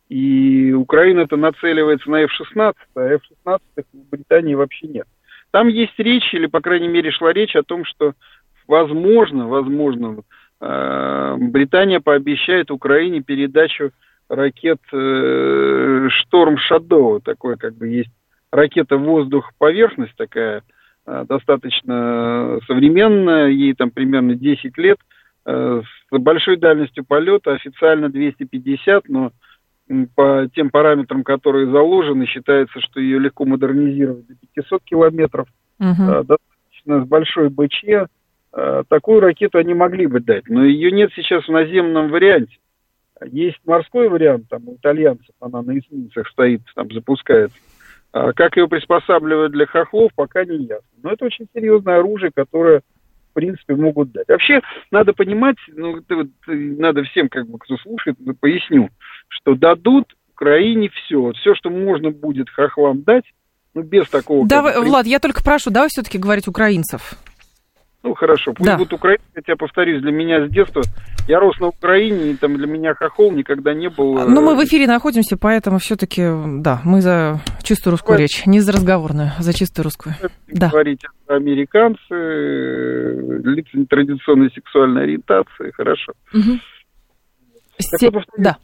И 0.08 0.72
Украина-то 0.72 1.36
нацеливается 1.36 2.10
на 2.10 2.22
F-16, 2.22 2.74
а 2.94 3.00
F-16 3.00 3.60
в 3.92 4.10
Британии 4.10 4.54
вообще 4.54 4.86
нет. 4.86 5.06
Там 5.50 5.68
есть 5.68 5.98
речь, 5.98 6.32
или, 6.32 6.46
по 6.46 6.60
крайней 6.62 6.88
мере, 6.88 7.10
шла 7.10 7.34
речь 7.34 7.56
о 7.56 7.62
том, 7.62 7.84
что, 7.84 8.14
возможно, 8.66 9.48
возможно, 9.48 10.22
э, 10.62 11.36
Британия 11.38 12.00
пообещает 12.00 12.70
Украине 12.70 13.20
передачу 13.20 13.90
ракет 14.28 14.80
э, 14.92 16.08
Шторм 16.10 16.58
Шадоу, 16.58 17.20
такой 17.20 17.56
как 17.56 17.74
бы 17.74 17.88
есть 17.88 18.10
ракета 18.50 18.96
воздух-поверхность 18.96 20.14
такая, 20.16 20.62
э, 21.06 21.24
достаточно 21.28 22.58
современная, 22.66 23.48
ей 23.48 23.74
там 23.74 23.90
примерно 23.90 24.34
10 24.34 24.76
лет, 24.78 24.98
э, 25.44 25.82
с 26.10 26.18
большой 26.18 26.56
дальностью 26.56 27.04
полета, 27.04 27.52
официально 27.52 28.08
250, 28.08 29.08
но 29.08 29.32
по 30.16 30.48
тем 30.52 30.70
параметрам, 30.70 31.22
которые 31.22 31.70
заложены, 31.70 32.26
считается, 32.26 32.80
что 32.80 32.98
ее 32.98 33.20
легко 33.20 33.44
модернизировать 33.44 34.26
до 34.26 34.34
500 34.54 34.82
километров, 34.82 35.48
uh-huh. 35.80 36.24
достаточно 36.24 37.04
с 37.04 37.06
большой 37.06 37.50
БЧ. 37.50 38.08
Такую 38.88 39.20
ракету 39.20 39.58
они 39.58 39.74
могли 39.74 40.08
бы 40.08 40.18
дать, 40.18 40.48
но 40.48 40.64
ее 40.64 40.90
нет 40.90 41.12
сейчас 41.14 41.44
в 41.44 41.52
наземном 41.52 42.08
варианте. 42.10 42.56
Есть 43.24 43.58
морской 43.64 44.08
вариант, 44.08 44.48
там 44.48 44.68
у 44.68 44.76
итальянцев 44.76 45.34
она 45.40 45.62
на 45.62 45.78
эсминцах 45.78 46.28
стоит, 46.28 46.62
там 46.74 46.90
запускается. 46.90 47.56
А 48.12 48.32
как 48.32 48.56
ее 48.56 48.68
приспосабливать 48.68 49.52
для 49.52 49.66
хохлов, 49.66 50.10
пока 50.14 50.44
не 50.44 50.64
ясно. 50.64 50.86
Но 51.02 51.12
это 51.12 51.24
очень 51.24 51.46
серьезное 51.54 51.98
оружие, 51.98 52.30
которое, 52.34 52.80
в 53.30 53.34
принципе, 53.34 53.74
могут 53.74 54.12
дать. 54.12 54.28
Вообще, 54.28 54.60
надо 54.90 55.12
понимать, 55.12 55.56
ну, 55.68 55.98
это 55.98 56.16
вот, 56.16 56.28
надо 56.46 57.04
всем, 57.04 57.28
как 57.28 57.48
бы, 57.48 57.58
кто 57.58 57.76
слушает, 57.78 58.16
поясню, 58.40 58.90
что 59.28 59.54
дадут 59.54 60.14
Украине 60.34 60.90
все. 60.90 61.32
Все, 61.32 61.54
что 61.54 61.70
можно 61.70 62.10
будет 62.10 62.50
хохлам 62.50 63.02
дать, 63.02 63.24
ну, 63.72 63.82
без 63.82 64.08
такого... 64.08 64.46
Давай, 64.46 64.74
как, 64.74 64.84
Влад, 64.84 65.06
я 65.06 65.18
только 65.18 65.42
прошу, 65.42 65.70
давай 65.70 65.88
все-таки 65.90 66.18
говорить 66.18 66.48
украинцев. 66.48 67.14
Ну, 68.06 68.14
хорошо, 68.14 68.52
пусть 68.52 68.70
да. 68.70 68.76
будут 68.76 68.92
украинцы, 68.92 69.24
хотя, 69.34 69.56
повторюсь, 69.56 70.00
для 70.00 70.12
меня 70.12 70.46
с 70.46 70.48
детства, 70.48 70.82
я 71.26 71.40
рос 71.40 71.58
на 71.58 71.66
Украине, 71.66 72.30
и 72.30 72.36
там 72.36 72.56
для 72.56 72.68
меня 72.68 72.94
хохол 72.94 73.32
никогда 73.32 73.74
не 73.74 73.88
был. 73.88 74.14
Ну, 74.28 74.42
мы 74.42 74.54
в 74.54 74.64
эфире 74.64 74.86
находимся, 74.86 75.36
поэтому 75.36 75.78
все-таки, 75.80 76.22
да, 76.60 76.80
мы 76.84 77.00
за 77.00 77.40
чистую 77.64 77.90
русскую 77.94 78.14
Давай. 78.14 78.22
речь, 78.22 78.46
не 78.46 78.60
за 78.60 78.70
разговорную, 78.70 79.32
а 79.36 79.42
за 79.42 79.52
чистую 79.52 79.86
русскую. 79.86 80.14
Да. 80.46 80.68
Говорить 80.68 81.00
американцы, 81.26 82.14
лица 83.44 83.70
нетрадиционной 83.76 84.52
сексуальной 84.52 85.02
ориентации, 85.02 85.72
хорошо. 85.72 86.12
Угу. 86.32 86.60
Се... 87.80 88.10
Да. 88.38 88.58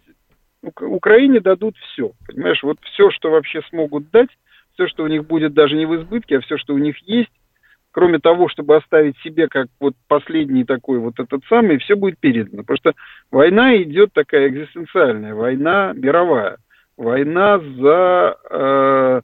Украине 0.62 1.40
дадут 1.40 1.74
все, 1.78 2.12
понимаешь, 2.28 2.62
вот 2.62 2.76
все, 2.92 3.10
что 3.10 3.32
вообще 3.32 3.60
смогут 3.70 4.08
дать, 4.12 4.30
все, 4.74 4.86
что 4.86 5.02
у 5.02 5.08
них 5.08 5.26
будет 5.26 5.52
даже 5.52 5.74
не 5.74 5.84
в 5.84 5.96
избытке, 5.96 6.36
а 6.36 6.40
все, 6.42 6.56
что 6.58 6.74
у 6.74 6.78
них 6.78 6.96
есть, 7.08 7.32
кроме 7.92 8.18
того, 8.18 8.48
чтобы 8.48 8.76
оставить 8.76 9.16
себе 9.18 9.48
как 9.48 9.68
вот 9.78 9.94
последний 10.08 10.64
такой 10.64 10.98
вот 10.98 11.20
этот 11.20 11.44
самый, 11.48 11.78
все 11.78 11.94
будет 11.94 12.18
передано. 12.18 12.62
Потому 12.62 12.78
что 12.78 12.92
война 13.30 13.76
идет 13.76 14.12
такая 14.12 14.48
экзистенциальная, 14.48 15.34
война 15.34 15.92
мировая, 15.94 16.56
война 16.96 17.58
за, 17.58 18.36
э, 18.50 19.20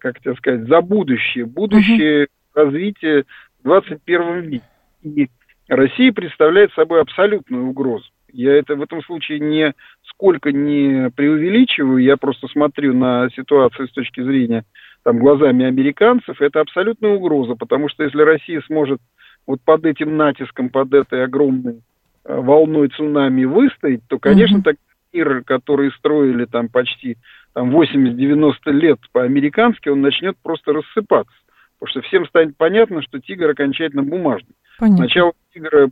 как 0.00 0.20
тебе 0.20 0.34
сказать, 0.36 0.66
за 0.68 0.80
будущее, 0.80 1.44
будущее 1.44 2.24
uh-huh. 2.24 2.28
развитие 2.54 3.24
в 3.60 3.64
21 3.64 4.40
веке. 4.40 4.64
И 5.02 5.28
Россия 5.68 6.12
представляет 6.12 6.72
собой 6.72 7.00
абсолютную 7.02 7.66
угрозу. 7.66 8.06
Я 8.32 8.54
это 8.54 8.74
в 8.74 8.82
этом 8.82 9.02
случае 9.02 9.38
не 9.38 9.74
сколько 10.06 10.52
не 10.52 11.10
преувеличиваю, 11.10 11.98
я 11.98 12.16
просто 12.16 12.46
смотрю 12.48 12.94
на 12.94 13.28
ситуацию 13.30 13.88
с 13.88 13.92
точки 13.92 14.22
зрения 14.22 14.64
там, 15.04 15.18
глазами 15.18 15.66
американцев, 15.66 16.40
это 16.40 16.60
абсолютная 16.60 17.12
угроза, 17.12 17.54
потому 17.54 17.88
что 17.88 18.02
если 18.04 18.22
Россия 18.22 18.60
сможет 18.66 19.00
вот 19.46 19.60
под 19.62 19.84
этим 19.84 20.16
натиском, 20.16 20.70
под 20.70 20.92
этой 20.94 21.24
огромной 21.24 21.82
э, 22.24 22.34
волной 22.34 22.88
цунами 22.88 23.44
выстоять, 23.44 24.00
то, 24.08 24.18
конечно, 24.18 24.58
mm-hmm. 24.58 24.62
так 24.62 24.76
мир, 25.12 25.44
который 25.44 25.92
строили 25.92 26.46
там 26.46 26.68
почти 26.68 27.18
там 27.52 27.70
80-90 27.76 28.54
лет 28.72 28.98
по-американски, 29.12 29.88
он 29.88 30.00
начнет 30.00 30.36
просто 30.42 30.72
рассыпаться. 30.72 31.34
Потому 31.78 31.90
что 31.90 32.08
всем 32.08 32.26
станет 32.26 32.56
понятно, 32.56 33.02
что 33.02 33.20
тигр 33.20 33.50
окончательно 33.50 34.02
бумажный. 34.02 34.54
Понятно. 34.78 35.04
Сначала 35.04 35.32
тигра 35.52 35.88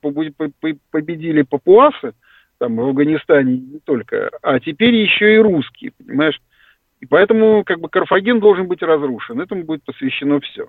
победили 0.91 1.43
папуасы, 1.43 2.15
там, 2.59 2.77
в 2.77 2.81
Афганистане 2.81 3.59
не 3.59 3.79
только, 3.81 4.31
а 4.43 4.59
теперь 4.59 4.95
еще 4.95 5.35
и 5.35 5.39
русские, 5.39 5.93
понимаешь? 5.99 6.41
И 7.03 7.07
поэтому 7.07 7.65
как 7.67 7.81
бы 7.81 7.89
Карфаген 7.89 8.39
должен 8.39 8.69
быть 8.69 8.81
разрушен. 8.81 9.41
Этому 9.41 9.65
будет 9.65 9.85
посвящено 9.85 10.39
все. 10.41 10.67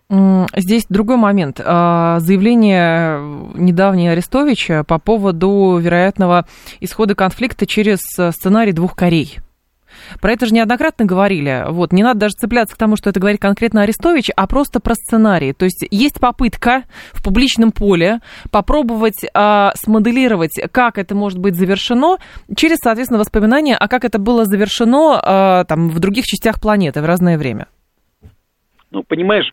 Здесь 0.55 0.88
другой 0.89 1.17
момент. 1.17 1.61
А, 1.63 2.17
заявление 2.19 3.19
недавнее 3.53 4.13
Арестовича 4.13 4.84
по 4.84 4.97
поводу 4.97 5.77
вероятного 5.77 6.47
исхода 6.81 7.13
конфликта 7.13 7.67
через 7.67 7.99
сценарий 7.99 8.71
двух 8.71 8.95
Корей. 8.95 9.38
Про 10.21 10.31
это 10.31 10.45
же 10.45 10.53
неоднократно 10.53 11.05
говорили. 11.05 11.65
Вот, 11.69 11.91
не 11.91 12.03
надо 12.03 12.21
даже 12.21 12.33
цепляться 12.33 12.75
к 12.75 12.77
тому, 12.77 12.95
что 12.95 13.09
это 13.09 13.19
говорит 13.19 13.41
конкретно 13.41 13.81
Арестович, 13.81 14.29
а 14.35 14.47
просто 14.47 14.79
про 14.79 14.95
сценарий. 14.95 15.53
То 15.53 15.65
есть 15.65 15.85
есть 15.91 16.19
попытка 16.19 16.83
в 17.11 17.23
публичном 17.23 17.71
поле 17.71 18.19
попробовать 18.51 19.23
э, 19.23 19.69
смоделировать, 19.75 20.59
как 20.71 20.97
это 20.97 21.15
может 21.15 21.39
быть 21.39 21.55
завершено, 21.55 22.17
через, 22.55 22.77
соответственно, 22.83 23.19
воспоминания, 23.19 23.75
а 23.75 23.87
как 23.87 24.05
это 24.05 24.19
было 24.19 24.45
завершено 24.45 25.19
э, 25.19 25.65
там, 25.67 25.89
в 25.89 25.99
других 25.99 26.25
частях 26.25 26.61
планеты 26.61 27.01
в 27.01 27.05
разное 27.05 27.37
время. 27.37 27.67
Ну, 28.91 29.03
понимаешь, 29.03 29.51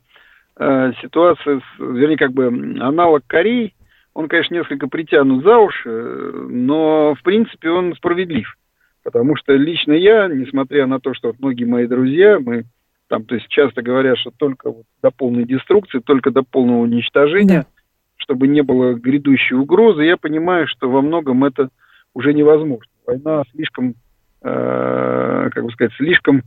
э, 0.58 0.92
ситуация, 1.02 1.60
с, 1.60 1.78
вернее, 1.78 2.18
как 2.18 2.32
бы 2.32 2.46
аналог 2.46 3.22
Кореи, 3.26 3.74
он, 4.12 4.28
конечно, 4.28 4.54
несколько 4.54 4.86
притянут 4.88 5.44
за 5.44 5.56
уши, 5.56 5.88
но, 5.88 7.14
в 7.14 7.22
принципе, 7.22 7.70
он 7.70 7.94
справедлив. 7.94 8.54
Потому 9.02 9.36
что 9.36 9.54
лично 9.54 9.92
я, 9.92 10.28
несмотря 10.28 10.86
на 10.86 11.00
то, 11.00 11.14
что 11.14 11.32
многие 11.38 11.64
мои 11.64 11.86
друзья, 11.86 12.38
мы 12.38 12.64
там, 13.08 13.24
то 13.24 13.34
есть 13.34 13.48
часто 13.48 13.82
говорят, 13.82 14.18
что 14.18 14.30
только 14.30 14.70
вот 14.70 14.84
до 15.02 15.10
полной 15.10 15.44
деструкции, 15.44 15.98
только 15.98 16.30
до 16.30 16.42
полного 16.42 16.82
уничтожения, 16.82 17.62
да. 17.62 17.66
чтобы 18.16 18.46
не 18.46 18.62
было 18.62 18.94
грядущей 18.94 19.56
угрозы, 19.56 20.04
я 20.04 20.16
понимаю, 20.16 20.68
что 20.68 20.88
во 20.88 21.02
многом 21.02 21.44
это 21.44 21.70
уже 22.14 22.32
невозможно. 22.32 22.92
Война 23.06 23.42
слишком, 23.52 23.94
э, 24.42 25.48
как 25.52 25.64
бы 25.64 25.72
сказать, 25.72 25.92
слишком 25.94 26.42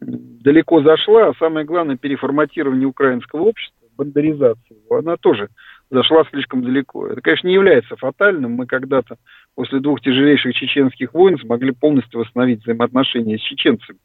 далеко 0.00 0.82
зашла, 0.82 1.28
а 1.28 1.34
самое 1.38 1.64
главное, 1.64 1.96
переформатирование 1.96 2.86
украинского 2.86 3.42
общества, 3.42 3.86
бандеризация 3.96 4.76
его, 4.84 4.98
она 4.98 5.16
тоже 5.16 5.48
зашла 5.90 6.24
слишком 6.30 6.62
далеко. 6.62 7.06
Это, 7.06 7.20
конечно, 7.20 7.48
не 7.48 7.54
является 7.54 7.96
фатальным. 7.96 8.52
Мы 8.52 8.66
когда-то 8.66 9.16
после 9.56 9.80
двух 9.80 10.00
тяжелейших 10.02 10.54
чеченских 10.54 11.12
войн 11.14 11.38
смогли 11.38 11.72
полностью 11.72 12.20
восстановить 12.20 12.62
взаимоотношения 12.62 13.38
с 13.38 13.40
чеченцами, 13.40 13.98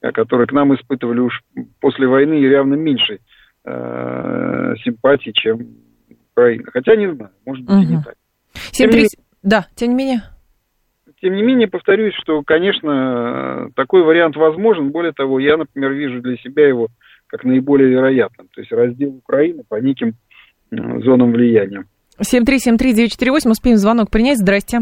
которые 0.00 0.46
к 0.46 0.52
нам 0.52 0.74
испытывали 0.74 1.20
уж 1.20 1.42
после 1.80 2.06
войны 2.06 2.34
явно 2.34 2.74
меньшей 2.74 3.20
э, 3.64 4.74
симпатии, 4.84 5.30
чем 5.30 5.66
Украина. 6.32 6.64
Хотя 6.72 6.94
не 6.94 7.12
знаю, 7.12 7.30
может 7.44 7.64
быть 7.64 7.74
угу. 7.74 7.82
и 7.82 7.86
не 7.86 8.02
так. 8.02 8.14
7 8.52 8.90
3... 8.90 9.06
Да, 9.42 9.66
тем 9.74 9.90
не 9.90 9.94
менее. 9.96 10.22
Тем 11.20 11.34
не 11.34 11.42
менее, 11.42 11.68
повторюсь, 11.68 12.14
что, 12.14 12.42
конечно, 12.42 13.70
такой 13.74 14.04
вариант 14.04 14.36
возможен. 14.36 14.90
Более 14.90 15.12
того, 15.12 15.40
я, 15.40 15.56
например, 15.56 15.92
вижу 15.92 16.20
для 16.20 16.36
себя 16.36 16.68
его 16.68 16.88
как 17.26 17.44
наиболее 17.44 17.88
вероятным. 17.88 18.46
То 18.54 18.60
есть 18.60 18.70
раздел 18.72 19.14
Украины 19.16 19.62
по 19.66 19.76
неким 19.76 20.14
э, 20.70 20.76
зонам 21.00 21.32
влияния. 21.32 21.84
7373948, 22.20 23.50
успеем 23.50 23.76
звонок 23.78 24.10
принять. 24.10 24.38
Здрасте. 24.38 24.80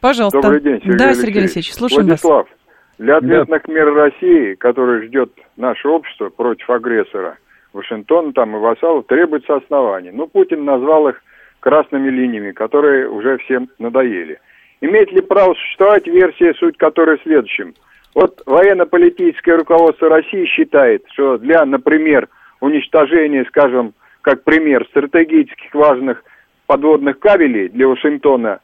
Пожалуйста. 0.00 0.40
Добрый 0.40 0.60
день, 0.60 0.80
Сергей 0.80 0.98
Да, 0.98 1.14
Сергей 1.14 1.40
Алексеевич, 1.42 1.74
слушаем 1.74 2.06
Владислав, 2.06 2.46
вас. 2.48 2.58
для 2.98 3.16
ответных 3.16 3.62
да. 3.66 3.72
мер 3.72 3.94
России, 3.94 4.54
который 4.54 5.06
ждет 5.06 5.32
наше 5.56 5.88
общество 5.88 6.28
против 6.28 6.68
агрессора, 6.70 7.38
Вашингтона 7.72 8.32
там 8.32 8.56
и 8.56 8.58
вассалов, 8.58 9.06
требуется 9.06 9.56
оснований. 9.56 10.10
Ну, 10.12 10.26
Путин 10.26 10.64
назвал 10.64 11.08
их 11.08 11.22
красными 11.60 12.08
линиями, 12.10 12.52
которые 12.52 13.08
уже 13.08 13.38
всем 13.38 13.68
надоели. 13.78 14.38
Имеет 14.80 15.10
ли 15.12 15.20
право 15.20 15.54
существовать 15.54 16.06
версия, 16.06 16.54
суть 16.54 16.76
которой 16.76 17.18
в 17.18 17.22
следующем? 17.22 17.74
Вот 18.14 18.42
военно-политическое 18.46 19.56
руководство 19.56 20.08
России 20.08 20.46
считает, 20.46 21.04
что 21.12 21.38
для, 21.38 21.64
например, 21.64 22.28
уничтожения, 22.60 23.44
скажем, 23.48 23.94
как 24.22 24.44
пример, 24.44 24.86
стратегических 24.86 25.74
важных 25.74 26.22
подводных 26.66 27.18
кабелей 27.18 27.68
для 27.68 27.88
Вашингтона 27.88 28.60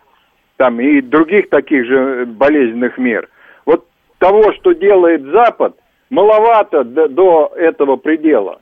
там, 0.62 0.78
и 0.78 1.00
других 1.00 1.48
таких 1.48 1.84
же 1.86 2.24
болезненных 2.24 2.96
мер. 2.96 3.28
Вот 3.66 3.84
того, 4.18 4.52
что 4.52 4.72
делает 4.72 5.24
Запад, 5.24 5.74
маловато 6.08 6.84
до, 6.84 7.08
до 7.08 7.52
этого 7.56 7.96
предела. 7.96 8.60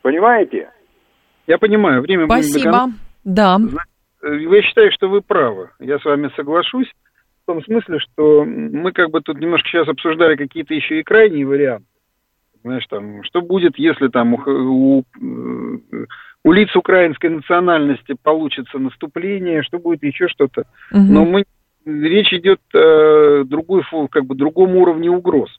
Понимаете? 0.00 0.70
Я 1.48 1.58
понимаю. 1.58 2.02
Время 2.02 2.26
Спасибо. 2.26 2.90
Да. 3.24 3.58
Я 4.22 4.62
считаю, 4.62 4.92
что 4.92 5.08
вы 5.08 5.22
правы. 5.22 5.70
Я 5.80 5.98
с 5.98 6.04
вами 6.04 6.30
соглашусь. 6.36 6.92
В 7.42 7.46
том 7.46 7.64
смысле, 7.64 7.98
что 7.98 8.44
мы 8.44 8.92
как 8.92 9.10
бы 9.10 9.20
тут 9.20 9.40
немножко 9.40 9.68
сейчас 9.70 9.88
обсуждали 9.88 10.36
какие-то 10.36 10.72
еще 10.72 11.00
и 11.00 11.02
крайние 11.02 11.44
варианты. 11.44 11.86
Знаешь, 12.62 12.86
там, 12.88 13.24
что 13.24 13.40
будет, 13.40 13.76
если 13.76 14.06
там 14.06 14.34
у, 14.34 14.38
у, 14.46 15.02
у 16.44 16.52
лиц 16.52 16.74
украинской 16.74 17.28
национальности 17.28 18.14
получится 18.22 18.78
наступление, 18.78 19.62
что 19.62 19.78
будет 19.78 20.02
еще 20.02 20.28
что-то. 20.28 20.62
Угу. 20.90 21.00
Но 21.00 21.24
мы, 21.24 21.44
речь 21.84 22.32
идет 22.32 22.60
о 22.74 23.44
другой, 23.44 23.82
как 24.10 24.24
бы, 24.24 24.34
другом 24.34 24.76
уровне 24.76 25.10
угроз. 25.10 25.50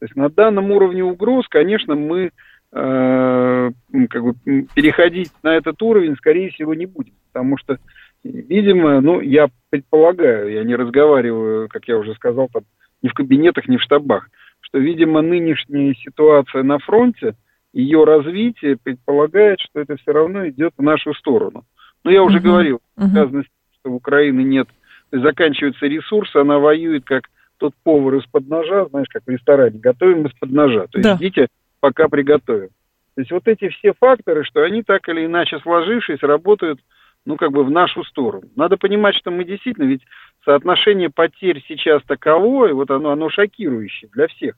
То 0.00 0.06
есть 0.06 0.16
на 0.16 0.28
данном 0.28 0.70
уровне 0.72 1.04
угроз, 1.04 1.46
конечно, 1.48 1.94
мы 1.94 2.30
э, 2.72 3.70
как 4.10 4.22
бы, 4.22 4.34
переходить 4.74 5.30
на 5.42 5.54
этот 5.54 5.80
уровень, 5.82 6.16
скорее 6.16 6.50
всего, 6.50 6.74
не 6.74 6.86
будем. 6.86 7.14
Потому 7.32 7.56
что, 7.56 7.78
видимо, 8.24 9.00
ну, 9.00 9.20
я 9.20 9.48
предполагаю, 9.70 10.52
я 10.52 10.64
не 10.64 10.74
разговариваю, 10.74 11.68
как 11.68 11.86
я 11.86 11.96
уже 11.96 12.14
сказал, 12.14 12.48
там, 12.52 12.64
ни 13.02 13.08
в 13.08 13.14
кабинетах, 13.14 13.68
ни 13.68 13.76
в 13.76 13.82
штабах, 13.82 14.28
что, 14.60 14.78
видимо, 14.78 15.22
нынешняя 15.22 15.94
ситуация 15.94 16.64
на 16.64 16.80
фронте– 16.80 17.34
ее 17.74 18.04
развитие 18.04 18.76
предполагает, 18.76 19.60
что 19.60 19.80
это 19.80 19.96
все 19.96 20.12
равно 20.12 20.48
идет 20.48 20.72
в 20.78 20.82
нашу 20.82 21.12
сторону. 21.14 21.64
Но 22.04 22.10
я 22.10 22.22
уже 22.22 22.38
uh-huh. 22.38 22.42
говорил, 22.42 22.80
связано 22.96 23.42
с 23.42 23.46
тем, 23.46 23.78
что 23.80 23.90
в 23.90 23.94
Украины 23.96 24.42
нет, 24.42 24.68
есть 25.12 25.24
заканчиваются 25.24 25.86
ресурсы, 25.86 26.36
она 26.36 26.58
воюет 26.58 27.04
как 27.04 27.24
тот 27.58 27.74
повар 27.82 28.16
из-под 28.16 28.48
ножа, 28.48 28.86
знаешь, 28.86 29.08
как 29.10 29.24
в 29.26 29.30
ресторане, 29.30 29.78
готовим 29.78 30.26
из-под 30.26 30.50
ножа. 30.50 30.86
То 30.86 30.98
есть 30.98 31.08
да. 31.08 31.16
ждите, 31.16 31.48
пока 31.80 32.08
приготовим. 32.08 32.68
То 33.14 33.20
есть 33.20 33.30
вот 33.30 33.46
эти 33.46 33.68
все 33.68 33.92
факторы, 33.98 34.44
что 34.44 34.62
они 34.62 34.82
так 34.82 35.08
или 35.08 35.26
иначе 35.26 35.58
сложившись, 35.60 36.22
работают, 36.22 36.80
ну, 37.24 37.36
как 37.36 37.52
бы 37.52 37.64
в 37.64 37.70
нашу 37.70 38.04
сторону. 38.04 38.48
Надо 38.54 38.76
понимать, 38.76 39.14
что 39.16 39.30
мы 39.30 39.44
действительно, 39.44 39.86
ведь 39.86 40.02
соотношение 40.44 41.10
потерь 41.10 41.64
сейчас 41.66 42.02
таковое, 42.04 42.74
вот 42.74 42.90
оно, 42.90 43.10
оно 43.10 43.30
шокирующее 43.30 44.10
для 44.12 44.26
всех 44.28 44.56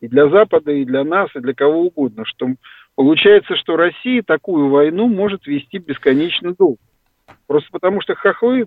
и 0.00 0.08
для 0.08 0.28
Запада, 0.28 0.72
и 0.72 0.84
для 0.84 1.04
нас, 1.04 1.30
и 1.34 1.40
для 1.40 1.54
кого 1.54 1.82
угодно, 1.82 2.24
что 2.24 2.48
получается, 2.94 3.56
что 3.56 3.76
Россия 3.76 4.22
такую 4.22 4.68
войну 4.68 5.08
может 5.08 5.46
вести 5.46 5.78
бесконечно 5.78 6.54
долго. 6.54 6.78
Просто 7.46 7.68
потому 7.72 8.00
что 8.00 8.14
хохлы, 8.14 8.64